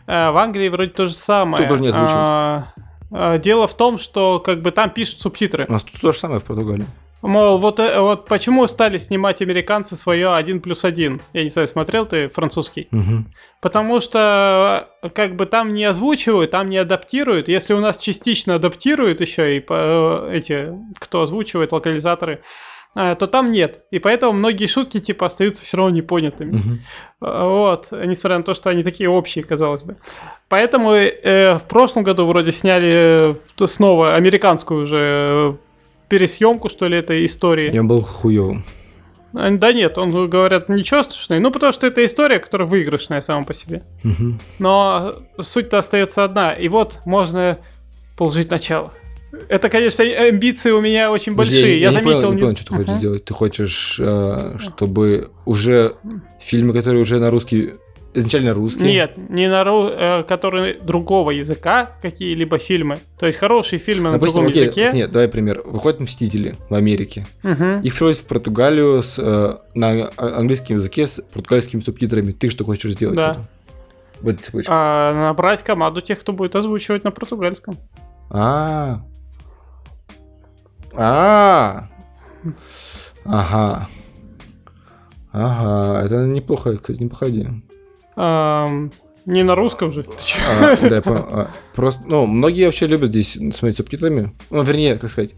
А, 0.07 0.33
в 0.33 0.39
Англии 0.39 0.69
вроде 0.69 0.91
то 0.93 1.09
же 1.09 1.15
самое. 1.15 1.59
Тут 1.65 1.69
тоже 1.69 1.83
не 1.83 1.89
озвучивают. 1.89 2.17
А, 2.17 2.67
А, 3.11 3.39
Дело 3.39 3.67
в 3.67 3.75
том, 3.75 3.99
что 3.99 4.41
как 4.41 4.63
бы 4.63 4.71
там 4.71 4.91
пишут 4.91 5.21
субтитры. 5.21 5.67
У 5.69 5.73
нас 5.73 5.83
тут 5.83 6.01
то 6.01 6.13
же 6.13 6.19
самое 6.19 6.41
в 6.41 6.45
Португалии. 6.45 6.87
Мол, 7.23 7.59
вот, 7.59 7.79
э, 7.79 8.01
вот 8.01 8.27
почему 8.27 8.67
стали 8.67 8.99
снимать 8.99 9.41
американцы 9.43 9.95
свое 9.95 10.35
один 10.35 10.61
плюс 10.61 10.85
один? 10.85 11.23
Я 11.33 11.45
не 11.45 11.51
знаю, 11.51 11.69
смотрел 11.69 12.05
ты 12.05 12.29
французский? 12.29 12.89
Мгм. 12.91 13.29
Потому 13.61 14.01
что 14.01 14.89
э, 15.03 15.09
как 15.09 15.37
бы 15.37 15.47
там 15.47 15.73
не 15.73 15.85
озвучивают, 15.85 16.51
там 16.51 16.69
не 16.69 16.79
адаптируют. 16.79 17.47
Если 17.47 17.75
у 17.75 17.81
нас 17.81 17.97
частично 17.99 18.57
адаптируют 18.57 19.21
еще 19.21 19.57
и 19.57 19.65
э, 19.67 20.31
эти, 20.35 20.75
кто 20.99 21.23
озвучивает, 21.23 21.71
локализаторы, 21.71 22.43
э, 22.97 23.15
то 23.17 23.29
там 23.29 23.53
нет. 23.53 23.85
И 23.93 24.01
поэтому 24.01 24.33
многие 24.33 24.67
шутки 24.67 24.99
типа 24.99 25.27
остаются 25.27 25.63
все 25.63 25.77
равно 25.77 25.95
непонятыми. 25.95 26.81
Э, 27.21 27.45
Вот, 27.45 27.93
несмотря 27.93 28.39
на 28.39 28.43
то, 28.43 28.53
что 28.55 28.69
они 28.69 28.83
такие 28.83 29.09
общие, 29.09 29.45
казалось 29.45 29.85
бы. 29.85 29.97
Поэтому 30.49 30.91
э, 30.93 31.57
в 31.57 31.69
прошлом 31.69 32.03
году 32.03 32.27
вроде 32.27 32.51
сняли 32.51 33.37
снова 33.65 34.17
американскую 34.17 34.83
уже 34.83 35.57
пересъемку, 36.13 36.69
что 36.69 36.89
ли, 36.89 36.99
этой 36.99 37.25
истории. 37.25 37.75
Я 37.75 37.83
был 37.83 38.03
хуёвым. 38.03 38.67
А, 39.35 39.51
Да 39.51 39.73
нет, 39.73 39.97
он, 39.97 40.29
говорят, 40.29 40.69
ничего 40.69 41.03
страшного. 41.03 41.41
Ну, 41.41 41.51
потому 41.51 41.73
что 41.73 41.87
это 41.87 42.05
история, 42.05 42.39
которая 42.39 42.69
выигрышная 42.69 43.23
сама 43.23 43.47
по 43.47 43.55
себе. 43.55 43.83
Мгм. 44.03 44.39
Но 44.59 45.15
суть-то 45.41 45.79
остается 45.79 46.23
одна. 46.23 46.53
И 46.53 46.69
вот 46.69 47.01
можно 47.07 47.57
положить 48.19 48.51
начало. 48.51 48.93
Это, 49.49 49.71
конечно, 49.71 50.05
амбиции 50.05 50.71
у 50.73 50.83
меня 50.83 51.11
очень 51.11 51.35
большие. 51.35 51.81
Я, 51.81 51.89
не 51.89 51.95
заметил... 51.95 52.21
понял, 52.21 52.33
не 52.35 52.41
понял, 52.43 52.57
что 52.57 52.67
ты 52.67 52.75
хочешь 52.75 52.89
Ага. 52.91 52.99
сделать. 52.99 53.25
Ты 53.25 53.35
хочешь, 53.35 53.97
э, 53.99 54.57
чтобы 54.59 55.31
уже 55.47 55.95
фильмы, 56.43 56.75
которые 56.75 57.01
уже 57.01 57.19
на 57.19 57.31
русский, 57.31 57.73
изначально 58.15 58.55
русские. 58.55 58.87
Нет, 58.93 59.17
не 59.31 59.49
на 59.49 59.63
ру- 59.63 59.91
э, 59.91 60.23
которые 60.25 60.75
другого 60.75 61.31
языка, 61.31 61.93
какие-либо 62.03 62.59
фильмы. 62.59 62.99
То 63.19 63.27
есть 63.27 63.39
хорошие 63.39 63.79
фильмы 63.79 64.11
на 64.11 64.13
Допустим, 64.15 64.35
другом 64.43 64.51
окей, 64.51 64.63
языке. 64.67 64.91
нет, 64.95 65.11
давай 65.13 65.29
пример. 65.29 65.63
Выходят 65.65 66.01
«Мстители» 66.01 66.57
в 66.69 66.75
Америке. 66.75 67.27
Мгм. 67.43 67.81
Их 67.81 67.95
привозят 67.97 68.23
в 68.25 68.27
Португалию 68.27 69.03
с, 69.03 69.19
э, 69.19 69.57
на 69.75 69.89
а- 70.17 70.39
английском 70.39 70.77
языке 70.77 71.07
с 71.07 71.23
португальскими 71.33 71.81
субтитрами. 71.81 72.33
Ты 72.33 72.51
что 72.51 72.65
хочешь 72.65 72.93
сделать? 72.93 73.17
Да. 73.17 73.29
в 73.29 73.31
этом? 73.33 73.47
В 74.21 74.29
этой 74.29 74.43
цепочке. 74.45 74.71
А, 74.73 75.13
набрать 75.29 75.63
команду 75.65 76.01
тех, 76.01 76.21
кто 76.21 76.33
будет 76.33 76.55
озвучивать 76.55 77.03
на 77.05 77.11
португальском. 77.11 77.77
А. 78.31 79.01
А. 80.95 81.89
Ага. 83.25 83.89
Ага, 85.33 86.05
это 86.05 86.27
неплохо, 86.27 86.77
кстати, 86.77 87.03
неплохая 87.03 87.31
идея. 87.31 87.63
Не 89.25 89.45
на 89.45 89.55
русском 89.55 89.93
же. 89.93 90.05
А, 90.61 90.75
да, 90.77 90.97
я 90.97 91.03
понял. 91.03 91.27
А, 91.31 91.51
Просто, 91.75 92.03
ну, 92.07 92.27
многие 92.27 92.65
вообще 92.67 92.87
любят 92.89 93.11
здесь 93.11 93.33
смотреть 93.55 93.77
субтитрами. 93.77 94.35
Ну, 94.51 94.63
вернее, 94.63 94.97
как 94.97 95.11
сказать. 95.11 95.35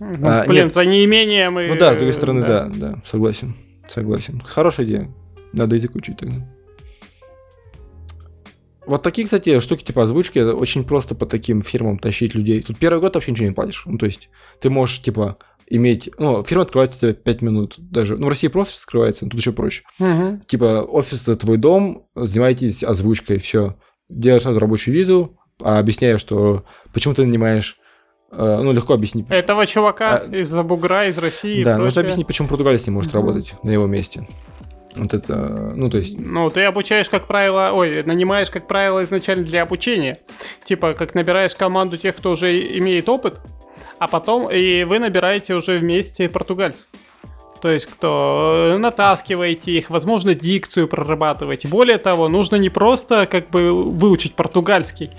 Ну, 0.00 0.16
А, 0.22 0.44
Блин, 0.46 0.64
нет. 0.64 0.74
за 0.74 0.86
неимением 0.86 1.58
и... 1.60 1.66
Ну 1.68 1.76
да, 1.76 1.92
с 1.94 1.96
другой 1.96 2.14
стороны, 2.14 2.46
да, 2.46 2.68
да, 2.72 3.02
согласен. 3.04 3.54
Согласен. 3.88 4.40
Хорошая 4.44 4.86
идея. 4.86 5.14
Надо 5.52 5.76
язык 5.76 5.94
учить 5.94 6.16
тогда. 6.18 6.46
Вот 8.86 9.02
такие, 9.02 9.26
кстати, 9.26 9.60
штуки 9.60 9.84
типа 9.84 10.04
озвучки, 10.04 10.38
это 10.38 10.54
очень 10.56 10.82
просто 10.84 11.14
по 11.14 11.26
таким 11.26 11.60
фирмам 11.60 11.98
тащить 11.98 12.34
людей. 12.34 12.62
Тут 12.62 12.78
первый 12.78 13.00
год 13.00 13.14
вообще 13.14 13.32
ничего 13.32 13.48
не 13.48 13.54
платишь. 13.54 13.82
Ну, 13.84 13.98
то 13.98 14.06
есть, 14.06 14.30
ты 14.60 14.70
можешь, 14.70 15.02
типа, 15.02 15.36
иметь... 15.70 16.10
Ну, 16.18 16.42
фирма 16.44 16.62
открывается 16.64 16.98
тебе 17.00 17.14
5 17.14 17.42
минут 17.42 17.74
даже. 17.78 18.16
Ну, 18.16 18.26
в 18.26 18.28
России 18.28 18.48
просто 18.48 18.80
скрывается, 18.80 19.24
но 19.24 19.30
тут 19.30 19.40
еще 19.40 19.52
проще. 19.52 19.82
Мгм. 19.98 20.40
Типа, 20.46 20.82
офис 20.88 21.22
это 21.22 21.36
твой 21.36 21.56
дом, 21.56 22.06
занимайтесь 22.14 22.82
озвучкой, 22.82 23.38
все. 23.38 23.76
Делаешь 24.08 24.42
сразу 24.42 24.58
рабочую 24.58 24.94
визу, 24.94 25.36
а 25.60 25.78
объясняешь, 25.78 26.20
что 26.20 26.64
почему 26.92 27.14
ты 27.14 27.26
нанимаешь... 27.26 27.76
э, 28.30 28.60
ну, 28.62 28.72
легко 28.72 28.94
объяснить. 28.94 29.26
Этого 29.30 29.66
чувака 29.66 30.16
А- 30.24 30.36
из-за 30.36 30.62
бугра, 30.62 31.06
из 31.06 31.18
России 31.18 31.60
и 31.60 31.64
Да, 31.64 31.78
нужно 31.78 32.00
объяснить, 32.02 32.26
почему 32.26 32.48
Португалия 32.48 32.80
не 32.86 32.92
может 32.92 33.12
Мгм. 33.14 33.20
работать 33.20 33.54
на 33.62 33.70
его 33.70 33.86
месте. 33.86 34.26
Вот 34.96 35.14
это, 35.14 35.72
ну, 35.76 35.88
то 35.90 35.98
есть... 35.98 36.18
Ну, 36.18 36.50
ты 36.50 36.64
обучаешь, 36.64 37.08
как 37.08 37.26
правило, 37.26 37.70
ой, 37.74 38.02
нанимаешь, 38.04 38.50
как 38.50 38.66
правило, 38.66 39.04
изначально 39.04 39.44
для 39.44 39.62
обучения. 39.62 40.18
Типа, 40.64 40.92
как 40.94 41.14
набираешь 41.14 41.54
команду 41.54 41.96
тех, 41.98 42.16
кто 42.16 42.32
уже 42.32 42.58
имеет 42.78 43.08
опыт, 43.08 43.38
а 43.98 44.08
потом 44.08 44.50
и 44.50 44.84
вы 44.84 44.98
набираете 44.98 45.54
уже 45.54 45.78
вместе 45.78 46.28
португальцев. 46.28 46.86
То 47.60 47.70
есть, 47.70 47.86
кто 47.86 48.70
э, 48.74 48.78
натаскиваете 48.78 49.72
их, 49.72 49.90
возможно, 49.90 50.34
дикцию 50.34 50.88
прорабатываете. 50.88 51.68
Более 51.68 51.98
того, 51.98 52.28
нужно 52.28 52.56
не 52.56 52.70
просто 52.70 53.26
как 53.26 53.50
бы 53.50 53.72
выучить 53.72 54.34
португальский, 54.34 55.10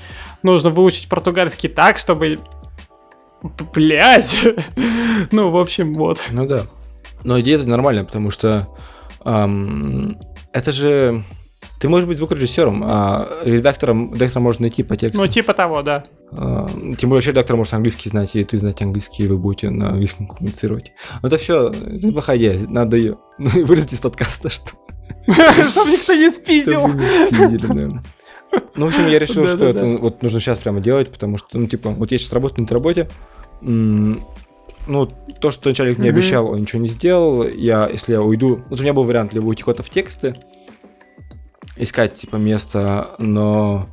нужно 0.41 0.69
выучить 0.69 1.09
португальский 1.09 1.69
так, 1.69 1.97
чтобы... 1.97 2.39
Блять! 3.73 4.45
Ну, 5.31 5.51
в 5.51 5.57
общем, 5.57 5.95
вот. 5.95 6.19
Ну 6.31 6.47
да. 6.47 6.63
Но 7.25 7.41
идея 7.41 7.57
это 7.57 7.67
нормальная, 7.67 8.05
потому 8.05 8.31
что 8.31 8.69
ам, 9.25 10.17
это 10.53 10.71
же... 10.71 11.25
Ты 11.81 11.89
можешь 11.89 12.07
быть 12.07 12.17
звукорежиссером, 12.17 12.83
а 12.85 13.27
редактором, 13.43 14.13
редактора 14.13 14.41
можно 14.41 14.63
найти 14.63 14.81
по 14.83 14.95
тексту. 14.95 15.19
Ну, 15.19 15.27
типа 15.27 15.53
того, 15.53 15.81
да. 15.81 16.05
А, 16.31 16.67
Тем 16.67 17.09
более, 17.09 17.15
вообще 17.15 17.31
редактор 17.31 17.55
может 17.55 17.73
английский 17.73 18.09
знать, 18.09 18.35
и 18.35 18.43
ты 18.43 18.57
знать 18.57 18.81
английский, 18.81 19.23
и 19.23 19.27
вы 19.27 19.37
будете 19.37 19.69
на 19.69 19.89
английском 19.89 20.27
коммуницировать. 20.27 20.91
Но 21.21 21.27
это 21.27 21.37
все 21.37 21.69
неплохая 21.69 22.37
идея. 22.37 22.67
Надо 22.67 22.97
ее 22.97 23.17
вырезать 23.37 23.93
из 23.93 23.99
подкаста, 23.99 24.49
что 24.49 24.71
Чтобы 25.27 25.91
никто 25.91 26.13
не 26.13 26.31
спиздил. 26.31 26.87
Ну, 28.75 28.85
в 28.85 28.89
общем, 28.89 29.07
я 29.07 29.19
решил, 29.19 29.47
что 29.47 29.65
это 29.65 29.85
вот 29.85 30.23
нужно 30.23 30.39
сейчас 30.39 30.59
прямо 30.59 30.79
делать, 30.79 31.11
потому 31.11 31.37
что, 31.37 31.59
ну, 31.59 31.67
типа, 31.67 31.91
вот 31.91 32.11
я 32.11 32.17
сейчас 32.17 32.33
работаю 32.33 32.65
на 32.67 32.73
работе, 32.73 33.09
ну, 33.61 35.05
то, 35.39 35.51
что 35.51 35.69
начальник 35.69 35.99
мне 35.99 36.09
обещал, 36.09 36.47
он 36.47 36.61
ничего 36.61 36.81
не 36.81 36.87
сделал. 36.87 37.47
Я, 37.47 37.87
если 37.87 38.13
я 38.13 38.21
уйду, 38.21 38.61
вот 38.69 38.79
у 38.79 38.83
меня 38.83 38.93
был 38.93 39.03
вариант 39.03 39.33
либо 39.33 39.45
уйти 39.45 39.61
куда-то 39.61 39.83
в 39.83 39.89
тексты, 39.89 40.35
искать, 41.77 42.15
типа, 42.15 42.37
место, 42.37 43.11
но... 43.19 43.87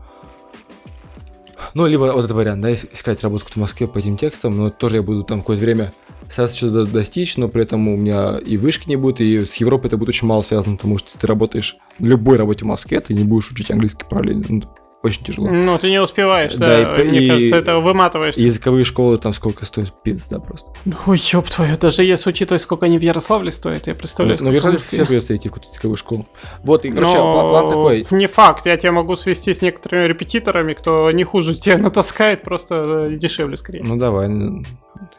Ну, 1.74 1.86
либо 1.86 2.02
вот 2.02 2.24
этот 2.24 2.32
вариант, 2.32 2.62
да, 2.62 2.72
ис- 2.72 2.88
искать 2.92 3.22
работу 3.22 3.44
в 3.48 3.56
Москве 3.56 3.86
по 3.86 3.98
этим 3.98 4.16
текстам, 4.16 4.56
но 4.56 4.70
тоже 4.70 4.96
я 4.96 5.02
буду 5.02 5.24
там 5.24 5.40
какое-то 5.40 5.62
время 5.62 5.92
стараться 6.30 6.56
что-то 6.56 6.86
достичь, 6.86 7.36
но 7.36 7.48
при 7.48 7.62
этом 7.62 7.86
у 7.88 7.96
меня 7.96 8.38
и 8.38 8.56
вышки 8.56 8.88
не 8.88 8.96
будет, 8.96 9.20
и 9.20 9.44
с 9.44 9.54
Европой 9.56 9.88
это 9.88 9.96
будет 9.96 10.10
очень 10.10 10.26
мало 10.26 10.42
связано, 10.42 10.76
потому 10.76 10.98
что 10.98 11.18
ты 11.18 11.26
работаешь 11.26 11.76
на 11.98 12.06
любой 12.06 12.36
работе 12.36 12.64
в 12.64 12.68
Москве, 12.68 13.00
ты 13.00 13.14
не 13.14 13.24
будешь 13.24 13.50
учить 13.50 13.70
английский 13.70 14.04
параллельно. 14.08 14.62
Ну, 15.02 15.08
очень 15.08 15.24
тяжело. 15.24 15.48
Ну, 15.48 15.78
ты 15.78 15.88
не 15.90 16.00
успеваешь, 16.00 16.54
Да, 16.54 16.66
да. 16.94 17.00
и- 17.02 17.04
Мне 17.06 17.20
и- 17.20 17.28
кажется, 17.28 17.56
это 17.56 17.78
выматываешься. 17.78 18.40
Языковые 18.40 18.84
школы 18.84 19.18
там 19.18 19.32
сколько 19.32 19.64
стоят? 19.64 19.92
Пизда 20.02 20.40
просто. 20.40 20.70
Ой, 21.06 21.18
ёб 21.32 21.48
твою, 21.48 21.76
даже 21.76 22.02
если 22.02 22.30
учитывать, 22.30 22.60
сколько 22.62 22.86
они 22.86 22.98
в 22.98 23.02
Ярославле 23.02 23.50
стоят, 23.52 23.86
я 23.86 23.94
представляю, 23.94 24.38
Ну, 24.42 24.50
в 24.50 24.52
Ярославле 24.52 24.78
все 24.78 25.04
придется 25.06 25.36
идти 25.36 25.48
в 25.48 25.52
какую-то 25.52 25.68
языковую 25.70 25.96
школу. 25.96 26.26
Вот, 26.64 26.84
и, 26.84 26.90
короче, 26.90 27.14
Но 27.18 27.34
пла- 27.44 27.48
план 27.48 27.68
такой. 27.68 28.06
Не 28.10 28.26
факт, 28.26 28.66
я 28.66 28.76
тебя 28.76 28.90
могу 28.92 29.14
свести 29.16 29.54
с 29.54 29.62
некоторыми 29.62 30.06
репетиторами, 30.06 30.72
кто 30.72 31.10
не 31.12 31.22
хуже 31.24 31.54
тебя 31.54 31.78
натаскает, 31.78 32.42
просто 32.42 33.08
э, 33.10 33.16
дешевле 33.16 33.56
скорее. 33.56 33.84
Ну, 33.84 33.96
давай. 33.96 34.28
ну, 34.28 34.62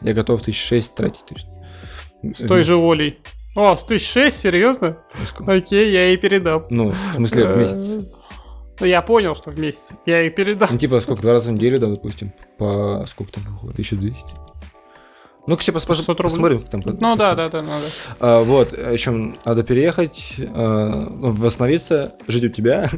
Я 0.02 0.12
готов 0.12 0.42
тысяч 0.42 0.60
шесть 0.62 0.96
тратить. 0.96 1.22
С 2.22 2.46
той 2.46 2.62
же 2.62 2.76
волей. 2.76 3.20
О, 3.56 3.74
с 3.74 3.84
тысяч 3.84 4.06
шесть, 4.10 4.38
серьезно? 4.40 4.98
Окей, 5.46 5.90
я 5.92 6.08
ей 6.08 6.16
передам. 6.16 6.64
Ну, 6.68 6.90
в 6.90 7.14
смысле, 7.14 7.46
в 7.46 7.56
месяц. 7.56 8.08
Ну, 8.80 8.86
я 8.86 9.02
понял, 9.02 9.34
что 9.34 9.50
в 9.50 9.58
месяц. 9.58 9.94
Я 10.06 10.20
ей 10.20 10.30
передам. 10.30 10.68
Ну, 10.70 10.78
типа, 10.78 11.00
сколько, 11.00 11.22
два 11.22 11.32
раза 11.32 11.50
в 11.50 11.52
неделю, 11.54 11.78
да, 11.80 11.86
допустим, 11.88 12.32
по 12.58 13.04
сколько 13.08 13.32
там 13.32 13.44
выходит? 13.44 13.74
1200. 13.74 14.24
Ну, 15.46 15.56
сейчас 15.58 15.74
пос- 15.76 15.94
600 15.94 16.20
рублей. 16.20 16.30
посмотрим, 16.34 16.60
как 16.60 16.70
там. 16.70 16.82
Ну 17.00 17.16
да, 17.16 17.34
да, 17.34 17.48
да, 17.48 17.62
надо. 17.62 17.84
А, 18.20 18.42
вот, 18.42 18.72
еще 18.76 19.32
надо 19.44 19.62
переехать, 19.62 20.34
а, 20.38 21.06
ну, 21.08 21.32
восстановиться, 21.32 22.12
жить 22.26 22.44
у 22.44 22.48
тебя. 22.50 22.90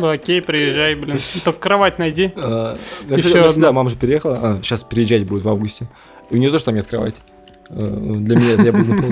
Ну 0.00 0.08
окей, 0.08 0.40
приезжай, 0.42 0.94
блин. 0.94 1.18
Только 1.44 1.58
кровать 1.58 1.98
найди. 1.98 2.32
А, 2.36 2.78
одну. 3.08 3.62
Да, 3.62 3.72
мама 3.72 3.90
же 3.90 3.96
переехала, 3.96 4.38
а, 4.42 4.58
сейчас 4.62 4.82
переезжать 4.82 5.26
будет 5.26 5.42
в 5.44 5.48
августе. 5.48 5.88
И 6.30 6.34
у 6.34 6.38
нее 6.38 6.50
тоже 6.50 6.64
там 6.64 6.74
нет 6.74 6.86
кровати. 6.86 7.16
А, 7.70 7.74
Для 7.74 8.36
меня 8.36 8.62
я 8.62 8.72
буду 8.72 8.94
на 8.94 9.02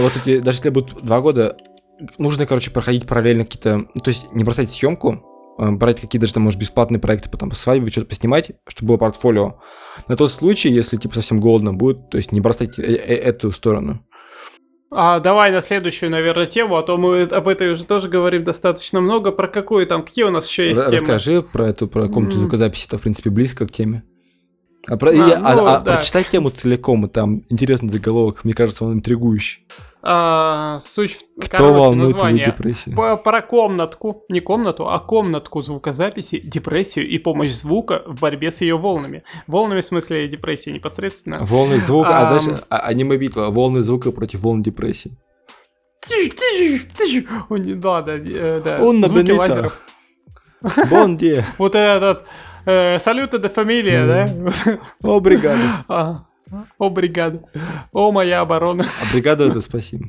Вот 0.00 0.12
эти, 0.16 0.38
даже 0.38 0.58
если 0.58 0.70
будут 0.70 1.02
два 1.02 1.20
года, 1.20 1.56
нужно, 2.18 2.46
короче, 2.46 2.70
проходить 2.70 3.06
параллельно 3.06 3.44
какие-то, 3.44 3.78
ну, 3.94 4.00
то 4.02 4.08
есть 4.08 4.32
не 4.32 4.44
бросать 4.44 4.70
съемку, 4.70 5.22
а, 5.58 5.70
брать 5.72 6.00
какие-то 6.00 6.22
даже 6.22 6.34
там, 6.34 6.42
может, 6.42 6.58
бесплатные 6.58 7.00
проекты, 7.00 7.30
потом 7.30 7.50
по 7.50 7.56
свадьбе 7.56 7.90
что-то 7.90 8.08
поснимать, 8.08 8.52
чтобы 8.68 8.88
было 8.90 8.96
портфолио. 8.96 9.60
На 10.08 10.16
тот 10.16 10.32
случай, 10.32 10.70
если, 10.70 10.96
типа, 10.96 11.14
совсем 11.14 11.40
голодно 11.40 11.72
будет, 11.72 12.10
то 12.10 12.16
есть 12.16 12.32
не 12.32 12.40
бросать 12.40 12.78
э- 12.78 12.82
э- 12.82 13.14
эту 13.14 13.52
сторону. 13.52 14.04
А 14.96 15.18
давай 15.18 15.50
на 15.50 15.60
следующую, 15.60 16.10
наверное, 16.10 16.46
тему, 16.46 16.76
а 16.76 16.82
то 16.82 16.96
мы 16.96 17.22
об 17.22 17.48
этой 17.48 17.72
уже 17.72 17.84
тоже 17.84 18.08
говорим 18.08 18.44
достаточно 18.44 19.00
много. 19.00 19.32
Про 19.32 19.48
какую 19.48 19.86
там, 19.88 20.04
какие 20.04 20.24
у 20.24 20.30
нас 20.30 20.48
еще 20.48 20.68
есть 20.68 20.86
темы? 20.86 21.00
Расскажи 21.00 21.42
про 21.42 21.68
эту, 21.68 21.88
про 21.88 22.08
комнату 22.08 22.36
М. 22.36 22.42
звукозаписи, 22.42 22.86
это, 22.86 22.98
в 22.98 23.00
принципе, 23.00 23.30
близко 23.30 23.66
к 23.66 23.72
теме. 23.72 24.04
А, 24.86 24.96
про, 24.96 25.10
А, 25.10 25.12
и- 25.14 25.18
а- 25.32 25.54
ну, 25.56 25.66
а 25.66 25.80
да. 25.80 25.96
прочитай 25.96 26.24
тему 26.24 26.50
целиком, 26.50 27.06
и 27.06 27.08
там 27.08 27.42
интересный 27.48 27.88
заголовок, 27.88 28.44
мне 28.44 28.52
кажется, 28.54 28.84
он 28.84 28.94
интригующий. 28.94 29.66
А, 30.06 30.80
суть 30.80 31.12
в 31.38 31.40
Кто 31.46 31.56
короче, 31.56 31.94
название. 31.96 32.44
депрессию? 32.46 32.94
П- 32.94 33.16
Про 33.16 33.40
комнатку, 33.40 34.24
не 34.28 34.40
комнату, 34.40 34.86
а 34.86 34.98
комнатку 34.98 35.62
звукозаписи, 35.62 36.38
депрессию 36.40 37.08
и 37.08 37.16
помощь 37.16 37.52
звука 37.52 38.02
в 38.06 38.20
борьбе 38.20 38.50
с 38.50 38.60
ее 38.60 38.76
волнами. 38.76 39.22
Волнами 39.46 39.80
в 39.80 39.84
смысле 39.86 40.28
депрессии 40.28 40.68
непосредственно. 40.70 41.38
Волны 41.40 41.80
звука, 41.80 42.18
а 42.18 42.22
Ам. 42.26 42.30
дальше 42.34 42.60
а- 42.68 42.80
аниме-битва, 42.80 43.48
волны 43.48 43.80
звука 43.82 44.12
против 44.12 44.40
волн 44.40 44.62
депрессии. 44.62 45.16
Тыш, 46.06 46.34
тыш, 46.34 46.86
тыш. 46.98 47.24
О, 47.48 47.56
не- 47.56 47.72
Да, 47.72 48.02
да, 48.02 48.16
э, 48.18 48.60
да. 48.62 48.82
Он 48.84 49.00
на 49.00 49.08
Звуки 49.08 49.30
лазеров. 49.30 49.80
Бонди, 50.90 51.42
Вот 51.58 51.74
этот 51.74 52.26
салют 52.64 53.34
это 53.34 53.48
фамилия, 53.48 54.06
да? 54.06 54.78
о, 55.02 55.20
бригада. 55.20 55.84
А, 55.88 56.24
О, 56.78 56.90
бригада. 56.90 57.42
О, 57.92 58.12
моя 58.12 58.40
оборона. 58.40 58.86
А 59.02 59.12
бригада 59.12 59.44
это 59.44 59.60
спасибо. 59.60 60.06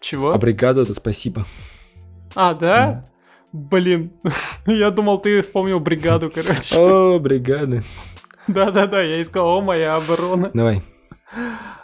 Чего? 0.00 0.32
А 0.32 0.38
бригада 0.38 0.82
это 0.82 0.94
спасибо. 0.94 1.46
А, 2.34 2.54
да? 2.54 3.08
Блин, 3.52 4.12
я 4.66 4.90
думал, 4.90 5.20
ты 5.20 5.40
вспомнил 5.40 5.80
бригаду, 5.80 6.30
короче. 6.30 6.76
О, 6.76 7.18
бригады. 7.18 7.84
Да-да-да, 8.48 9.00
я 9.00 9.22
искал, 9.22 9.46
о, 9.46 9.62
моя 9.62 9.94
оборона. 9.96 10.50
Давай. 10.52 10.82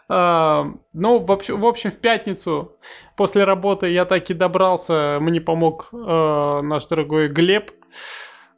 А, 0.09 0.67
ну, 0.93 1.21
в 1.21 1.31
общем, 1.31 1.61
в 1.61 1.65
общем, 1.65 1.93
в 1.93 1.99
пятницу 1.99 2.77
после 3.17 3.45
работы 3.45 3.89
я 3.91 4.05
таки 4.05 4.35
добрался, 4.35 5.19
мне 5.21 5.41
помог 5.41 5.91
э, 5.93 6.61
наш 6.63 6.87
дорогой 6.87 7.29
Глеб, 7.29 7.71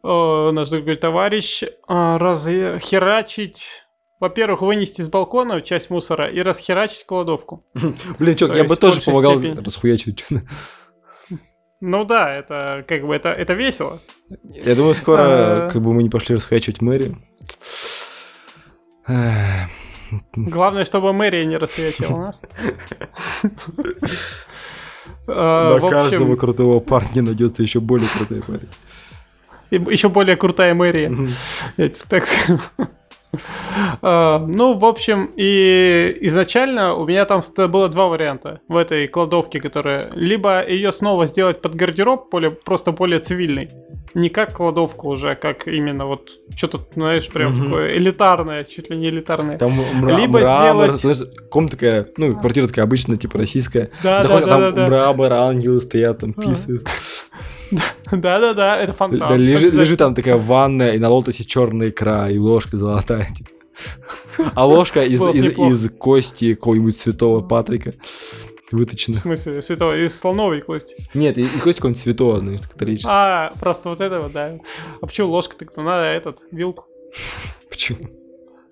э, 0.03 0.50
наш 0.53 0.68
дорогой 0.68 0.96
товарищ, 0.96 1.62
э, 1.62 1.68
разхерачить, 1.88 3.86
во-первых, 4.20 4.62
вынести 4.62 5.03
с 5.03 5.09
балкона 5.09 5.61
часть 5.62 5.90
мусора 5.90 6.28
и 6.28 6.40
расхерачить 6.42 7.05
кладовку. 7.07 7.64
Блин, 8.18 8.36
чё, 8.36 8.53
я 8.53 8.64
бы 8.64 8.76
тоже 8.76 9.00
помогал 9.00 9.38
степени. 9.38 9.64
расхуячивать. 9.64 10.24
Ну 11.80 12.05
да, 12.05 12.32
это 12.32 12.84
как 12.86 13.05
бы 13.07 13.14
это, 13.16 13.30
это 13.30 13.55
весело. 13.55 14.00
Я 14.44 14.76
думаю, 14.76 14.94
скоро 14.94 15.66
А. 15.66 15.70
как 15.72 15.82
бы 15.82 15.92
мы 15.92 16.03
не 16.05 16.11
пошли 16.11 16.36
расхуячивать 16.36 16.80
мэрию. 16.80 17.18
Эх, 19.09 19.68
Главное, 20.36 20.84
чтобы 20.84 21.12
мэрия 21.12 21.44
не 21.44 21.57
расхерачила 21.57 22.16
нас. 22.18 22.42
Э, 25.26 25.32
На 25.32 25.74
общем, 25.76 25.88
каждого 25.90 26.36
крутого 26.36 26.80
парня 26.80 27.22
найдется 27.22 27.62
еще 27.62 27.80
более 27.80 28.09
крутой 28.09 28.42
парень. 28.42 28.68
Еще 29.77 30.09
более 30.09 30.37
крутая 30.37 30.75
мэрия. 30.75 31.12
Я 31.77 31.89
тебе 31.89 32.07
так 32.09 32.27
скажу. 32.27 32.61
А, 34.03 34.39
Ну, 34.47 34.75
в 34.75 34.85
общем, 34.85 35.31
и 35.37 36.18
изначально 36.20 36.95
у 36.95 37.07
меня 37.07 37.25
там 37.25 37.41
было 37.68 37.89
два 37.89 38.09
варианта 38.09 38.61
в 38.68 38.77
этой 38.77 39.09
кладовке, 39.09 39.59
которая 39.59 40.11
либо 40.12 40.66
ее 40.68 40.93
снова 40.93 41.25
сделать 41.27 41.62
под 41.62 41.75
гардероб, 41.75 42.31
более, 42.31 42.51
просто 42.51 42.93
более 42.93 43.20
цивильный, 43.20 43.70
не 44.12 44.29
как 44.29 44.55
кладовку 44.59 45.09
уже, 45.09 45.31
а 45.31 45.35
как 45.35 45.66
именно 45.66 46.05
вот 46.05 46.29
что-то, 46.55 46.81
знаешь, 46.95 47.27
прям 47.29 47.53
Мгм. 47.53 47.64
такое 47.64 47.97
элитарное, 47.97 48.64
чуть 48.64 48.91
ли 48.91 48.99
не 48.99 49.09
элитарное. 49.09 49.57
Там 49.57 49.73
мра- 49.95 50.14
Либо 50.20 50.41
мрамор, 50.41 50.95
сделать- 50.95 51.01
знаешь, 51.16 51.33
комната 51.51 51.77
такая, 51.79 52.07
ну, 52.18 52.37
квартира 52.39 52.66
такая 52.66 52.85
обычная, 52.85 53.16
типа 53.16 53.39
российская. 53.39 53.89
Да, 54.03 54.20
да, 54.20 54.29
Заходишь, 54.29 54.47
а 54.49 54.51
да, 54.51 54.53
там 54.53 54.61
да, 54.61 54.70
да. 54.83 54.87
мрамор, 54.89 55.33
ангелы 55.33 55.81
стоят, 55.81 56.18
там 56.18 56.35
писают. 56.35 56.85
Да, 56.85 56.91
да, 58.12 58.55
да, 58.55 58.79
это 58.79 58.93
фонтан. 58.93 59.39
Лежит, 59.39 59.75
лежит 59.75 59.99
там 59.99 60.14
такая 60.14 60.37
ванная, 60.37 60.95
и 60.95 60.99
на 60.99 61.09
лотосе 61.09 61.45
черная 61.45 61.91
икра, 61.91 62.31
и 62.31 62.39
ложка 62.39 62.77
золотая. 62.77 63.29
А 64.55 64.66
ложка 64.66 65.03
из, 65.03 65.20
из, 65.20 65.47
из 65.59 65.91
кости 65.91 66.55
какого-нибудь 66.55 66.97
святого 66.97 67.41
Патрика 67.41 67.95
В 68.70 68.77
выточена. 68.77 69.16
смысле, 69.16 69.62
святого, 69.62 69.97
из 69.99 70.18
слоновой 70.18 70.61
кости. 70.61 70.97
Нет, 71.14 71.39
и, 71.39 71.43
и 71.43 71.59
кость 71.59 71.79
какого-нибудь 71.79 72.03
святого, 72.03 72.41
знаешь, 72.41 72.61
католического. 72.61 73.14
А, 73.14 73.53
просто 73.59 73.89
вот 73.89 74.01
это 74.01 74.20
вот, 74.20 74.33
да. 74.33 74.59
А 75.01 75.07
почему 75.07 75.29
ложка 75.29 75.57
тогда? 75.57 75.83
Надо 75.83 76.05
этот, 76.05 76.41
вилку. 76.51 76.85
Почему? 77.70 78.09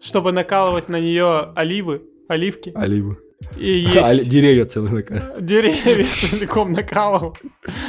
Чтобы 0.01 0.33
накалывать 0.33 0.89
на 0.89 1.01
нее 1.01 1.53
оливы, 1.55 2.03
оливки 2.29 2.73
Оливы. 2.75 3.19
И 3.57 3.79
есть. 3.79 3.97
А, 3.97 4.15
деревья 4.17 4.65
целые 4.65 5.03
такая. 5.03 5.35
Деревья 5.41 6.07
целиком 6.17 6.73
накалывал. 6.73 7.37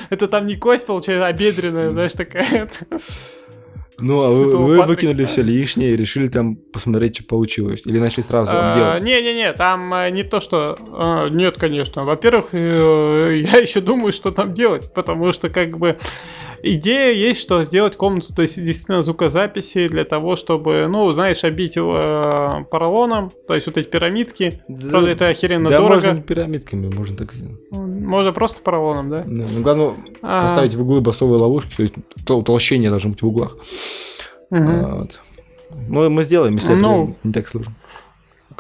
Это 0.10 0.28
там 0.28 0.48
не 0.48 0.56
кость, 0.56 0.86
получается, 0.86 1.26
а 1.28 1.34
бедренная, 1.34 1.90
знаешь, 1.92 2.14
такая. 2.14 2.70
Ну, 4.04 4.22
а 4.24 4.32
вы, 4.32 4.46
вы 4.46 4.78
Патрика. 4.80 4.88
выкинули 4.88 5.26
все 5.26 5.44
лишнее 5.44 5.94
и 5.94 5.96
решили 5.98 6.28
там 6.28 6.56
посмотреть, 6.56 7.18
что 7.18 7.26
получилось. 7.26 7.84
Или 7.86 8.00
начали 8.00 8.24
сразу 8.24 8.50
А, 8.52 8.76
делать. 8.76 9.04
Не-не-не, 9.04 9.54
там 9.54 9.94
э, 9.94 10.10
не 10.10 10.24
то, 10.24 10.40
что... 10.40 10.76
а, 10.80 11.28
Нет, 11.30 11.58
конечно. 11.60 12.04
Во-первых, 12.04 12.48
э, 12.54 13.44
я 13.46 13.60
еще 13.60 13.80
думаю, 13.80 14.12
что 14.12 14.32
там 14.32 14.54
делать, 14.54 14.92
потому 14.92 15.32
что 15.34 15.50
как 15.52 15.78
бы 15.78 16.00
идея 16.64 17.14
есть, 17.14 17.40
что 17.42 17.64
сделать 17.64 17.96
комнату, 17.96 18.34
то 18.34 18.42
есть 18.42 18.64
действительно 18.64 19.02
звукозаписи 19.02 19.88
для 19.88 20.04
того, 20.06 20.36
чтобы, 20.36 20.88
ну, 20.90 21.12
знаешь, 21.12 21.44
обить 21.44 21.78
э, 21.78 22.66
поролоном, 22.72 23.32
то 23.48 23.56
есть 23.56 23.68
вот 23.68 23.78
эти 23.78 23.88
пирамидки. 23.88 24.62
Да- 24.68 24.90
Правда, 24.90 25.10
это 25.10 25.28
охеренно 25.28 25.70
да, 25.70 25.78
дорого. 25.80 25.94
можно 26.08 26.22
пирамидками, 26.22 26.88
можно 26.94 27.18
так 27.18 27.34
сделать. 27.34 27.60
Можно 27.72 28.32
просто 28.34 28.62
поролоном, 28.62 29.10
да? 29.10 29.24
Да, 29.26 29.46
ну, 29.52 29.62
главное, 29.62 29.94
А, 30.22 30.42
поставить 30.42 30.76
в 30.76 30.82
углы 30.82 31.02
басовые 31.02 31.40
ловушки, 31.40 31.76
то 31.76 31.84
есть 31.84 31.96
то- 32.26 32.38
утолщение 32.40 32.90
должно 32.90 33.12
быть 33.12 33.22
в 33.22 33.28
углах. 33.28 33.58
А, 34.52 34.96
Вот. 34.96 35.22
Ну, 35.88 36.10
мы 36.10 36.24
сделаем, 36.26 36.56
если 36.56 36.74
Ну. 36.74 37.04
это 37.04 37.16
не 37.28 37.34
так 37.34 37.48
сложно. 37.48 37.74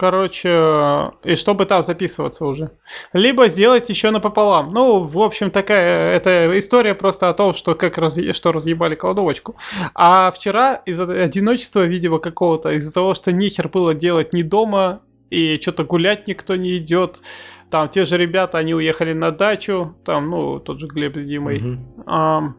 Короче, 0.01 1.11
и 1.23 1.35
чтобы 1.35 1.67
там 1.67 1.83
записываться 1.83 2.47
уже. 2.47 2.71
Либо 3.13 3.47
сделать 3.49 3.87
еще 3.87 4.09
напополам. 4.09 4.69
Ну, 4.71 5.03
в 5.03 5.19
общем, 5.19 5.51
такая 5.51 6.15
эта 6.15 6.57
история 6.57 6.95
просто 6.95 7.29
о 7.29 7.33
том, 7.35 7.53
что 7.53 7.75
как 7.75 7.99
раз, 7.99 8.17
что 8.31 8.51
разъебали 8.51 8.95
кладовочку. 8.95 9.57
А 9.93 10.31
вчера 10.31 10.73
из-за 10.87 11.03
одиночества, 11.03 11.85
видимо, 11.85 12.17
какого-то, 12.17 12.71
из-за 12.71 12.91
того, 12.91 13.13
что 13.13 13.31
нихер 13.31 13.69
было 13.69 13.93
делать 13.93 14.33
ни 14.33 14.41
дома, 14.41 15.01
и 15.29 15.59
что-то 15.61 15.83
гулять 15.83 16.27
никто 16.27 16.55
не 16.55 16.79
идет. 16.79 17.21
Там 17.69 17.87
те 17.87 18.03
же 18.03 18.17
ребята, 18.17 18.57
они 18.57 18.73
уехали 18.73 19.13
на 19.13 19.29
дачу, 19.29 19.95
там, 20.03 20.31
ну, 20.31 20.59
тот 20.59 20.79
же 20.79 20.87
Глеб 20.87 21.15
с 21.15 21.25
Димой. 21.25 21.59
Мгм. 21.59 22.03
Ам, 22.07 22.57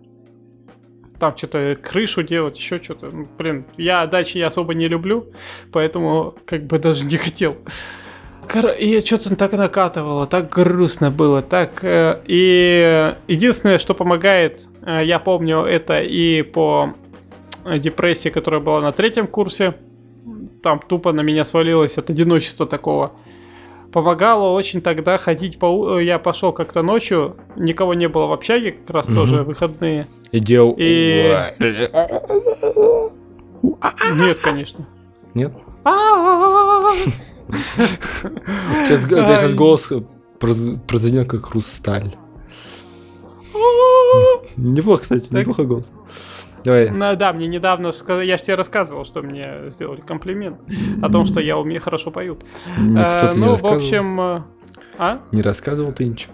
там 1.23 1.37
что-то 1.37 1.77
крышу 1.81 2.25
делать, 2.25 2.59
еще 2.59 2.83
что-то. 2.83 3.09
Ну, 3.13 3.29
блин, 3.39 3.65
я 3.77 4.09
дачи 4.09 4.39
я 4.39 4.49
особо 4.49 4.75
не 4.75 4.89
люблю, 4.89 5.27
поэтому 5.71 6.35
как 6.47 6.65
бы 6.67 6.81
даже 6.81 7.05
не 7.05 7.17
хотел. 7.17 7.59
И 8.81 9.01
что-то 9.05 9.37
так 9.37 9.53
накатывало, 9.53 10.27
так 10.27 10.49
грустно 10.49 11.13
было, 11.13 11.41
так... 11.41 11.85
э, 11.85 12.21
И 12.27 13.15
единственное, 13.29 13.79
что 13.79 13.95
помогает, 13.95 14.67
э, 14.85 15.03
я 15.05 15.21
помню 15.21 15.61
это 15.61 16.01
и 16.01 16.43
по 16.43 16.93
э, 17.65 17.79
депрессии, 17.79 18.31
которая 18.31 18.61
была 18.61 18.81
на 18.81 18.91
третьем 18.91 19.29
курсе, 19.29 19.75
там 20.61 20.81
тупо 20.81 21.13
на 21.13 21.21
меня 21.21 21.45
свалилось 21.45 21.99
от 21.99 22.11
одиночества 22.11 22.67
такого. 22.67 23.13
Помогало 23.93 24.53
очень 24.57 24.81
тогда 24.81 25.19
ходить 25.19 25.59
по... 25.59 25.67
у- 25.67 25.99
Я 25.99 26.19
пошел 26.19 26.53
как-то 26.53 26.83
ночью, 26.83 27.37
никого 27.57 27.93
не 27.95 28.09
было 28.09 28.27
в 28.27 28.33
общаге, 28.33 28.73
как 28.73 28.91
раз 28.91 29.09
Мгм. 29.09 29.15
тоже 29.17 29.43
выходные. 29.43 30.07
И 30.33 30.41
делал... 30.41 30.75
И- 30.79 31.31
Нет, 34.15 34.39
конечно. 34.39 34.87
Нет? 35.35 35.53
А-а-а. 35.85 36.95
Сейчас, 38.85 39.03
сейчас 39.05 39.55
голос 39.55 39.89
проз- 40.39 40.79
прозвенел 40.87 41.27
как 41.27 41.47
хрусталь. 41.47 42.15
Неплохо, 44.57 45.03
кстати, 45.03 45.33
неплохо 45.33 45.65
голос. 45.65 45.91
Давай. 46.65 46.91
Ну 46.91 47.17
да, 47.17 47.33
мне 47.33 47.47
недавно 47.47 47.93
сказали, 47.93 48.27
я 48.27 48.37
же 48.37 48.43
тебе 48.43 48.55
рассказывал, 48.55 49.05
что 49.05 49.23
мне 49.23 49.71
сделали 49.71 50.01
комплимент 50.01 50.61
о 51.03 51.11
том, 51.11 51.25
что 51.27 51.41
я 51.41 51.59
умею 51.59 51.81
хорошо 51.81 52.11
пою. 52.11 52.39
Никто 52.79 53.29
ты 53.33 53.39
не 53.39 53.47
ну, 53.47 53.57
в 53.57 53.65
общем, 53.67 54.21
э, 54.21 54.43
а? 54.99 55.21
Не 55.33 55.43
рассказывал 55.43 55.93
ты 55.93 56.05
ничего. 56.05 56.33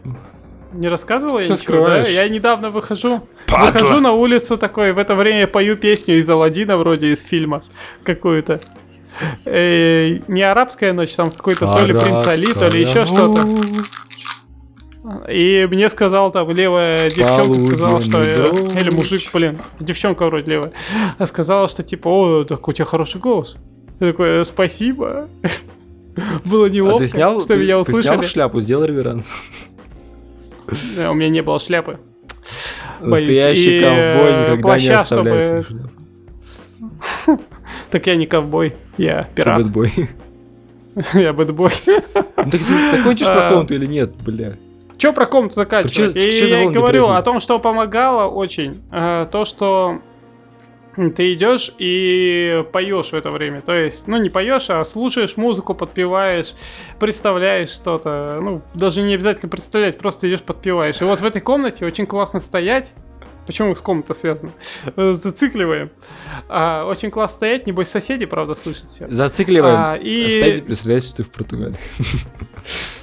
Не 0.73 0.89
рассказывал 0.89 1.39
я 1.39 1.45
Всё 1.45 1.55
ничего, 1.55 1.77
да? 1.79 1.83
скрываешь. 1.83 2.09
Я 2.09 2.29
недавно 2.29 2.71
выхожу, 2.71 3.27
Падла. 3.47 3.67
выхожу 3.67 4.01
на 4.01 4.13
улицу 4.13 4.59
такой, 4.59 4.93
в 4.93 4.99
это 4.99 5.15
время 5.15 5.41
я 5.41 5.49
пою 5.49 5.77
песню 5.77 6.19
из 6.19 6.29
Аладдина 6.29 6.77
вроде 6.77 7.11
из 7.13 7.23
фильма 7.23 7.63
какую-то. 8.05 8.61
Э, 9.45 10.19
не 10.29 10.43
арабская 10.43 10.93
ночь, 10.93 11.15
там 11.15 11.31
какой-то 11.31 11.67
то 11.67 11.85
ли 11.85 11.95
принц 11.95 12.27
Али, 12.27 12.53
то 12.53 12.69
ли 12.69 12.81
еще 12.81 13.05
что-то. 13.05 13.45
И 15.31 15.67
мне 15.71 15.89
сказал 15.89 16.31
там 16.33 16.51
левая 16.51 17.09
девчонка 17.09 17.61
сказала, 17.61 18.01
что... 18.01 18.21
э, 18.21 18.37
Полуденный 18.49 18.75
Или 18.81 18.85
дождь. 18.91 18.97
мужик, 18.97 19.23
блин, 19.33 19.59
девчонка 19.81 20.27
вроде 20.27 20.51
левая. 20.51 20.73
а 21.19 21.25
Сказала, 21.27 21.69
что 21.69 21.83
типа, 21.83 22.09
о, 22.09 22.45
так 22.45 22.67
у 22.67 22.73
тебя 22.73 22.85
хороший 22.85 23.21
голос. 23.21 23.57
Я 24.01 24.09
такой, 24.09 24.41
«Э, 24.41 24.45
спасибо. 24.45 25.29
Было 26.45 26.67
А 26.67 26.71
неловко, 26.71 26.99
ты 27.05 27.09
снял, 27.09 27.39
что 27.41 27.55
ты, 27.55 27.61
меня 27.63 27.79
ты 27.83 27.93
снял 27.93 28.01
услышали. 28.01 28.27
шляпу, 28.27 28.61
сделал 28.61 28.85
реверанс. 28.85 29.33
У 30.67 31.15
меня 31.15 31.29
не 31.29 31.43
было 31.43 31.59
шляпы. 31.59 31.99
Боюсь. 33.01 33.29
Настоящий 33.29 33.79
И, 33.79 33.81
ковбой 33.81 33.97
э, 34.03 34.41
никогда 34.43 34.57
не 34.57 34.63
плаща, 34.63 35.01
оставляет 35.01 35.67
чтобы-. 35.67 35.91
Так 37.91 38.07
я 38.07 38.17
не 38.17 38.27
ковбой, 38.27 38.75
я 38.99 39.23
Ты 39.35 39.43
пират. 39.43 39.63
бэтбой. 39.63 39.93
Я 41.15 41.33
бэтбой. 41.33 41.71
Ну, 41.87 42.01
так 42.51 42.61
ты 42.61 43.03
кончишь 43.05 43.29
про 43.29 43.47
А. 43.49 43.53
комнату 43.53 43.75
или 43.75 43.87
нет, 43.87 44.11
бля? 44.17 44.57
Че 44.99 45.13
про 45.13 45.27
комнату 45.27 45.55
заканчивать? 45.55 46.15
Чё- 46.15 46.21
И 46.21 46.49
я 46.51 46.63
и 46.65 46.69
говорю 46.69 47.07
о 47.07 47.23
том, 47.23 47.41
что 47.41 47.59
помогало 47.59 48.29
очень. 48.29 48.83
э, 48.93 49.27
То, 49.31 49.45
что 49.45 50.01
ты 51.15 51.33
идешь 51.35 51.73
и 51.79 52.65
поешь 52.73 53.11
в 53.11 53.15
это 53.15 53.31
время. 53.31 53.61
То 53.61 53.73
есть, 53.73 54.09
ну 54.09 54.17
не 54.17 54.31
поешь, 54.31 54.69
а 54.69 54.83
слушаешь 54.85 55.37
музыку, 55.37 55.75
подпеваешь, 55.77 56.55
представляешь 56.99 57.71
что-то. 57.71 58.41
Ну, 58.43 58.63
даже 58.75 59.03
не 59.03 59.15
обязательно 59.15 59.49
представлять, 59.49 59.97
просто 59.99 60.29
идешь 60.29 60.43
подпеваешь. 60.43 61.01
И 61.01 61.05
вот 61.05 61.21
в 61.21 61.25
этой 61.25 61.41
комнате 61.41 61.87
очень 61.87 62.05
классно 62.07 62.41
стоять. 62.41 62.95
Почему 63.47 63.75
с 63.77 63.81
комнатой 63.81 64.17
связано? 64.17 64.51
Э, 64.97 65.13
Зацикливаем. 65.15 65.91
А, 66.49 66.85
очень 66.85 67.11
классно 67.13 67.37
стоять, 67.37 67.67
небось 67.67 67.89
соседи, 67.89 68.27
правда, 68.27 68.55
слышат 68.57 68.91
все. 68.91 69.09
Зацикливаем. 69.09 69.77
А, 69.79 69.95
и- 69.95 70.29
Стоите, 70.29 70.63
представляете, 70.63 71.07
что 71.09 71.17
ты 71.19 71.23
в 71.23 71.31
Португалии. 71.31 71.77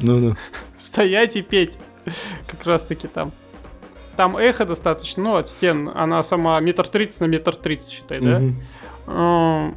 Ну-ну. 0.00 0.36
стоять 0.76 1.36
и 1.36 1.42
петь. 1.42 1.78
Как 2.46 2.64
раз 2.66 2.84
таки 2.84 3.06
там. 3.08 3.32
Там 4.16 4.36
эхо 4.36 4.64
достаточно, 4.66 5.22
ну, 5.22 5.36
от 5.36 5.48
стен. 5.48 5.90
Она 5.94 6.22
сама 6.22 6.58
метр 6.60 6.86
тридцать 6.86 7.20
на 7.20 7.26
метр 7.26 7.56
тридцать, 7.56 7.92
считай, 7.92 8.20
да? 8.20 9.72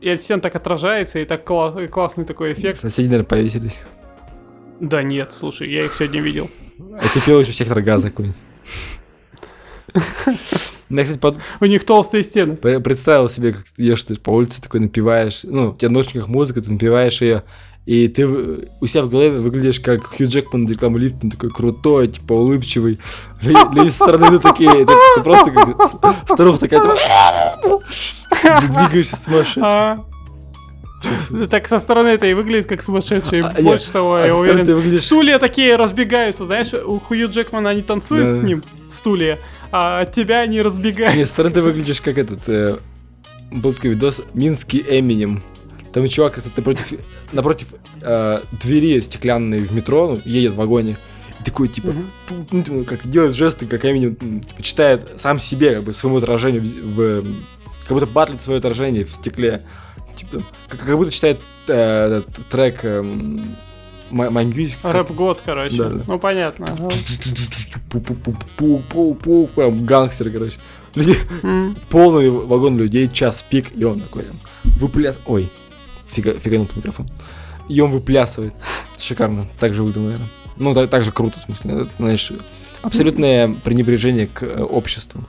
И 0.00 0.08
от 0.10 0.22
стен 0.22 0.40
так 0.40 0.54
отражается, 0.56 1.18
и 1.18 1.24
так 1.24 1.44
классный 1.44 2.24
такой 2.24 2.52
эффект. 2.52 2.80
Соседи, 2.80 3.06
наверное, 3.06 3.26
повесились. 3.26 3.80
Да 4.80 5.02
нет, 5.02 5.32
слушай, 5.32 5.70
я 5.70 5.84
их 5.84 5.94
сегодня 5.94 6.20
видел. 6.20 6.50
А 6.78 7.00
ты 7.12 7.20
пел 7.20 7.40
еще 7.40 7.52
сектор 7.52 7.80
газа 7.80 8.10
какой-нибудь. 8.10 8.36
Я, 10.88 11.02
кстати, 11.02 11.18
под- 11.18 11.38
У 11.60 11.64
них 11.64 11.84
толстые 11.84 12.22
стены. 12.22 12.54
пре- 12.54 12.80
представил 12.80 13.28
себе, 13.28 13.52
как 13.54 13.64
ты 13.64 13.82
идешь 13.82 14.02
ты 14.02 14.14
по 14.16 14.30
улице, 14.30 14.60
такой 14.62 14.80
напиваешь, 14.80 15.40
ну, 15.44 15.70
у 15.70 15.74
тебя 15.74 15.88
в 15.88 15.92
наушниках 15.92 16.28
музыка, 16.28 16.60
ты 16.60 16.70
напиваешь 16.70 17.20
ее, 17.22 17.42
и 17.86 18.08
ты 18.08 18.26
у 18.26 18.86
себя 18.86 19.02
в 19.02 19.08
голове 19.08 19.30
выглядишь 19.38 19.78
как 19.80 20.04
Хью 20.06 20.26
Джекман 20.28 20.64
на 20.64 20.70
рекламу 20.70 20.98
Липтон, 20.98 21.30
такой 21.30 21.50
крутой, 21.50 22.08
типа 22.08 22.32
улыбчивый. 22.32 22.98
Люди, 23.42 23.88
со 23.90 23.94
стороны 24.04 24.26
идут 24.26 24.42
такие, 24.42 24.70
ты, 24.84 24.92
ты 25.14 25.20
просто 25.22 25.50
как 25.52 26.22
старуха 26.28 26.58
такая, 26.60 26.80
типа, 26.80 27.82
ты 28.42 28.66
двигаешься 28.68 29.16
сумасшедший. 29.16 29.62
А, 29.64 30.04
Так 31.50 31.68
со 31.68 31.78
стороны 31.78 32.08
это 32.08 32.26
и 32.26 32.34
выглядит 32.34 32.66
как 32.68 32.82
сумасшедший. 32.82 33.40
А, 33.42 33.62
Больше 33.62 33.84
нет, 33.86 33.92
того, 33.92 34.14
а 34.16 34.26
я 34.26 34.34
уверен. 34.36 34.64
ты 34.66 34.74
выглядишь- 34.74 35.02
Стулья 35.02 35.38
такие 35.38 35.76
разбегаются, 35.76 36.44
знаешь, 36.44 36.72
у 36.74 36.98
Хью 36.98 37.28
Джекмана 37.30 37.70
они 37.70 37.82
танцуют 37.82 38.28
с 38.28 38.40
ним, 38.40 38.62
стулья, 38.88 39.38
а 39.70 40.00
от 40.00 40.12
тебя 40.12 40.40
они 40.40 40.60
разбегаются. 40.60 41.16
Нет, 41.16 41.28
со 41.28 41.34
стороны 41.34 41.54
ты 41.54 41.62
выглядишь 41.62 42.00
как 42.00 42.18
этот, 42.18 42.48
э, 42.48 42.78
был 43.52 43.72
такой 43.72 43.90
видос 43.90 44.20
«Минский 44.34 44.84
Эминем». 44.88 45.44
Там 45.92 46.08
чувак, 46.08 46.34
кстати, 46.34 46.52
напротив, 46.56 46.92
напротив 47.32 47.68
э, 48.02 48.40
двери 48.60 49.00
стеклянной 49.00 49.58
в 49.58 49.72
метро, 49.72 50.08
ну, 50.14 50.20
едет 50.24 50.52
в 50.52 50.56
вагоне, 50.56 50.96
и 51.40 51.44
такой, 51.44 51.68
типа, 51.68 51.92
тут, 52.28 52.52
ну, 52.52 52.62
типа, 52.62 52.84
как 52.84 53.06
делает 53.08 53.34
жесты, 53.34 53.66
как 53.66 53.84
Эминем, 53.84 54.16
типа, 54.40 54.62
читает 54.62 55.12
сам 55.18 55.38
себе, 55.38 55.74
как 55.76 55.84
бы, 55.84 55.94
своему 55.94 56.18
отражению, 56.18 56.62
в, 56.62 57.20
в- 57.22 57.24
как 57.84 57.92
будто 57.92 58.06
батлит 58.06 58.42
свое 58.42 58.58
отражение 58.58 59.04
в 59.04 59.12
стекле. 59.12 59.62
Типа, 60.14 60.42
как, 60.68 60.80
как 60.80 60.96
будто 60.96 61.10
читает 61.12 61.40
э, 61.68 62.22
трек 62.50 62.84
эм, 62.84 63.56
My, 64.10 64.30
My 64.30 64.44
Music. 64.50 64.76
Рэп-год, 64.82 65.42
короче. 65.44 65.76
Да-да. 65.76 66.02
Ну, 66.06 66.18
понятно. 66.18 66.74
прям 69.54 69.84
гангстер, 69.84 70.30
короче. 70.30 70.56
Люди, 70.94 71.18
М. 71.42 71.76
полный 71.90 72.30
вагон 72.30 72.78
людей, 72.78 73.08
час 73.08 73.44
пик, 73.48 73.66
и 73.76 73.84
он 73.84 74.00
такой 74.00 74.24
выпляс... 74.64 75.18
Ой, 75.26 75.50
фига, 76.08 76.38
фиганул 76.38 76.66
по 76.66 76.76
микрофон. 76.76 77.08
И 77.68 77.80
он 77.80 77.90
выплясывает. 77.90 78.54
Шикарно. 78.98 79.48
Так 79.58 79.74
же 79.74 79.82
выйду, 79.82 80.00
наверное. 80.00 80.28
Ну, 80.56 80.74
так, 80.74 80.88
так 80.88 81.04
же 81.04 81.12
круто, 81.12 81.38
в 81.38 81.42
смысле. 81.42 81.74
Это, 81.74 81.88
знаешь, 81.98 82.32
абсолютное 82.82 83.48
пренебрежение 83.48 84.26
к 84.26 84.42
э, 84.42 84.62
обществу. 84.62 85.24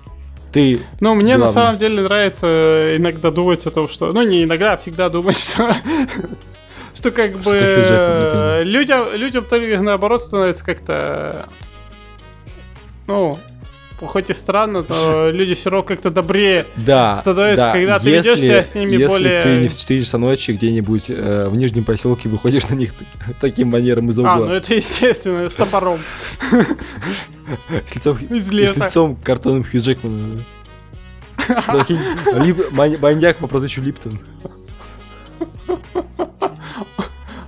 Ты... 0.51 0.81
Ну, 1.01 1.15
мне 1.15 1.33
на 1.33 1.45
Главное. 1.45 1.53
самом 1.53 1.77
деле 1.77 2.03
нравится 2.03 2.93
иногда 2.95 3.31
думать 3.31 3.65
о 3.65 3.71
том, 3.71 3.89
что... 3.89 4.11
Ну, 4.11 4.21
не 4.21 4.43
иногда, 4.43 4.73
а 4.73 4.77
всегда 4.77 5.09
думать, 5.09 5.37
что... 5.39 5.75
Что 6.95 7.11
как 7.11 7.33
бы 7.33 7.43
Что 7.43 8.61
людям, 8.63 9.05
людям 9.13 9.45
то 9.45 9.57
ли 9.57 9.77
наоборот 9.77 10.21
становится 10.21 10.65
как-то... 10.65 11.49
Ну, 13.05 13.37
хоть 13.99 14.29
и 14.29 14.33
странно, 14.33 14.85
но 14.87 15.29
люди 15.31 15.53
все 15.55 15.69
равно 15.71 15.83
как-то 15.85 16.09
добрее. 16.11 16.67
Да, 16.75 17.15
Становится, 17.15 17.65
да, 17.65 17.71
когда 17.73 17.99
ты 17.99 18.09
ведёшь 18.11 18.39
себя 18.39 18.63
с 18.63 18.75
ними 18.75 18.91
если 18.93 19.07
более- 19.07 19.41
ты 19.41 19.57
не 19.61 19.67
в 19.67 19.77
4 19.77 20.01
часа 20.01 20.17
ночи 20.17 20.51
где-нибудь 20.51 21.05
э, 21.09 21.47
в 21.49 21.55
Нижнем 21.55 21.83
поселке 21.83 22.29
выходишь 22.29 22.67
на 22.69 22.75
них 22.75 22.93
таким 23.41 23.69
манером 23.69 24.09
из 24.09 24.19
А, 24.19 24.21
угла. 24.21 24.35
ну 24.47 24.53
это 24.53 24.73
естественно, 24.75 25.49
с 25.49 25.55
топором 25.55 25.99
С 27.87 27.95
лицом, 27.95 28.17
из 28.17 28.47
с 28.47 28.51
леса. 28.51 28.85
лицом 28.85 29.15
картонным 29.15 29.63
Хью 29.63 29.81
Джекмана. 29.81 30.39
Маньяк 33.01 33.37
по 33.37 33.47
прозвищу 33.47 33.81
Липтон. 33.81 34.19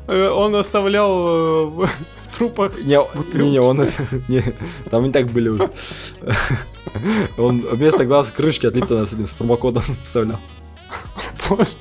Э, 0.07 0.29
Он 0.29 0.55
оставлял 0.55 1.83
э, 1.83 1.87
трупах 2.39 2.71
Не, 2.83 2.99
не, 3.33 3.51
не, 3.51 3.59
он... 3.59 3.87
Не, 4.27 4.43
там 4.89 5.03
не 5.03 5.11
так 5.11 5.27
были 5.27 5.49
уже. 5.49 5.69
Он 7.37 7.61
вместо 7.61 8.05
глаз 8.05 8.31
крышки 8.35 8.65
от 8.65 8.75
Липтона 8.75 9.05
с 9.05 9.13
этим 9.13 9.27
с 9.27 9.31
промокодом 9.31 9.83
вставлял. 10.05 10.39
Боже. 11.47 11.75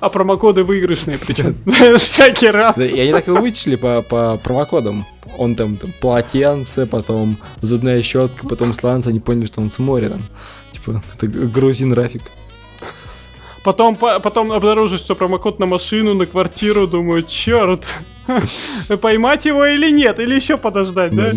А 0.00 0.08
промокоды 0.08 0.64
выигрышные 0.64 1.18
причем. 1.18 1.56
Знаешь, 1.64 2.00
всякий 2.00 2.48
раз. 2.48 2.78
И 2.78 3.00
они 3.00 3.12
так 3.12 3.28
и 3.28 3.30
вычислили 3.30 3.76
по, 3.76 4.02
по 4.02 4.40
промокодам. 4.42 5.06
Он 5.36 5.54
там, 5.54 5.76
там 5.76 5.92
полотенце, 6.00 6.86
потом 6.86 7.38
зубная 7.62 8.02
щетка, 8.02 8.48
потом 8.48 8.74
сланцы, 8.74 9.08
они 9.08 9.20
поняли, 9.20 9.46
что 9.46 9.60
он 9.60 9.70
с 9.70 9.78
моря 9.78 10.08
там. 10.08 10.22
Типа, 10.72 11.02
это 11.14 11.26
грузин 11.28 11.92
Рафик. 11.92 12.22
Потом, 13.68 13.96
по- 13.96 14.18
потом 14.18 14.50
обнаружишь, 14.50 15.00
что 15.00 15.14
промокод 15.14 15.58
на 15.58 15.66
машину, 15.66 16.14
на 16.14 16.24
квартиру, 16.24 16.86
думаю, 16.86 17.22
черт. 17.22 17.98
Поймать 19.02 19.44
его 19.44 19.66
или 19.66 19.90
нет? 19.90 20.18
Или 20.20 20.34
еще 20.36 20.56
подождать, 20.56 21.14
да? 21.14 21.34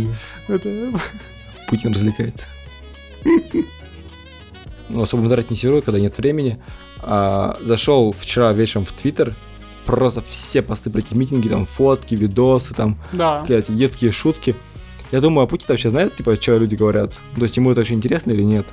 Путин 1.68 1.92
развлекается. 1.92 2.48
Ну, 4.88 5.02
особо 5.02 5.20
в 5.20 5.26
интернете 5.26 5.50
не 5.50 5.58
сижу, 5.58 5.82
когда 5.82 6.00
нет 6.00 6.18
времени. 6.18 6.58
А, 7.02 7.58
зашел 7.60 8.14
вчера 8.18 8.54
вечером 8.54 8.86
в 8.86 8.94
Твиттер, 8.94 9.34
просто 9.86 10.22
все 10.22 10.62
посты 10.62 10.90
про 10.90 11.00
эти 11.00 11.14
митинги, 11.14 11.50
там 11.50 11.66
фотки, 11.66 12.16
видосы, 12.16 12.74
там 12.74 12.98
Да. 13.12 13.42
какие-то 13.42 13.74
едкие 13.74 14.14
шутки. 14.14 14.56
Я 15.12 15.20
думаю, 15.20 15.44
а 15.44 15.48
Путин 15.48 15.66
вообще 15.68 15.90
знает, 15.90 16.16
типа, 16.16 16.38
что 16.40 16.58
люди 16.58 16.76
говорят? 16.76 17.12
То 17.36 17.42
есть 17.42 17.58
ему 17.58 17.72
это 17.72 17.82
вообще 17.82 17.96
интересно 17.96 18.32
или 18.32 18.44
нет? 18.44 18.68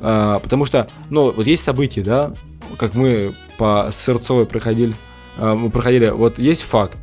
А, 0.00 0.38
потому 0.38 0.64
что, 0.64 0.88
ну, 1.10 1.30
вот 1.30 1.46
есть 1.46 1.62
события, 1.62 2.00
да, 2.00 2.32
как 2.78 2.94
мы 2.94 3.32
по 3.58 3.90
Сырцовой 3.92 4.46
проходили, 4.46 4.94
а, 5.36 5.54
мы 5.54 5.70
проходили, 5.70 6.08
вот 6.08 6.38
есть 6.38 6.62
факт. 6.62 6.98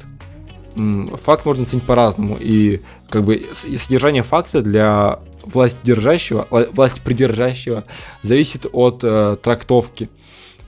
Факт 0.75 1.45
можно 1.45 1.63
оценить 1.63 1.85
по-разному, 1.85 2.37
и 2.39 2.81
как 3.09 3.23
бы 3.23 3.45
содержание 3.53 4.23
факта 4.23 4.61
для 4.61 5.19
власть 5.43 5.77
держащего, 5.83 6.47
власть 6.49 7.01
придержащего 7.01 7.83
зависит 8.23 8.65
от 8.71 9.03
э, 9.03 9.37
трактовки. 9.41 10.09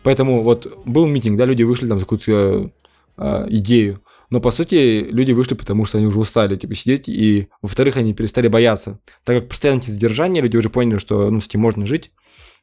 Поэтому 0.04 0.44
вот 0.44 0.80
был 0.86 1.08
митинг, 1.08 1.38
да, 1.40 1.46
люди 1.46 1.64
вышли 1.64 1.88
там 1.88 1.98
за 1.98 2.06
какую-то 2.06 2.70
э, 3.18 3.46
идею, 3.50 4.02
но 4.30 4.42
по 4.42 4.52
сути 4.52 5.08
люди 5.10 5.32
вышли, 5.32 5.56
потому 5.56 5.86
что 5.86 5.98
они 5.98 6.08
уже 6.08 6.20
устали 6.20 6.56
типа 6.56 6.76
сидеть, 6.76 7.08
и 7.08 7.48
во-вторых, 7.62 7.98
они 7.98 8.14
перестали 8.14 8.48
бояться. 8.48 9.00
Так 9.24 9.40
как 9.40 9.50
постоянно 9.50 9.80
эти 9.80 9.92
задержания, 9.92 10.42
люди 10.42 10.58
уже 10.58 10.70
поняли, 10.70 10.98
что 10.98 11.30
ну, 11.30 11.42
с 11.42 11.48
этим 11.48 11.62
можно 11.62 11.86
жить. 11.86 12.12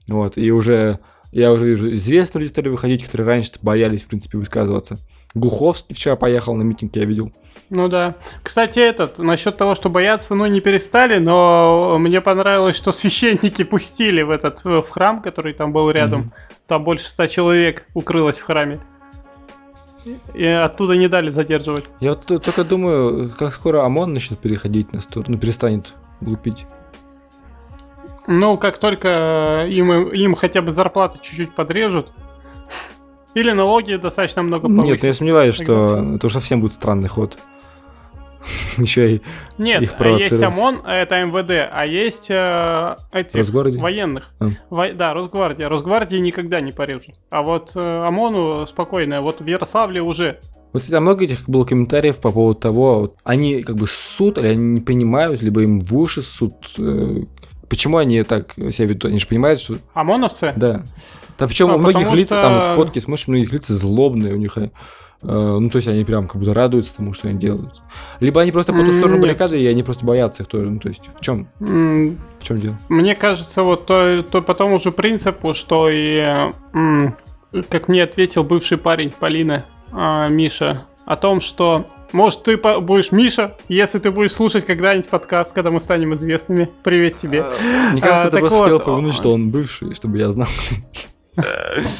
Вот, 0.08 0.36
и 0.36 0.50
уже 0.50 0.98
я 1.32 1.52
уже 1.52 1.64
вижу, 1.64 1.94
известные 1.96 2.42
люди 2.42 2.52
стали 2.52 2.68
выходить, 2.68 3.04
которые 3.04 3.26
раньше 3.26 3.52
боялись, 3.62 4.04
в 4.04 4.06
принципе, 4.06 4.38
высказываться. 4.38 4.98
Глуховский 5.34 5.96
вчера 5.96 6.14
поехал 6.14 6.54
на 6.54 6.62
митинг, 6.62 6.94
я 6.94 7.06
видел. 7.06 7.32
Ну 7.70 7.88
да. 7.88 8.16
Кстати, 8.42 8.78
этот, 8.78 9.18
насчет 9.18 9.56
того, 9.56 9.74
что 9.74 9.88
бояться, 9.88 10.34
ну, 10.34 10.46
не 10.46 10.60
перестали, 10.60 11.18
но 11.18 11.96
мне 11.98 12.20
понравилось, 12.20 12.76
что 12.76 12.92
священники 12.92 13.64
пустили 13.64 14.20
в 14.20 14.30
этот, 14.30 14.62
в 14.62 14.82
храм, 14.82 15.22
который 15.22 15.54
там 15.54 15.72
был 15.72 15.90
рядом. 15.90 16.20
Мгм. 16.20 16.32
Там 16.66 16.84
больше 16.84 17.06
ста 17.06 17.28
человек 17.28 17.86
укрылось 17.94 18.38
в 18.38 18.44
храме. 18.44 18.80
И 20.34 20.44
оттуда 20.44 20.96
не 20.96 21.08
дали 21.08 21.30
задерживать. 21.30 21.86
Я 22.00 22.10
вот 22.10 22.26
только 22.26 22.64
думаю, 22.64 23.32
как 23.38 23.54
скоро 23.54 23.84
ОМОН 23.84 24.12
начнет 24.12 24.38
переходить 24.38 24.92
на 24.92 25.00
сторону, 25.00 25.38
перестанет 25.38 25.94
глупить. 26.20 26.66
Ну, 28.26 28.56
как 28.56 28.78
только 28.78 29.66
им, 29.68 30.08
им 30.10 30.34
хотя 30.34 30.62
бы 30.62 30.70
зарплату 30.70 31.18
чуть-чуть 31.20 31.54
подрежут, 31.54 32.12
или 33.34 33.50
налоги 33.52 33.94
достаточно 33.96 34.42
много 34.42 34.68
повысят. 34.68 34.84
Нет, 34.84 35.04
я 35.04 35.14
сомневаюсь, 35.14 35.54
что 35.54 36.14
это 36.14 36.26
уж 36.26 36.32
совсем 36.32 36.60
будет 36.60 36.74
странный 36.74 37.08
ход. 37.08 37.38
еще 38.76 39.16
и 39.16 39.22
Нет, 39.58 39.82
Их 39.82 39.94
а 39.98 40.08
есть. 40.08 40.42
ОМОН, 40.42 40.82
это 40.86 41.24
МВД, 41.24 41.68
а 41.70 41.86
есть 41.86 42.30
э, 42.30 42.96
этих 43.12 43.36
Росгвардия? 43.38 43.80
военных. 43.80 44.30
А. 44.40 44.48
Во- 44.70 44.92
да, 44.92 45.14
Росгвардия. 45.14 45.68
Росгвардии 45.68 46.16
никогда 46.16 46.60
не 46.60 46.72
порежут. 46.72 47.14
А 47.30 47.42
вот 47.42 47.72
э, 47.74 48.04
ОМОНу 48.06 48.66
спокойно. 48.66 49.22
Вот 49.22 49.40
в 49.40 49.46
Ярославле 49.46 50.02
уже. 50.02 50.40
Вот 50.72 50.86
там 50.86 51.02
много 51.02 51.24
этих 51.24 51.48
было 51.48 51.64
комментариев 51.64 52.16
по 52.16 52.32
поводу 52.32 52.58
того, 52.58 53.00
вот 53.00 53.16
они 53.24 53.62
как 53.62 53.76
бы 53.76 53.86
ссут, 53.86 54.38
или 54.38 54.48
они 54.48 54.64
не 54.64 54.80
понимают, 54.80 55.42
либо 55.42 55.62
им 55.62 55.80
в 55.80 55.96
уши 55.96 56.22
э, 56.78 57.10
Почему 57.72 57.96
они 57.96 58.22
так 58.22 58.52
себя 58.54 58.86
ведут? 58.86 59.06
Они 59.06 59.18
же 59.18 59.26
понимают, 59.26 59.58
что... 59.58 59.76
ОМОНовцы? 59.94 60.52
Да. 60.56 60.82
Да 61.38 61.46
причем 61.48 61.70
А, 61.70 61.76
у 61.76 61.78
многих 61.78 62.12
лиц, 62.12 62.26
что- 62.26 62.42
там 62.42 62.52
вот 62.54 62.66
фотки 62.76 62.98
смотришь, 62.98 63.28
многих 63.28 63.50
лица 63.50 63.72
злобные, 63.72 64.34
у 64.34 64.36
них... 64.36 64.58
э, 64.58 64.68
ну, 65.22 65.70
то 65.70 65.76
есть 65.76 65.88
они 65.88 66.04
прям 66.04 66.28
как 66.28 66.38
будто 66.38 66.52
радуются 66.52 66.94
тому, 66.94 67.14
что 67.14 67.28
они 67.28 67.38
делают. 67.38 67.80
Либо 68.20 68.42
они 68.42 68.52
просто 68.52 68.74
по 68.74 68.80
ту 68.80 68.90
сторону 68.90 69.14
нет. 69.14 69.22
баррикады, 69.22 69.58
и 69.58 69.66
они 69.66 69.82
просто 69.82 70.04
боятся 70.04 70.42
их 70.42 70.50
тоже. 70.50 70.68
Ну, 70.68 70.80
то 70.80 70.90
есть 70.90 71.00
в 71.18 71.22
чем, 71.22 71.48
в 71.60 72.42
чем 72.42 72.60
дело? 72.60 72.78
Мне 72.90 73.14
кажется, 73.14 73.62
вот 73.62 73.86
то, 73.86 74.22
то 74.22 74.42
по 74.42 74.52
тому 74.52 74.78
же 74.78 74.92
принципу, 74.92 75.54
что 75.54 75.88
и, 75.90 76.50
как 77.70 77.88
мне 77.88 78.02
ответил 78.02 78.44
бывший 78.44 78.76
парень 78.76 79.10
Полины, 79.18 79.64
а, 79.92 80.28
Миша, 80.28 80.84
о 81.06 81.16
том, 81.16 81.40
что 81.40 81.86
может 82.12 82.42
ты 82.42 82.56
будешь 82.56 83.12
Миша, 83.12 83.56
если 83.68 83.98
ты 83.98 84.10
будешь 84.10 84.32
слушать 84.32 84.64
когда-нибудь 84.64 85.08
подкаст, 85.08 85.52
когда 85.52 85.70
мы 85.70 85.80
станем 85.80 86.14
известными. 86.14 86.68
Привет 86.82 87.16
тебе. 87.16 87.46
Мне 87.92 88.00
кажется, 88.00 88.28
А, 88.28 88.30
ты 88.30 88.38
просто 88.38 88.56
вот, 88.56 88.62
хотел 88.64 88.76
упомянуть, 88.78 89.14
что 89.14 89.32
он 89.32 89.50
бывший, 89.50 89.94
чтобы 89.94 90.18
я 90.18 90.30
знал. 90.30 90.48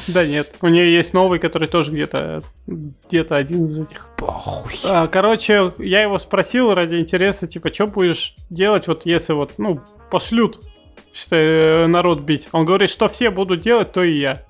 Да 0.07 0.25
нет, 0.25 0.53
у 0.61 0.67
нее 0.67 0.93
есть 0.93 1.13
новый, 1.15 1.39
который 1.39 1.67
тоже 1.67 1.91
где-то 1.91 2.43
где-то 2.67 3.35
один 3.35 3.65
из 3.65 3.79
этих. 3.79 4.07
Похуй. 4.17 4.73
А, 4.85 5.07
Короче, 5.07 5.73
я 5.79 6.03
его 6.03 6.19
спросил 6.19 6.73
ради 6.73 6.95
интереса, 6.99 7.47
типа, 7.47 7.73
что 7.73 7.87
будешь 7.87 8.35
делать, 8.51 8.87
вот 8.87 9.05
если 9.05 9.33
вот, 9.33 9.53
ну, 9.57 9.81
пошлют, 10.11 10.59
считай, 11.13 11.39
э, 11.39 11.87
народ 11.87 12.21
бить. 12.21 12.47
Он 12.51 12.63
говорит, 12.65 12.91
что 12.91 13.09
все 13.09 13.31
будут 13.31 13.61
делать, 13.61 13.91
то 13.91 14.03
и 14.03 14.19
я. 14.19 14.43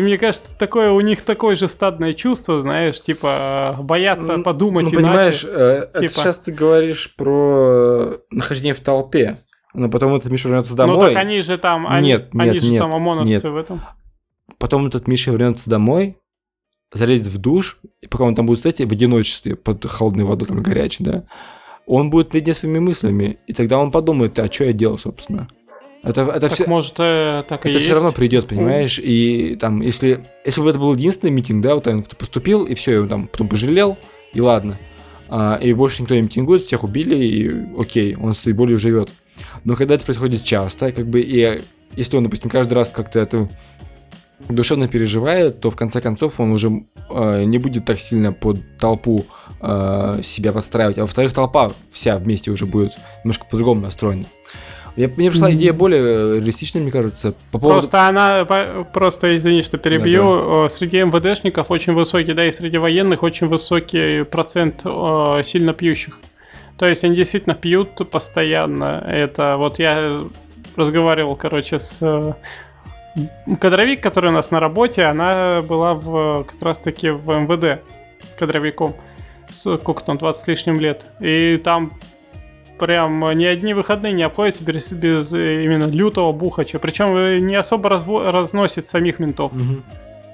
И 0.00 0.02
мне 0.02 0.16
кажется, 0.16 0.54
такое 0.56 0.92
у 0.92 1.00
них 1.02 1.20
такое 1.20 1.56
же 1.56 1.68
стадное 1.68 2.14
чувство, 2.14 2.62
знаешь, 2.62 3.02
типа 3.02 3.74
э, 3.78 3.82
бояться 3.82 4.38
Ну, 4.38 4.42
подумать 4.42 4.86
ну, 4.90 4.92
иначе. 4.92 5.02
понимаешь, 5.02 5.44
э, 5.46 5.88
Типа. 5.92 6.14
сейчас 6.14 6.38
ты 6.38 6.52
говоришь 6.52 7.14
про 7.16 8.14
нахождение 8.30 8.72
в 8.72 8.80
толпе, 8.80 9.36
но 9.74 9.90
потом 9.90 10.14
этот 10.14 10.32
Миша 10.32 10.48
вернется 10.48 10.72
ну 10.72 10.78
домой, 10.78 11.08
так 11.12 11.18
они 11.22 11.42
же 11.42 11.58
там, 11.58 11.86
они, 11.86 12.06
Нет, 12.06 12.30
они 12.32 12.52
нет, 12.52 12.62
же 12.62 12.70
нет, 12.70 12.78
там 12.78 12.94
ОМОНовцы 12.94 13.30
нет. 13.30 13.42
в 13.44 13.56
этом. 13.58 13.82
потом 14.56 14.86
этот 14.86 15.06
Миша 15.06 15.32
вернется 15.32 15.68
домой, 15.68 16.16
залезет 16.94 17.26
в 17.26 17.36
душ, 17.36 17.76
и 18.00 18.06
пока 18.06 18.24
он 18.24 18.34
там 18.34 18.46
будет 18.46 18.60
стоять 18.60 18.80
в 18.80 18.90
одиночестве 18.90 19.54
под 19.54 19.84
холодной 19.84 20.24
водой, 20.24 20.48
там 20.48 20.62
горячей, 20.62 21.04
да, 21.04 21.24
он 21.84 22.08
будет 22.08 22.32
наедине 22.32 22.54
своими 22.54 22.78
мыслями, 22.78 23.36
и 23.46 23.52
тогда 23.52 23.78
он 23.78 23.90
подумает, 23.90 24.38
а 24.38 24.50
что 24.50 24.64
я 24.64 24.72
делал, 24.72 24.96
собственно. 24.96 25.46
Это, 26.02 26.22
это 26.22 26.40
Так 26.40 26.52
все, 26.52 26.66
может, 26.66 26.94
э, 26.98 27.44
так 27.46 27.66
и 27.66 27.68
это 27.68 27.78
есть. 27.78 27.84
все 27.84 27.94
равно 27.94 28.12
придет, 28.12 28.46
понимаешь? 28.46 28.98
И 28.98 29.56
там, 29.60 29.82
если, 29.82 30.24
если 30.44 30.62
бы 30.62 30.70
это 30.70 30.78
был 30.78 30.94
единственный 30.94 31.30
митинг, 31.30 31.62
да, 31.62 31.74
вот 31.74 31.86
он 31.86 32.02
кто 32.02 32.16
поступил, 32.16 32.64
и 32.64 32.74
все, 32.74 32.94
и 32.94 32.96
он 32.98 33.08
там 33.08 33.28
потом 33.28 33.48
пожалел, 33.48 33.98
и 34.32 34.40
ладно. 34.40 34.78
А, 35.28 35.56
и 35.56 35.72
больше 35.74 36.02
никто 36.02 36.14
не 36.14 36.22
митингует, 36.22 36.62
всех 36.62 36.84
убили, 36.84 37.16
и 37.16 37.52
окей, 37.78 38.16
он 38.16 38.34
с 38.34 38.40
этой 38.40 38.54
болью 38.54 38.78
живет. 38.78 39.10
Но 39.64 39.76
когда 39.76 39.94
это 39.94 40.04
происходит 40.04 40.42
часто, 40.42 40.90
как 40.92 41.06
бы, 41.06 41.20
и 41.20 41.60
если 41.94 42.16
он, 42.16 42.24
допустим, 42.24 42.50
каждый 42.50 42.74
раз 42.74 42.90
как-то 42.90 43.20
это 43.20 43.48
душевно 44.48 44.88
переживает, 44.88 45.60
то 45.60 45.70
в 45.70 45.76
конце 45.76 46.00
концов 46.00 46.40
он 46.40 46.52
уже 46.52 46.84
э, 47.10 47.44
не 47.44 47.58
будет 47.58 47.84
так 47.84 48.00
сильно 48.00 48.32
под 48.32 48.58
толпу 48.78 49.26
э, 49.60 50.20
себя 50.24 50.52
подстраивать. 50.52 50.98
А 50.98 51.02
во-вторых, 51.02 51.32
толпа 51.32 51.72
вся 51.92 52.18
вместе 52.18 52.50
уже 52.50 52.66
будет 52.66 52.92
немножко 53.22 53.44
по-другому 53.44 53.82
настроена. 53.82 54.24
Я, 54.96 55.08
мне 55.16 55.30
пришла 55.30 55.48
Мгм. 55.48 55.56
идея 55.56 55.72
более 55.72 56.00
э, 56.02 56.34
реалистичная, 56.36 56.82
мне 56.82 56.90
кажется, 56.90 57.34
по 57.52 57.58
поводу... 57.58 57.80
Просто 57.80 58.08
она, 58.08 58.44
по- 58.44 58.84
просто 58.92 59.36
извини, 59.36 59.62
что 59.62 59.78
перебью, 59.78 60.64
э, 60.66 60.68
среди 60.68 60.98
МВДшников 61.02 61.70
очень 61.70 61.94
высокий, 61.94 62.32
да, 62.32 62.44
и 62.46 62.50
среди 62.50 62.76
военных 62.78 63.22
очень 63.22 63.46
высокий 63.46 64.24
процент 64.24 64.82
э, 64.84 65.42
сильно 65.44 65.72
пьющих. 65.72 66.18
То 66.76 66.86
есть 66.86 67.04
они 67.04 67.14
действительно 67.14 67.54
пьют 67.54 68.10
постоянно. 68.10 69.04
Это 69.06 69.56
вот 69.58 69.78
я 69.78 70.22
разговаривал, 70.76 71.36
короче, 71.36 71.78
с 71.78 71.98
э, 72.00 72.34
кадровик, 73.60 74.02
который 74.02 74.30
у 74.30 74.32
нас 74.32 74.50
на 74.50 74.60
работе, 74.60 75.04
она 75.04 75.62
была 75.62 75.94
в, 75.94 76.44
как 76.44 76.62
раз-таки 76.62 77.10
в 77.10 77.28
МВД 77.30 77.82
кадровиком. 78.38 78.94
Сколько 79.48 80.04
там, 80.04 80.16
20 80.16 80.44
с 80.44 80.46
лишним 80.48 80.78
лет. 80.78 81.06
И 81.20 81.60
там 81.62 81.92
прям 82.80 83.30
ни 83.38 83.44
одни 83.44 83.74
выходные 83.74 84.12
не 84.14 84.22
обходятся 84.22 84.64
без, 84.64 84.90
без 84.90 85.32
э, 85.34 85.64
именно 85.64 85.84
лютого 85.84 86.32
бухача. 86.32 86.78
Причем 86.78 87.46
не 87.46 87.54
особо 87.54 87.90
разво- 87.90 88.30
разносит 88.30 88.86
самих 88.86 89.18
ментов. 89.18 89.52
Мгм. 89.52 89.84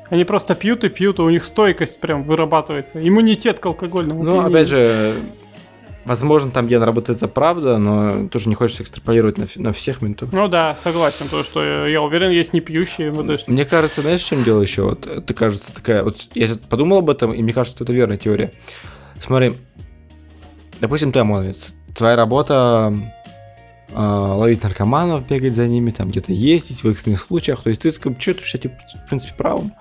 Они 0.09 0.23
просто 0.23 0.55
пьют 0.55 0.85
и 0.85 0.89
пьют, 0.89 1.19
и 1.19 1.23
у 1.23 1.29
них 1.29 1.45
стойкость 1.45 2.01
прям 2.01 2.23
вырабатывается. 2.23 3.07
Иммунитет 3.07 3.59
к 3.59 3.67
алкогольному. 3.67 4.23
Ну, 4.23 4.39
опьянению. 4.39 4.57
опять 4.57 4.69
же, 4.69 5.15
возможно, 6.05 6.53
там, 6.53 6.67
где 6.67 6.77
она 6.77 6.87
работает, 6.87 7.19
это 7.19 7.27
правда, 7.27 7.79
но 7.79 8.29
тоже 8.29 8.49
не 8.49 8.55
хочется 8.55 8.85
экстраполировать 8.85 9.39
на, 9.39 9.47
на 9.57 9.73
всех 9.73 10.01
ментов. 10.01 10.33
Ну 10.33 10.47
да, 10.47 10.77
согласен, 10.79 11.25
потому 11.25 11.43
что 11.43 11.61
э, 11.61 11.91
я 11.91 12.01
уверен, 12.01 12.31
есть 12.31 12.53
не 12.53 12.61
пьющие 12.61 13.11
МВДшники. 13.11 13.51
Мне 13.51 13.65
кажется, 13.65 14.03
знаешь, 14.03 14.23
в 14.23 14.27
чем 14.29 14.45
дело 14.45 14.63
еще? 14.63 14.83
Вот, 14.83 15.09
это 15.09 15.35
кажется 15.35 15.75
такая... 15.75 16.05
Вот 16.05 16.29
я 16.35 16.51
подумал 16.69 16.99
об 16.99 17.11
этом, 17.11 17.33
и 17.33 17.43
мне 17.43 17.53
кажется, 17.53 17.77
что 17.77 17.85
это 17.85 17.93
верная 17.93 18.19
теория. 18.19 18.53
Смотри, 19.21 19.55
допустим, 20.81 21.11
ты 21.11 21.19
ОМОНовец. 21.19 21.75
Твоя 21.97 22.17
работа 22.17 22.93
э, 23.89 23.99
ловить 23.99 24.63
наркоманов, 24.63 25.27
бегать 25.27 25.55
за 25.55 25.67
ними, 25.67 25.91
там 25.91 26.11
где-то 26.11 26.33
ездить 26.33 26.85
в 26.85 26.89
экстренных 26.91 27.23
случаях. 27.23 27.63
То 27.63 27.71
есть 27.71 27.83
ты 27.83 27.91
бы 27.91 28.17
чувствуешь 28.17 28.51
себя, 28.51 28.61
типа, 28.61 28.75
в 29.05 29.09
принципе, 29.09 29.35
правым. 29.35 29.73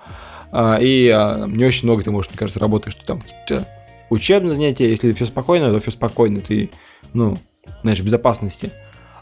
А, 0.52 0.78
и 0.80 1.08
а, 1.08 1.46
не 1.46 1.64
очень 1.64 1.84
много 1.84 2.02
ты, 2.02 2.10
может, 2.10 2.30
мне 2.30 2.38
кажется, 2.38 2.60
работаешь, 2.60 2.94
что 2.94 3.04
там 3.04 3.20
какие-то 3.20 3.66
учебные 4.10 4.54
занятия, 4.54 4.88
если 4.88 5.12
все 5.12 5.26
спокойно, 5.26 5.72
то 5.72 5.80
все 5.80 5.90
спокойно, 5.90 6.40
ты, 6.40 6.70
ну, 7.12 7.36
знаешь, 7.82 7.98
в 7.98 8.04
безопасности. 8.04 8.70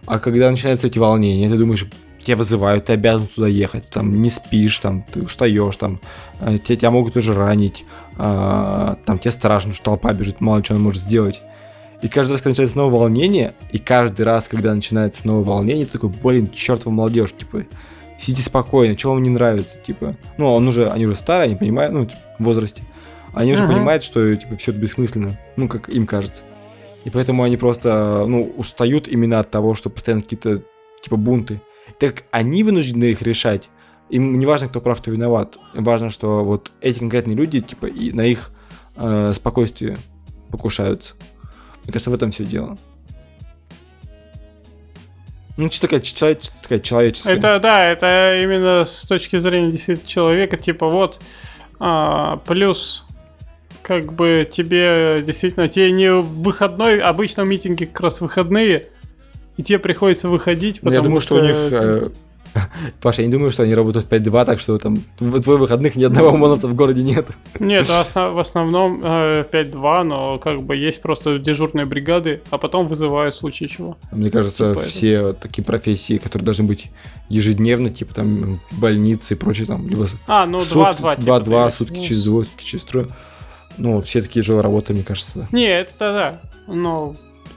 А 0.06 0.18
когда 0.18 0.50
начинаются 0.50 0.86
эти 0.86 0.98
волнения, 0.98 1.48
ты 1.48 1.56
думаешь, 1.56 1.86
тебя 2.22 2.36
вызывают, 2.36 2.86
ты 2.86 2.92
обязан 2.92 3.26
сюда 3.26 3.48
ехать, 3.48 3.88
там 3.90 4.20
не 4.20 4.30
спишь, 4.30 4.78
там 4.78 5.02
ты 5.02 5.22
устаешь, 5.22 5.76
там 5.76 6.00
э, 6.40 6.58
тебя, 6.58 6.76
тебя 6.76 6.90
могут 6.90 7.16
уже 7.16 7.34
ранить, 7.34 7.84
а, 8.16 8.98
там 9.04 9.18
тебе 9.18 9.30
страшно, 9.30 9.72
что 9.72 9.84
толпа 9.84 10.12
бежит, 10.12 10.40
мало 10.40 10.62
что 10.62 10.74
она 10.74 10.82
может 10.82 11.02
сделать. 11.02 11.40
И 12.04 12.08
каждый 12.08 12.32
раз, 12.32 12.42
когда 12.42 12.50
начинается 12.50 12.76
новое 12.76 12.98
волнение, 13.00 13.54
и 13.72 13.78
каждый 13.78 14.22
раз, 14.26 14.46
когда 14.46 14.74
начинается 14.74 15.26
новое 15.26 15.42
волнение, 15.42 15.86
ты 15.86 15.92
такой, 15.92 16.10
блин, 16.10 16.50
черт 16.52 16.84
вы 16.84 16.92
молодежь, 16.92 17.32
типа, 17.32 17.64
сидите 18.20 18.42
спокойно, 18.42 18.98
что 18.98 19.08
вам 19.14 19.22
не 19.22 19.30
нравится, 19.30 19.78
типа. 19.78 20.14
Ну, 20.36 20.52
он 20.52 20.68
уже, 20.68 20.90
они 20.90 21.06
уже 21.06 21.14
старые, 21.14 21.46
они 21.46 21.56
понимают, 21.56 21.94
ну, 21.94 22.04
типа, 22.04 22.18
в 22.38 22.44
возрасте. 22.44 22.82
Они 23.32 23.54
уже 23.54 23.62
Мгм. 23.62 23.72
понимают, 23.72 24.02
что, 24.04 24.36
типа, 24.36 24.54
все 24.58 24.72
это 24.72 24.80
бессмысленно, 24.80 25.40
ну, 25.56 25.66
как 25.66 25.88
им 25.88 26.06
кажется. 26.06 26.42
И 27.04 27.10
поэтому 27.10 27.42
они 27.42 27.56
просто, 27.56 28.26
ну, 28.28 28.52
устают 28.54 29.08
именно 29.08 29.38
от 29.40 29.50
того, 29.50 29.74
что 29.74 29.88
постоянно 29.88 30.20
какие-то, 30.20 30.60
типа, 31.02 31.16
бунты. 31.16 31.62
Так 31.98 32.16
как 32.16 32.24
они 32.32 32.64
вынуждены 32.64 33.04
их 33.04 33.22
решать, 33.22 33.70
им 34.10 34.38
не 34.38 34.44
важно, 34.44 34.68
кто 34.68 34.82
прав, 34.82 35.00
кто 35.00 35.10
виноват. 35.10 35.56
Важно, 35.72 36.10
что 36.10 36.44
вот 36.44 36.70
эти 36.82 36.98
конкретные 36.98 37.34
люди, 37.34 37.62
типа, 37.62 37.86
и 37.86 38.12
на 38.12 38.26
их 38.26 38.50
э, 38.96 39.32
спокойствие 39.34 39.96
покушаются. 40.50 41.14
Мне 41.84 41.92
кажется, 41.92 42.10
в 42.10 42.14
этом 42.14 42.30
все 42.30 42.44
дело. 42.44 42.76
Ну, 45.56 45.68
чисто 45.68 45.86
такая, 45.86 46.00
человек, 46.00 46.40
такая 46.62 46.80
человеческая. 46.80 47.36
Это 47.36 47.60
да, 47.60 47.86
это 47.86 48.40
именно 48.42 48.84
с 48.84 49.04
точки 49.04 49.38
зрения 49.38 49.70
действительно 49.70 50.08
человека, 50.08 50.56
типа 50.56 50.88
вот 50.88 51.20
а, 51.78 52.38
плюс 52.38 53.04
как 53.82 54.14
бы 54.14 54.48
тебе 54.50 55.22
действительно 55.24 55.68
тебе 55.68 55.92
не 55.92 56.10
в 56.12 56.42
выходной, 56.42 56.98
обычно 56.98 57.42
митинги 57.42 57.84
как 57.84 58.00
раз 58.00 58.20
выходные, 58.20 58.88
и 59.56 59.62
тебе 59.62 59.78
приходится 59.78 60.28
выходить, 60.28 60.80
Ну, 60.82 60.90
потому 60.90 60.94
я 60.94 61.02
думаю, 61.02 61.20
что, 61.20 61.36
у 61.36 61.40
них... 61.40 61.54
э, 61.54 62.06
Паша, 63.00 63.22
я 63.22 63.26
не 63.26 63.32
думаю, 63.32 63.50
что 63.50 63.62
они 63.62 63.74
работают 63.74 64.06
5-2, 64.08 64.44
так 64.44 64.58
что 64.60 64.78
там 64.78 64.96
в 65.18 65.40
твоих 65.40 65.60
выходных 65.60 65.96
ни 65.96 66.04
одного 66.04 66.28
ОМОНовца 66.28 66.68
в 66.68 66.74
городе 66.74 67.02
нет. 67.02 67.28
Нет, 67.58 67.86
в 67.88 67.90
основ- 67.90 68.32
в 68.34 68.38
основном 68.38 69.00
э, 69.02 69.44
5-2, 69.50 70.02
но 70.04 70.38
как 70.38 70.62
бы 70.62 70.76
есть 70.76 71.02
просто 71.02 71.38
дежурные 71.38 71.84
бригады, 71.86 72.42
а 72.50 72.58
потом 72.58 72.86
вызывают 72.86 73.34
в 73.34 73.38
случае 73.38 73.68
чего. 73.68 73.96
Мне 74.12 74.30
кажется, 74.30 74.70
Типа 74.70 74.80
это. 74.80 74.88
все 74.88 75.32
такие 75.32 75.64
профессии, 75.64 76.18
которые 76.18 76.44
должны 76.44 76.64
быть 76.64 76.90
ежедневно, 77.28 77.90
типа 77.90 78.14
там 78.14 78.60
больницы 78.70 79.34
и 79.34 79.36
прочее, 79.36 79.66
там, 79.66 79.88
либо 79.88 80.06
А, 80.26 80.46
ну 80.46 80.60
сутки, 80.60 81.00
2-2. 81.02 81.20
типа, 81.20 81.30
2-2, 81.30 81.70
ты- 81.70 81.76
сутки 81.76 81.98
ну, 81.98 82.02
через 82.04 82.24
двое, 82.24 82.44
сутки 82.44 82.64
через 82.64 82.84
трое. 82.84 83.08
Ну, 83.76 84.00
все 84.02 84.22
такие 84.22 84.42
же 84.44 84.60
работы, 84.62 84.92
мне 84.92 85.02
кажется. 85.02 85.48
Не, 85.50 85.66
это 85.66 85.98
да. 85.98 86.40
Но 86.72 87.16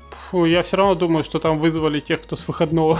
фу, 0.10 0.46
я 0.46 0.64
все 0.64 0.78
равно 0.78 0.96
думаю, 0.96 1.24
что 1.24 1.38
там 1.40 1.60
вызвали 1.60 2.00
тех, 2.00 2.22
кто 2.22 2.36
с 2.36 2.48
выходного. 2.48 2.98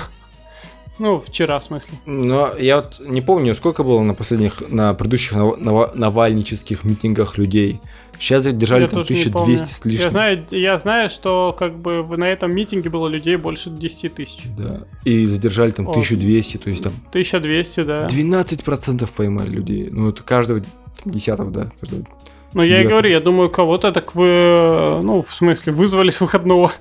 Ну, 1.00 1.20
вчера, 1.20 1.60
в 1.60 1.64
смысле. 1.64 1.98
Но 2.06 2.52
я 2.58 2.78
вот 2.78 3.00
не 3.00 3.22
помню, 3.22 3.54
сколько 3.56 3.84
было 3.84 4.02
на 4.02 4.14
последних, 4.14 4.62
на 4.70 4.94
предыдущих 4.94 5.34
нав- 5.34 5.58
нава- 5.60 5.92
навальнических 5.96 6.84
митингах 6.84 7.38
людей. 7.38 7.80
Сейчас 8.20 8.44
задержали 8.44 8.82
Я 8.82 8.88
там 8.88 9.04
тоже 9.04 9.14
не 9.14 9.20
1200 9.26 9.32
помню. 9.32 9.66
с 9.68 9.86
лишним. 9.86 10.04
Я 10.06 10.10
знаю, 10.10 10.46
я 10.50 10.78
знаю, 10.80 11.10
что 11.10 11.56
как 11.58 11.78
бы 11.78 12.04
на 12.18 12.24
этом 12.28 12.56
митинге 12.56 12.90
было 12.90 13.08
людей 13.08 13.36
больше 13.36 13.70
10 13.70 14.16
тысяч. 14.16 14.40
Да. 14.58 14.88
И 15.04 15.28
задержали 15.28 15.70
там 15.70 15.88
О. 15.88 15.92
1200, 15.92 16.58
то 16.58 16.70
есть 16.72 16.82
там 16.82 16.94
1200, 17.12 17.84
да. 17.84 18.08
12% 18.08 19.08
поймали 19.16 19.50
людей. 19.50 19.90
Ну, 19.92 20.10
это 20.10 20.24
каждого 20.24 20.62
десятого, 21.06 21.52
да. 21.52 21.70
Каждого. 21.80 22.06
Но 22.54 22.64
я 22.64 22.82
и 22.82 22.88
говорю, 22.88 23.10
я 23.12 23.20
думаю, 23.20 23.50
кого-то 23.52 23.92
так 23.92 24.16
вы, 24.16 25.00
ну, 25.04 25.22
в 25.22 25.36
смысле, 25.36 25.74
вызвали 25.74 26.10
с 26.10 26.20
выходного. 26.20 26.72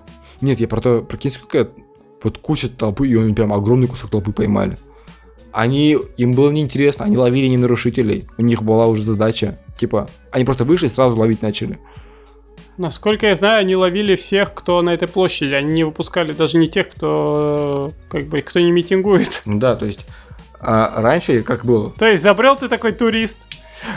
Нет, 0.41 0.59
я 0.61 0.69
про 0.69 0.81
то, 0.81 1.01
прикинь, 1.03 1.33
сколько 1.33 1.69
вот 2.23 2.39
куча 2.39 2.69
толпы, 2.69 3.09
и 3.09 3.17
они 3.17 3.35
прям 3.35 3.53
огромный 3.53 3.89
кусок 3.89 4.11
толпы 4.11 4.33
поймали. 4.33 4.79
Они, 5.53 5.97
им 6.17 6.33
было 6.33 6.51
неинтересно, 6.51 7.05
они 7.05 7.17
ловили 7.17 7.47
не 7.47 7.57
нарушителей. 7.57 8.29
У 8.37 8.43
них 8.43 8.63
была 8.63 8.87
уже 8.87 9.03
задача, 9.03 9.59
типа, 9.79 10.09
они 10.31 10.45
просто 10.45 10.65
вышли 10.65 10.87
и 10.87 10.91
сразу 10.91 11.17
ловить 11.17 11.43
начали. 11.43 11.79
Насколько 12.77 13.29
я 13.29 13.37
знаю, 13.37 13.61
они 13.61 13.75
ловили 13.75 14.17
всех, 14.17 14.53
кто 14.53 14.83
на 14.83 14.91
этой 14.91 15.09
площади. 15.09 15.53
Они 15.53 15.73
не 15.73 15.85
выпускали 15.85 16.33
даже 16.33 16.59
не 16.59 16.69
тех, 16.69 16.91
кто, 16.91 17.91
как 18.11 18.27
бы, 18.27 18.43
кто 18.43 18.61
не 18.61 18.71
митингует. 18.71 19.43
Ну 19.47 19.59
да, 19.59 19.77
то 19.77 19.87
есть, 19.87 20.07
а 20.61 21.01
раньше 21.01 21.43
как 21.43 21.65
было? 21.65 21.91
То 21.93 22.07
есть 22.07 22.23
забрел 22.23 22.57
ты 22.57 22.69
такой 22.69 22.93
турист, 22.93 23.47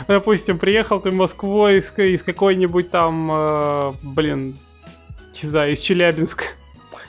допустим, 0.08 0.58
приехал 0.58 1.00
ты 1.00 1.10
в 1.10 1.14
Москву 1.14 1.68
из, 1.68 1.92
из 1.98 2.22
какой-нибудь 2.22 2.90
там, 2.90 3.30
э, 3.30 3.92
блин, 4.02 4.56
не 5.42 5.48
знаю, 5.48 5.72
из 5.72 5.80
Челябинска. 5.80 6.44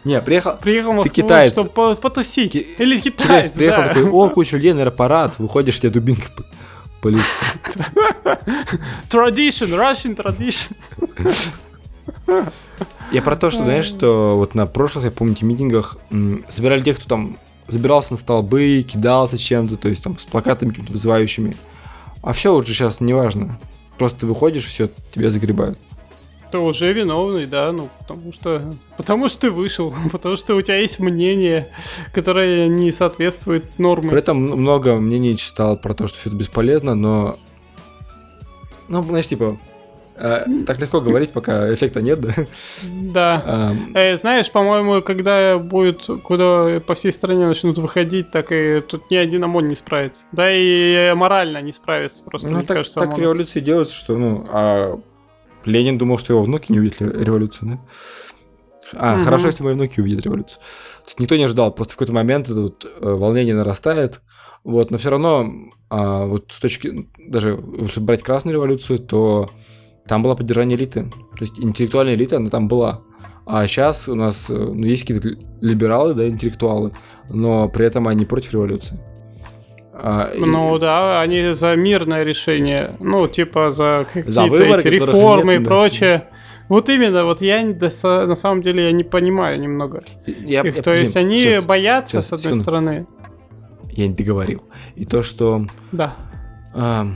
Не, 0.04 0.20
приехал, 0.22 0.58
Приехал 0.58 0.92
в 0.94 0.96
Москву, 0.96 1.14
китаец. 1.14 1.52
чтобы 1.54 1.70
по- 1.70 1.96
потусить. 1.96 2.54
Ки- 2.54 2.68
Или 2.80 2.98
китаец 3.00 3.22
китаец, 3.28 3.52
приехал 3.52 3.84
да. 3.84 3.88
такой, 3.94 4.10
о, 4.10 4.30
куча 4.30 4.56
людей, 4.58 4.72
наверное, 4.74 4.96
парад, 4.96 5.34
выходишь, 5.38 5.80
тебе 5.80 5.92
дубинка 5.92 6.28
полетит. 7.02 7.24
Tradition, 9.10 9.70
Russian 9.76 10.16
tradition. 10.16 10.74
Я 13.12 13.22
про 13.22 13.36
то, 13.36 13.52
что, 13.52 13.64
знаешь, 13.64 13.86
что 13.86 14.36
вот 14.38 14.56
на 14.56 14.66
прошлых, 14.66 15.06
я 15.06 15.12
помните, 15.12 15.46
митингах 15.46 15.98
собирали 16.50 16.82
тех, 16.82 16.98
кто 16.98 17.08
там 17.08 17.38
забирался 17.68 18.14
на 18.14 18.18
столбы, 18.18 18.84
кидался 18.90 19.38
чем-то, 19.38 19.78
то 19.78 19.88
есть 19.88 20.04
там 20.04 20.18
с 20.18 20.24
плакатами 20.24 20.70
какими-то 20.70 20.94
вызывающими. 20.94 21.56
А 22.24 22.34
все 22.34 22.54
уже 22.54 22.74
сейчас 22.74 23.00
не 23.02 23.14
важно. 23.14 23.60
Просто 23.98 24.22
ты 24.22 24.28
выходишь, 24.28 24.66
все, 24.66 24.90
тебя 25.14 25.30
загребают. 25.30 25.78
Ты 26.52 26.58
уже 26.58 26.92
виновный, 26.94 27.46
да, 27.48 27.72
ну, 27.72 27.90
потому 28.00 28.34
что... 28.34 28.74
Потому 28.98 29.28
что 29.30 29.42
ты 29.42 29.52
вышел, 29.52 29.94
потому 30.12 30.38
что 30.38 30.56
у 30.56 30.62
тебя 30.62 30.78
есть 30.78 31.00
мнение, 31.00 31.68
которое 32.14 32.68
не 32.68 32.92
соответствует 32.92 33.70
При 33.72 33.82
нормам. 33.84 34.14
этом 34.16 34.38
много 34.38 34.96
мнений 34.98 35.38
читал 35.38 35.78
про 35.78 35.94
то, 35.94 36.08
что 36.08 36.18
все 36.20 36.30
это 36.30 36.38
бесполезно, 36.38 36.96
но... 36.96 37.38
Ну, 38.90 39.02
знаешь, 39.04 39.28
типа, 39.28 39.58
э, 40.18 40.46
так 40.68 40.80
легко 40.82 41.00
говорить, 41.00 41.32
пока 41.32 41.74
эффекта 41.74 42.02
нет, 42.02 42.20
да? 42.20 42.34
Да. 42.84 43.42
Ам, 43.46 43.92
Э, 43.96 44.18
знаешь, 44.18 44.52
по-моему, 44.52 45.02
когда 45.02 45.58
будет, 45.58 46.06
куда 46.24 46.82
по 46.86 46.94
всей 46.94 47.14
стране 47.14 47.46
начнут 47.48 47.78
выходить, 47.78 48.32
так 48.32 48.52
и 48.52 48.82
тут 48.82 49.10
ни 49.10 49.16
один 49.16 49.46
ОМОН 49.46 49.70
не 49.70 49.76
справится. 49.76 50.26
Да 50.34 50.52
и 50.54 51.14
морально 51.16 51.62
не 51.62 51.72
справится 51.72 52.22
просто, 52.24 52.50
Ну, 52.50 52.58
мне 52.58 52.66
так, 52.66 52.76
кажется, 52.78 52.96
так 53.00 53.04
ОМОНовцы. 53.10 53.22
революции 53.24 53.60
делаются, 53.62 53.96
что, 53.96 54.18
ну, 54.18 54.46
а 54.50 55.00
Ленин 55.66 55.98
думал, 55.98 56.18
что 56.18 56.34
его 56.34 56.44
внуки 56.44 56.72
не 56.72 56.80
увидят 56.80 57.02
ре- 57.02 57.24
революцию, 57.24 57.70
да? 57.70 57.80
А, 58.94 59.16
Мгм. 59.16 59.24
хорошо, 59.24 59.48
если 59.48 59.64
мои 59.64 59.74
внуки 59.74 60.00
увидят 60.02 60.26
революцию. 60.26 60.60
Тут 61.08 61.20
никто 61.20 61.36
не 61.38 61.44
ожидал, 61.44 61.72
просто 61.74 61.94
в 61.94 61.96
какой-то 61.98 62.14
момент 62.14 62.50
это 62.50 62.62
вот, 62.62 62.86
э, 62.86 63.10
волнение 63.14 63.56
нарастает, 63.56 64.22
вот, 64.64 64.92
но 64.92 64.98
все 64.98 65.10
равно, 65.10 65.50
а, 65.90 66.26
вот 66.26 66.52
с 66.52 66.60
точки, 66.60 67.10
даже 67.18 67.64
если 67.80 68.00
брать 68.00 68.22
Красную 68.24 68.56
революцию, 68.56 69.00
то 69.00 69.50
там 70.08 70.24
было 70.24 70.36
поддержание 70.36 70.78
элиты, 70.78 71.10
то 71.38 71.44
есть 71.44 71.58
интеллектуальная 71.60 72.16
элита, 72.16 72.38
она 72.38 72.50
там 72.50 72.68
была. 72.68 73.02
А 73.46 73.66
сейчас 73.68 74.08
у 74.08 74.16
нас 74.16 74.50
э, 74.50 74.54
ну, 74.54 74.86
есть 74.86 75.04
какие-то 75.04 75.30
ли- 75.30 75.40
либералы, 75.62 76.14
да, 76.14 76.28
интеллектуалы, 76.28 76.92
но 77.30 77.70
при 77.70 77.86
этом 77.86 78.08
они 78.08 78.26
против 78.26 78.54
революции. 78.54 79.00
А, 79.94 80.32
и- 80.34 80.40
Ну 80.40 80.78
да, 80.80 81.22
они 81.22 81.54
за 81.54 81.76
мирное 81.76 82.24
решение, 82.24 82.92
ну 83.00 83.28
типа 83.28 83.72
за 83.72 84.08
какие-то 84.12 84.56
эти 84.56 84.88
реформы 84.88 85.54
нет, 85.54 85.62
и 85.62 85.64
да. 85.64 85.70
прочее. 85.70 86.28
Вот 86.70 86.88
именно, 86.88 87.26
вот 87.26 87.42
я 87.42 87.62
да, 87.74 87.90
на 88.26 88.36
самом 88.36 88.62
деле 88.62 88.86
я 88.86 88.92
не 88.94 89.04
понимаю 89.04 89.60
немного 89.60 90.00
я- 90.26 90.62
их. 90.62 90.78
я- 90.78 90.82
То 90.84 90.94
есть 90.94 91.14
подожди, 91.14 91.20
они 91.20 91.42
щас. 91.42 91.66
боятся 91.66 92.18
щас, 92.18 92.28
с 92.28 92.34
одной 92.34 92.54
секунду. 92.54 92.62
стороны, 92.64 93.08
я 93.92 94.08
не 94.08 94.14
договорил. 94.16 94.64
И 94.96 95.06
то, 95.06 95.22
что 95.24 95.66
да. 95.92 96.16
а, 96.74 97.08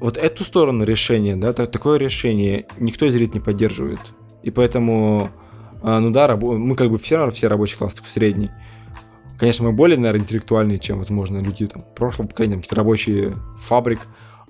вот 0.00 0.16
эту 0.16 0.44
сторону 0.44 0.84
решения, 0.84 1.36
да, 1.36 1.52
та- 1.52 1.66
такое 1.66 1.98
решение 1.98 2.64
никто 2.78 3.04
из 3.04 3.14
элит 3.14 3.34
не 3.34 3.40
поддерживает. 3.40 4.00
И 4.42 4.50
поэтому, 4.50 5.28
а, 5.82 6.00
ну 6.00 6.10
да, 6.10 6.26
рабо- 6.26 6.56
мы 6.56 6.74
как 6.74 6.90
бы 6.90 6.96
все 6.98 7.30
все 7.30 7.48
рабочий 7.48 7.76
класс 7.76 7.92
такой 7.92 8.08
средний. 8.08 8.50
Конечно, 9.42 9.66
мы 9.66 9.72
более, 9.72 9.98
наверное, 9.98 10.22
интеллектуальные, 10.22 10.78
чем, 10.78 10.98
возможно, 10.98 11.38
люди 11.38 11.66
там, 11.66 11.82
прошлого 11.96 12.28
поколения, 12.28 12.58
какие-то 12.58 12.76
рабочие 12.76 13.34
фабрик, 13.58 13.98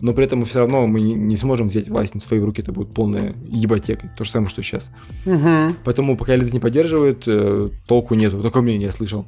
но 0.01 0.13
при 0.13 0.27
этом 0.27 0.41
мы 0.41 0.45
все 0.45 0.59
равно 0.59 0.87
мы 0.87 1.01
не, 1.01 1.15
не 1.15 1.37
сможем 1.39 1.69
взять 1.69 1.89
власть 1.89 2.15
на 2.15 2.21
свои 2.21 2.41
руки, 2.41 2.61
это 2.61 2.73
будет 2.73 2.93
полная 2.93 3.35
ебатека, 3.49 4.13
то 4.19 4.25
же 4.25 4.31
самое, 4.31 4.51
что 4.51 4.63
сейчас. 4.63 4.91
Мгм. 5.25 5.77
Поэтому 5.85 6.15
пока 6.19 6.35
элиты 6.35 6.51
не 6.51 6.61
поддерживают, 6.61 7.25
э, 7.27 7.71
толку 7.87 8.15
нету. 8.15 8.43
Такое 8.43 8.63
мнение 8.63 8.89
я 8.89 8.93
слышал. 8.93 9.25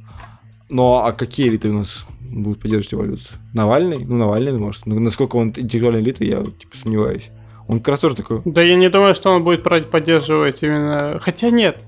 Но 0.69 1.03
а 1.03 1.13
какие 1.13 1.47
элиты 1.47 1.69
у 1.69 1.73
нас 1.73 2.05
будут 2.19 2.59
поддерживать 2.59 2.91
революцию? 2.91 3.39
Навальный? 3.55 4.05
Ну, 4.05 4.17
Навальный, 4.17 4.51
может. 4.59 4.85
Но 4.85 4.99
насколько 4.99 5.35
он 5.35 5.47
интеллектуальная 5.47 6.03
элита, 6.03 6.23
я 6.23 6.43
типа 6.43 6.77
сомневаюсь. 6.77 7.31
Он 7.67 7.79
как 7.79 7.87
раз 7.87 7.99
тоже 8.01 8.15
такой... 8.15 8.43
Да 8.45 8.61
я 8.61 8.75
не 8.75 8.89
думаю, 8.89 9.15
что 9.15 9.31
он 9.31 9.43
будет 9.43 9.63
поддерживать 9.63 10.61
именно. 10.61 11.17
Хотя 11.19 11.49
нет. 11.49 11.83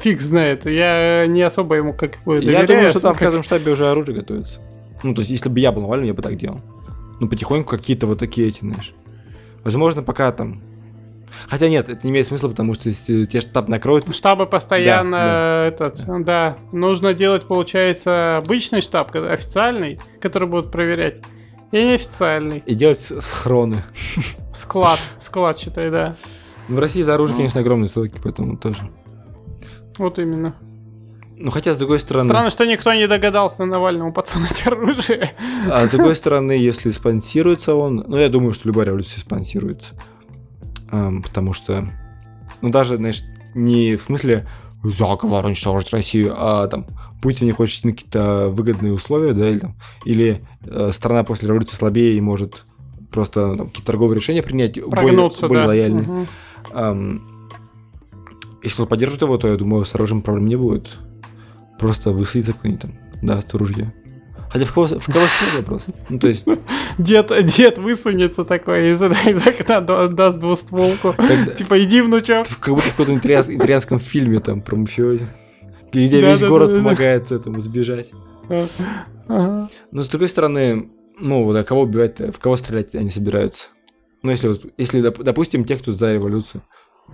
Фиг 0.00 0.20
знает. 0.20 0.66
Я 0.66 1.24
не 1.26 1.42
особо 1.42 1.76
ему 1.76 1.92
как 1.94 2.18
бы 2.24 2.40
доверяю. 2.40 2.60
я 2.60 2.66
думаю, 2.66 2.90
что 2.90 3.00
там 3.00 3.14
в 3.14 3.18
как- 3.18 3.26
каждом 3.28 3.42
штабе 3.42 3.72
уже 3.72 3.86
оружие 3.88 4.16
готовится. 4.16 4.60
Ну, 5.02 5.14
то 5.14 5.20
есть, 5.20 5.30
если 5.30 5.48
бы 5.48 5.60
я 5.60 5.72
был 5.72 5.82
Навальным, 5.82 6.06
я 6.06 6.14
бы 6.14 6.22
так 6.22 6.36
делал. 6.36 6.60
Ну, 7.20 7.28
потихоньку 7.28 7.70
какие-то 7.76 8.06
вот 8.06 8.18
такие 8.18 8.48
эти, 8.48 8.60
знаешь. 8.60 8.92
Возможно, 9.64 10.02
пока 10.02 10.32
там... 10.32 10.62
Хотя 11.48 11.68
нет, 11.68 11.88
это 11.88 12.00
не 12.04 12.10
имеет 12.12 12.26
смысла, 12.28 12.48
потому 12.48 12.74
что 12.74 12.88
если 12.88 13.26
те 13.26 13.40
штаб 13.40 13.68
накроют... 13.68 14.12
Штабы 14.14 14.46
постоянно 14.46 15.16
Да, 15.16 15.64
этот, 15.66 16.24
да. 16.24 16.56
нужно 16.72 17.14
делать, 17.14 17.46
получается, 17.46 18.38
обычный 18.38 18.80
штаб, 18.80 19.14
официальный, 19.14 20.00
который 20.20 20.48
будут 20.48 20.70
проверять, 20.72 21.20
и 21.72 21.82
неофициальный. 21.82 22.62
И 22.64 22.74
делать 22.74 23.00
схроны. 23.00 23.82
Склад, 24.52 24.98
склад, 25.18 25.58
считай, 25.58 25.90
да. 25.90 26.16
В 26.68 26.78
России 26.78 27.02
за 27.02 27.14
оружие, 27.14 27.36
конечно, 27.36 27.60
огромные 27.60 27.88
сроки, 27.88 28.18
поэтому 28.22 28.56
тоже. 28.56 28.88
Вот 29.98 30.18
именно. 30.18 30.54
Ну, 31.38 31.50
хотя, 31.50 31.74
с 31.74 31.78
другой 31.78 31.98
стороны... 31.98 32.24
Странно, 32.24 32.50
что 32.50 32.64
никто 32.64 32.94
не 32.94 33.06
догадался 33.06 33.60
на 33.60 33.66
Навальному 33.66 34.12
подсунуть 34.12 34.62
оружие. 34.66 35.30
А 35.70 35.86
с 35.86 35.90
другой 35.90 36.16
стороны, 36.16 36.52
если 36.52 36.90
спонсируется 36.90 37.74
он, 37.74 38.04
ну 38.06 38.16
я 38.18 38.28
думаю, 38.28 38.54
что 38.54 38.68
любая 38.68 38.86
революция 38.86 39.20
спонсируется. 39.20 39.94
Ам, 40.90 41.22
потому 41.22 41.52
что, 41.52 41.86
ну 42.62 42.70
даже, 42.70 42.96
знаешь, 42.96 43.22
не 43.54 43.96
в 43.96 44.02
смысле 44.02 44.46
заговор 44.82 45.44
уничтожить 45.44 45.90
Россию, 45.90 46.34
а 46.36 46.68
там 46.68 46.86
Путин 47.20 47.46
не 47.46 47.52
хочет 47.52 47.84
на 47.84 47.92
какие-то 47.92 48.48
выгодные 48.50 48.92
условия, 48.92 49.32
да, 49.32 49.48
или, 49.50 49.58
там, 49.58 49.74
или 50.04 50.44
э, 50.64 50.90
страна 50.92 51.24
после 51.24 51.48
революции 51.48 51.76
слабее 51.76 52.16
и 52.16 52.20
может 52.20 52.64
просто 53.10 53.56
там, 53.56 53.68
какие-то 53.68 53.86
торговые 53.86 54.16
решения 54.16 54.42
принять 54.42 54.74
более, 54.74 54.90
Прогнуться, 54.90 55.48
более 55.48 55.64
да. 55.64 55.68
лояльные. 55.68 56.02
Мгм. 56.02 56.26
Ам, 56.72 57.35
если 58.66 58.76
кто 58.76 58.86
поддержит 58.86 59.22
его, 59.22 59.38
то 59.38 59.48
я 59.48 59.56
думаю, 59.56 59.84
с 59.84 59.94
оружием 59.94 60.22
проблем 60.22 60.46
не 60.46 60.56
будет. 60.56 60.96
Просто 61.78 62.10
высадится 62.10 62.52
кто-нибудь 62.52 62.80
там, 62.82 62.92
даст 63.22 63.54
ружье. 63.54 63.92
Хотя 64.50 64.64
в 64.64 64.72
кого, 64.72 64.86
в 64.86 65.06
кого 65.06 65.24
вопрос? 65.58 65.86
Ну, 66.08 66.18
то 66.18 66.28
есть, 66.28 66.44
Дед, 66.98 67.32
дед 67.46 67.78
высунется 67.78 68.44
такой 68.44 68.92
из, 68.92 69.02
из 69.02 69.46
окна, 69.46 69.80
да- 69.80 70.08
даст 70.08 70.38
двустволку. 70.38 71.12
Когда- 71.16 71.52
Типа, 71.52 71.82
иди, 71.82 72.00
внучок. 72.00 72.46
как 72.60 72.74
будто 72.74 72.88
в 72.88 72.94
каком-то 72.96 73.12
итальянс- 73.26 73.54
итальянском 73.54 73.98
фильме 73.98 74.40
там 74.40 74.62
про 74.62 74.76
мафиози. 74.76 75.26
Где 75.92 76.20
Да, 76.20 76.30
весь 76.32 76.40
да, 76.40 76.48
город 76.48 76.68
да, 76.68 76.74
да. 76.74 76.80
помогает 76.80 77.32
этому 77.32 77.60
сбежать. 77.60 78.10
Ага. 79.28 79.68
Но 79.90 80.02
с 80.02 80.08
другой 80.08 80.28
стороны, 80.28 80.90
ну, 81.18 81.44
вот, 81.44 81.56
а 81.56 81.64
кого 81.64 81.82
убивать, 81.82 82.18
в 82.20 82.38
кого 82.38 82.56
стрелять 82.56 82.94
они 82.94 83.10
собираются? 83.10 83.68
Ну, 84.22 84.30
если, 84.30 84.48
вот, 84.48 84.64
если, 84.78 85.02
доп- 85.02 85.22
допустим, 85.22 85.64
те, 85.64 85.76
кто 85.76 85.92
за 85.92 86.12
революцию, 86.12 86.62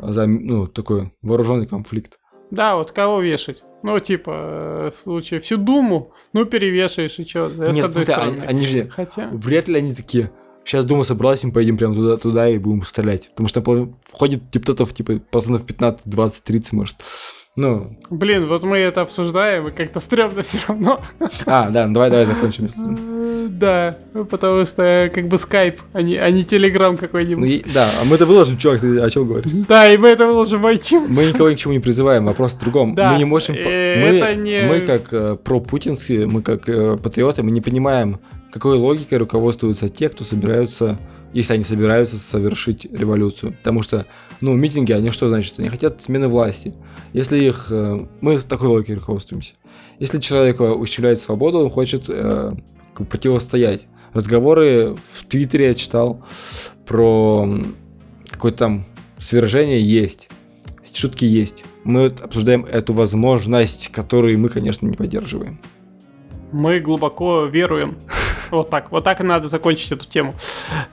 за, 0.01 0.27
ну, 0.27 0.67
такой 0.67 1.13
вооруженный 1.23 1.67
конфликт. 1.67 2.19
Да, 2.51 2.77
вот 2.77 2.93
кого 2.93 3.21
вешать? 3.21 3.65
Ну, 3.83 3.99
типа, 3.99 4.31
э, 4.31 4.91
в 4.93 4.95
случае 4.97 5.41
всю 5.41 5.57
Думу, 5.57 6.13
ну, 6.33 6.45
перевешаешь 6.45 7.19
и 7.19 7.25
что, 7.25 7.49
да, 7.49 7.73
с 7.73 7.77
Нет, 7.77 7.85
в 7.85 7.89
одной 7.89 8.05
смысле, 8.05 8.15
стороны. 8.15 8.37
они, 8.39 8.47
они 8.47 8.67
же, 8.67 8.89
Хотя... 8.89 9.29
вряд 9.33 9.69
ли 9.69 9.79
они 9.79 9.95
такие, 9.95 10.31
сейчас 10.65 10.85
Дума 10.85 11.05
собралась, 11.05 11.43
мы 11.45 11.53
поедем 11.53 11.77
прямо 11.77 11.95
туда, 11.95 12.17
туда 12.17 12.49
и 12.49 12.59
будем 12.59 12.83
стрелять. 12.85 13.31
Потому 13.31 13.49
что 13.49 13.61
пол- 13.63 13.95
входит 14.13 14.51
депутатов, 14.51 14.95
типа, 14.95 15.21
процентов 15.31 15.65
15, 15.67 16.03
20, 16.05 16.43
30, 16.43 16.73
может. 16.73 16.97
Ну, 17.55 17.99
Блин, 18.09 18.47
вот 18.49 18.65
мы 18.65 18.79
это 18.79 19.03
обсуждаем, 19.03 19.69
и 19.69 19.73
как-то 19.73 20.01
стрёмно 20.01 20.41
все 20.43 20.59
равно. 20.67 21.03
а, 21.45 21.69
да, 21.69 21.87
ну 21.87 21.93
давай, 21.93 22.09
давай 22.11 22.25
закончим. 22.25 22.65
Э, 22.65 23.47
Да, 23.51 23.99
потому 24.31 24.65
что 24.65 25.11
как 25.15 25.29
бы 25.29 25.37
скайп, 25.37 25.83
а 25.93 26.01
не, 26.01 26.17
а 26.17 26.31
не 26.31 26.45
телеграм 26.45 26.93
Ну, 26.93 26.99
какой-нибудь. 26.99 27.49
и- 27.55 27.65
да, 27.75 27.87
а 28.01 28.07
мы 28.07 28.15
это 28.17 28.25
выложим, 28.25 28.57
чувак, 28.57 28.81
ты 28.81 28.99
о 28.99 29.11
чем 29.11 29.27
говоришь? 29.29 29.53
Да, 29.69 29.93
и 29.93 29.99
мы 29.99 30.09
это 30.09 30.27
выложим 30.27 30.63
в 30.63 30.67
iTunes. 30.67 31.09
Мы 31.15 31.27
никого 31.27 31.51
ни 31.51 31.55
к 31.55 31.59
чему 31.59 31.75
не 31.75 31.81
призываем, 31.81 32.25
вопрос 32.25 32.53
в 32.53 32.59
другом. 32.59 32.95
Да, 32.95 33.13
мы 33.13 33.19
не 33.19 33.27
можем... 33.27 33.55
э, 33.55 33.97
мы, 34.01 34.17
это 34.17 34.35
не- 34.35 34.63
мы 34.67 34.81
как 34.81 35.13
э, 35.13 35.37
пропутинские, 35.37 36.27
мы 36.27 36.41
как 36.41 36.67
э, 36.71 36.97
патриоты, 36.97 37.43
мы 37.43 37.51
не 37.51 37.61
понимаем, 37.61 38.19
какой 38.53 38.77
логикой 38.77 39.19
руководствуются 39.19 39.89
те, 39.89 40.11
кто 40.11 40.25
собираются, 40.25 40.99
если 41.33 41.55
они 41.55 41.65
собираются 41.65 42.19
совершить 42.19 42.85
революцию. 42.85 43.55
Потому 43.55 43.83
что, 43.83 44.07
ну, 44.43 44.55
митинги, 44.55 44.93
они 44.93 45.11
что 45.11 45.29
значит? 45.29 45.59
Они 45.59 45.69
хотят 45.69 46.03
смены 46.03 46.29
власти. 46.29 46.75
Если 47.15 47.43
их... 47.43 47.69
э, 47.71 48.07
мы 48.21 48.41
такой 48.41 48.69
логикой 48.69 48.97
руководствуемся. 48.97 49.55
Если 49.99 50.21
человека 50.21 50.75
ущемляет 50.75 51.21
свободу, 51.21 51.61
он 51.61 51.71
хочет 51.71 52.05
э, 52.09 52.53
противостоять. 52.95 53.87
Разговоры 54.13 54.97
в 55.13 55.25
Твиттере 55.25 55.69
я 55.69 55.75
читал 55.75 56.23
про 56.87 57.49
какое-то 58.29 58.59
там 58.59 58.85
свержение 59.19 59.81
есть. 59.81 60.29
Шутки 60.93 61.25
есть. 61.25 61.65
Мы 61.85 62.09
обсуждаем 62.09 62.67
эту 62.67 62.93
возможность, 62.93 63.89
которую 63.89 64.39
мы, 64.39 64.51
конечно, 64.51 64.87
не 64.87 64.95
поддерживаем. 64.95 65.59
Мы 66.53 66.81
глубоко 66.81 67.47
веруем. 67.47 67.97
Вот 68.53 68.71
так, 68.71 68.91
вот 68.93 69.03
так 69.05 69.21
и 69.21 69.25
надо 69.25 69.49
закончить 69.49 69.93
эту 69.93 70.07
тему. 70.07 70.35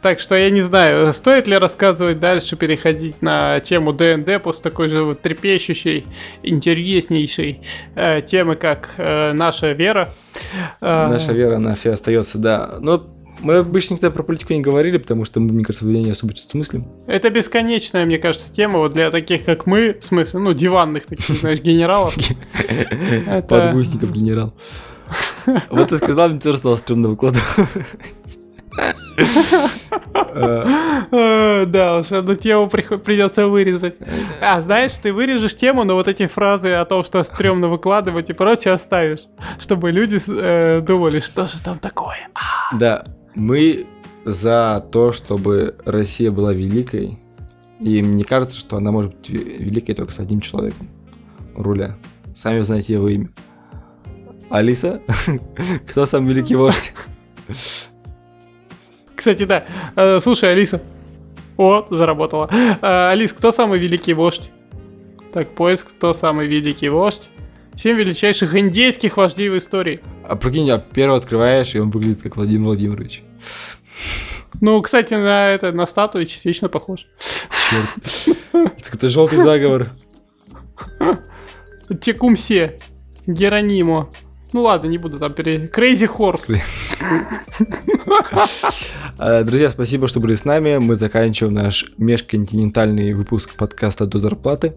Так 0.02 0.20
что 0.20 0.36
я 0.36 0.50
не 0.50 0.62
знаю, 0.62 1.14
стоит 1.14 1.48
ли 1.48 1.58
рассказывать 1.58 2.20
дальше, 2.20 2.56
переходить 2.56 3.22
на 3.22 3.60
тему 3.60 3.94
ДНД 3.94 4.42
после 4.42 4.64
такой 4.64 4.88
же 4.88 5.04
вот 5.04 5.22
трепещущей, 5.22 6.08
интереснейшей 6.42 7.62
э, 7.96 8.22
темы, 8.22 8.56
как 8.56 8.92
э, 8.98 9.34
наша 9.34 9.74
вера. 9.74 10.14
Э, 10.80 11.08
Наша 11.10 11.34
вера, 11.34 11.58
она 11.58 11.76
все 11.76 11.92
остается, 11.92 12.38
да. 12.38 12.78
Но 12.80 13.06
мы 13.42 13.56
обычно 13.56 13.96
никогда 13.96 14.12
про 14.12 14.24
политику 14.24 14.54
не 14.54 14.62
говорили, 14.62 14.98
потому 14.98 15.26
что 15.26 15.40
мы, 15.40 15.54
мне 15.54 15.64
кажется, 15.64 15.86
в 15.86 15.90
не 15.90 16.10
особо 16.10 16.36
что-то 16.36 16.52
смыслим. 16.52 16.88
Это 17.08 17.30
бесконечная, 17.30 18.06
мне 18.06 18.18
кажется, 18.18 18.52
тема 18.52 18.80
вот 18.80 18.94
для 18.94 19.12
таких, 19.12 19.46
как 19.46 19.66
мы, 19.66 19.98
в 20.00 20.04
смысле, 20.04 20.40
ну, 20.40 20.54
диванных 20.54 21.06
таких, 21.06 21.38
знаешь, 21.40 21.60
генералов. 21.60 22.16
Подгузников 23.48 24.12
генерал. 24.12 24.54
Вот 25.70 25.90
ты 25.90 25.98
сказал, 25.98 26.30
мне 26.30 26.40
тоже 26.40 26.58
стало 26.60 26.76
стрёмно 26.78 27.10
выкладывать. 27.10 27.44
Э, 30.36 30.66
Э, 31.12 31.66
Да 31.66 31.98
уж, 32.00 32.12
одну 32.12 32.36
тему 32.36 32.70
придется 32.70 33.48
вырезать. 33.48 33.96
А, 34.42 34.62
знаешь, 34.62 34.94
ты 34.94 35.12
вырежешь 35.12 35.56
тему, 35.56 35.84
но 35.84 35.96
вот 35.96 36.08
эти 36.08 36.28
фразы 36.28 36.74
о 36.74 36.86
том, 36.86 37.04
что 37.04 37.24
стрёмно 37.24 37.68
выкладывать 37.68 38.30
и 38.30 38.34
прочее 38.34 38.74
оставишь, 38.74 39.24
чтобы 39.60 39.92
люди 39.92 40.20
э, 40.28 40.82
думали, 40.82 41.20
что 41.20 41.48
же 41.48 41.62
там 41.64 41.80
такое. 41.80 42.30
Да, 42.80 43.04
мы 43.36 43.88
за 44.26 44.86
то, 44.92 45.12
чтобы 45.12 45.76
Россия 45.86 46.32
была 46.32 46.54
великой, 46.54 47.20
и 47.80 48.02
мне 48.04 48.24
кажется, 48.24 48.58
что 48.58 48.78
она 48.78 48.92
может 48.92 49.16
быть 49.16 49.30
ве- 49.30 49.58
великой 49.64 49.96
только 49.96 50.12
с 50.12 50.20
одним 50.20 50.42
человеком 50.42 50.88
руля. 51.56 51.98
Сами 52.38 52.60
знаете 52.60 52.94
его 52.94 53.10
имя. 53.10 53.30
Алиса? 54.50 55.02
Кто 55.88 56.06
сам 56.06 56.28
великий 56.28 56.56
вождь? 56.56 56.94
Кстати, 59.16 59.46
да. 59.46 59.66
Э, 59.96 60.20
Слушай, 60.20 60.54
Алиса. 60.54 60.82
Вот, 61.58 61.88
заработала. 61.90 62.50
Э, 62.82 63.10
Алис, 63.12 63.34
кто 63.34 63.52
самый 63.52 63.80
великий 63.80 64.14
вождь? 64.14 64.52
Так, 65.34 65.50
поиск, 65.50 65.90
кто 65.90 66.14
самый 66.14 66.48
великий 66.48 66.88
вождь? 66.90 67.30
Семь 67.76 67.98
величайших 67.98 68.56
индейских 68.56 69.18
вождей 69.18 69.50
в 69.50 69.58
истории. 69.58 70.00
А 70.24 70.36
прикинь, 70.36 70.70
а 70.72 70.80
первый 70.80 71.18
открываешь, 71.18 71.76
и 71.76 71.80
он 71.80 71.90
выглядит 71.92 72.22
как 72.22 72.38
Владимир 72.38 72.68
Владимирович. 72.68 73.24
Ну, 74.62 74.82
кстати, 74.82 75.14
на 75.14 75.50
это 75.50 75.72
на 75.72 75.86
статую 75.86 76.26
частично 76.26 76.70
похож. 76.70 77.06
Черт. 77.70 78.38
Это 78.94 79.10
желтый 79.10 79.38
заговор. 79.40 79.90
Текумсе. 82.02 82.80
Геронимо. 83.28 84.10
Ну 84.52 84.64
ладно, 84.64 84.88
не 84.88 84.98
буду 84.98 85.20
там 85.20 85.34
пере... 85.34 85.68
Крейзи 85.68 86.08
Хорс. 86.08 86.48
А, 89.18 89.44
Друзья, 89.44 89.70
спасибо, 89.70 90.08
что 90.08 90.20
были 90.20 90.36
с 90.36 90.44
нами. 90.44 90.78
Мы 90.78 90.96
заканчиваем 90.96 91.54
наш 91.54 91.86
межконтинентальный 91.98 93.14
выпуск 93.14 93.56
подкаста 93.56 94.06
«До 94.08 94.20
зарплаты». 94.20 94.74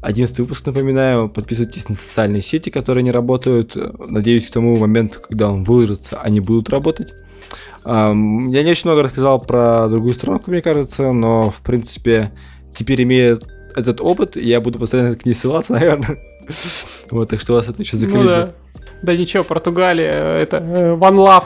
Одиннадцатый 0.00 0.42
выпуск, 0.42 0.64
напоминаю. 0.66 1.28
Подписывайтесь 1.28 1.88
на 1.88 1.96
социальные 1.96 2.42
сети, 2.42 2.70
которые 2.70 3.02
не 3.02 3.10
работают. 3.10 3.76
Надеюсь, 3.98 4.46
к 4.46 4.52
тому 4.52 4.76
моменту, 4.76 5.18
когда 5.20 5.50
он 5.50 5.64
выложится, 5.64 6.20
они 6.20 6.40
будут 6.40 6.70
работать. 6.70 7.12
Я 7.84 8.12
не 8.12 8.70
очень 8.70 8.88
много 8.88 9.02
рассказал 9.02 9.40
про 9.40 9.88
другую 9.88 10.14
как 10.14 10.46
мне 10.46 10.62
кажется, 10.62 11.12
но, 11.12 11.50
в 11.50 11.60
принципе, 11.62 12.32
теперь 12.76 13.02
имея 13.02 13.40
этот 13.74 14.00
опыт, 14.00 14.36
я 14.36 14.60
буду 14.60 14.78
постоянно 14.78 15.16
к 15.16 15.24
ней 15.26 15.34
ссылаться, 15.34 15.72
наверное. 15.74 16.18
Вот, 17.10 17.28
так 17.28 17.40
что 17.40 17.54
вас 17.54 17.68
это 17.68 17.82
еще 17.82 17.96
Ну 17.96 18.00
закрепит. 18.02 18.26
да. 18.26 18.50
Да 19.02 19.16
ничего, 19.16 19.42
Португалия, 19.44 20.10
э, 20.12 20.42
это 20.42 20.56
э, 20.58 20.94
One 20.94 21.16
Love. 21.16 21.44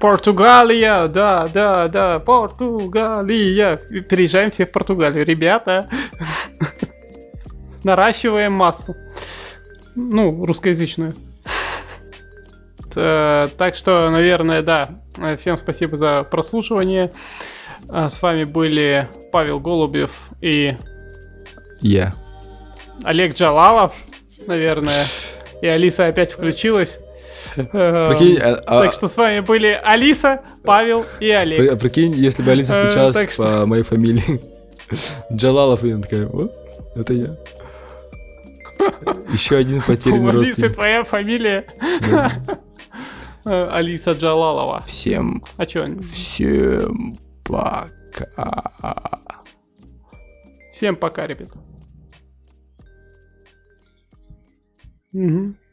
Португалия, 0.00 1.06
да, 1.08 1.48
да, 1.52 1.88
да, 1.88 2.18
Португалия. 2.18 3.76
Переезжаем 3.76 4.50
все 4.50 4.66
в 4.66 4.72
Португалию, 4.72 5.24
ребята. 5.24 5.88
Наращиваем 7.84 8.52
массу. 8.52 8.96
Ну, 9.94 10.44
русскоязычную. 10.44 11.14
Т- 12.92 13.48
Так 13.56 13.74
что, 13.74 14.08
наверное, 14.10 14.62
да. 14.62 14.90
Э, 15.18 15.36
Всем 15.36 15.56
спасибо 15.56 15.96
за 15.96 16.22
прослушивание. 16.24 17.12
А 17.88 18.08
С 18.08 18.20
вами 18.22 18.44
были 18.44 19.08
Павел 19.32 19.60
Голубев 19.60 20.30
и 20.40 20.76
Я. 21.80 22.14
Олег 23.04 23.34
Джалалов, 23.34 23.94
наверное. 24.46 25.04
И 25.64 25.66
Алиса 25.66 26.08
опять 26.08 26.30
включилась. 26.30 26.98
Эм, 27.56 27.68
Прикинь, 27.68 28.36
а- 28.38 28.60
а- 28.66 28.82
Так 28.82 28.92
что 28.92 29.08
с 29.08 29.16
вами 29.16 29.40
были 29.40 29.80
Алиса, 29.82 30.42
Павел 30.62 31.06
и 31.20 31.30
Олег. 31.30 31.72
а 31.72 31.76
Прикинь, 31.76 32.12
если 32.12 32.42
бы 32.42 32.50
Алиса 32.50 32.74
Э, 32.74 32.82
включалась 32.84 33.32
что- 33.32 33.42
по 33.60 33.64
моей 33.64 33.82
фамилии. 33.82 34.42
Джалалов, 35.32 35.82
и 35.84 35.92
она 35.92 36.02
такая, 36.02 36.26
о, 36.28 36.50
это 36.94 37.14
я. 37.14 37.36
Еще 39.32 39.56
один 39.56 39.80
потерянный 39.80 40.32
Алисы 40.32 40.48
родственник. 40.48 40.74
твоя 40.74 41.04
фамилия 41.04 41.64
Да. 42.10 42.32
э, 43.46 43.68
Алиса 43.72 44.12
Джалалова. 44.12 44.84
Всем, 44.86 45.42
А 45.56 45.64
чё? 45.64 45.86
всем 46.02 47.18
пока. 47.42 49.02
Всем 50.72 50.96
пока, 50.96 51.26
ребята. 51.26 51.58
Mm-hmm. 55.14 55.63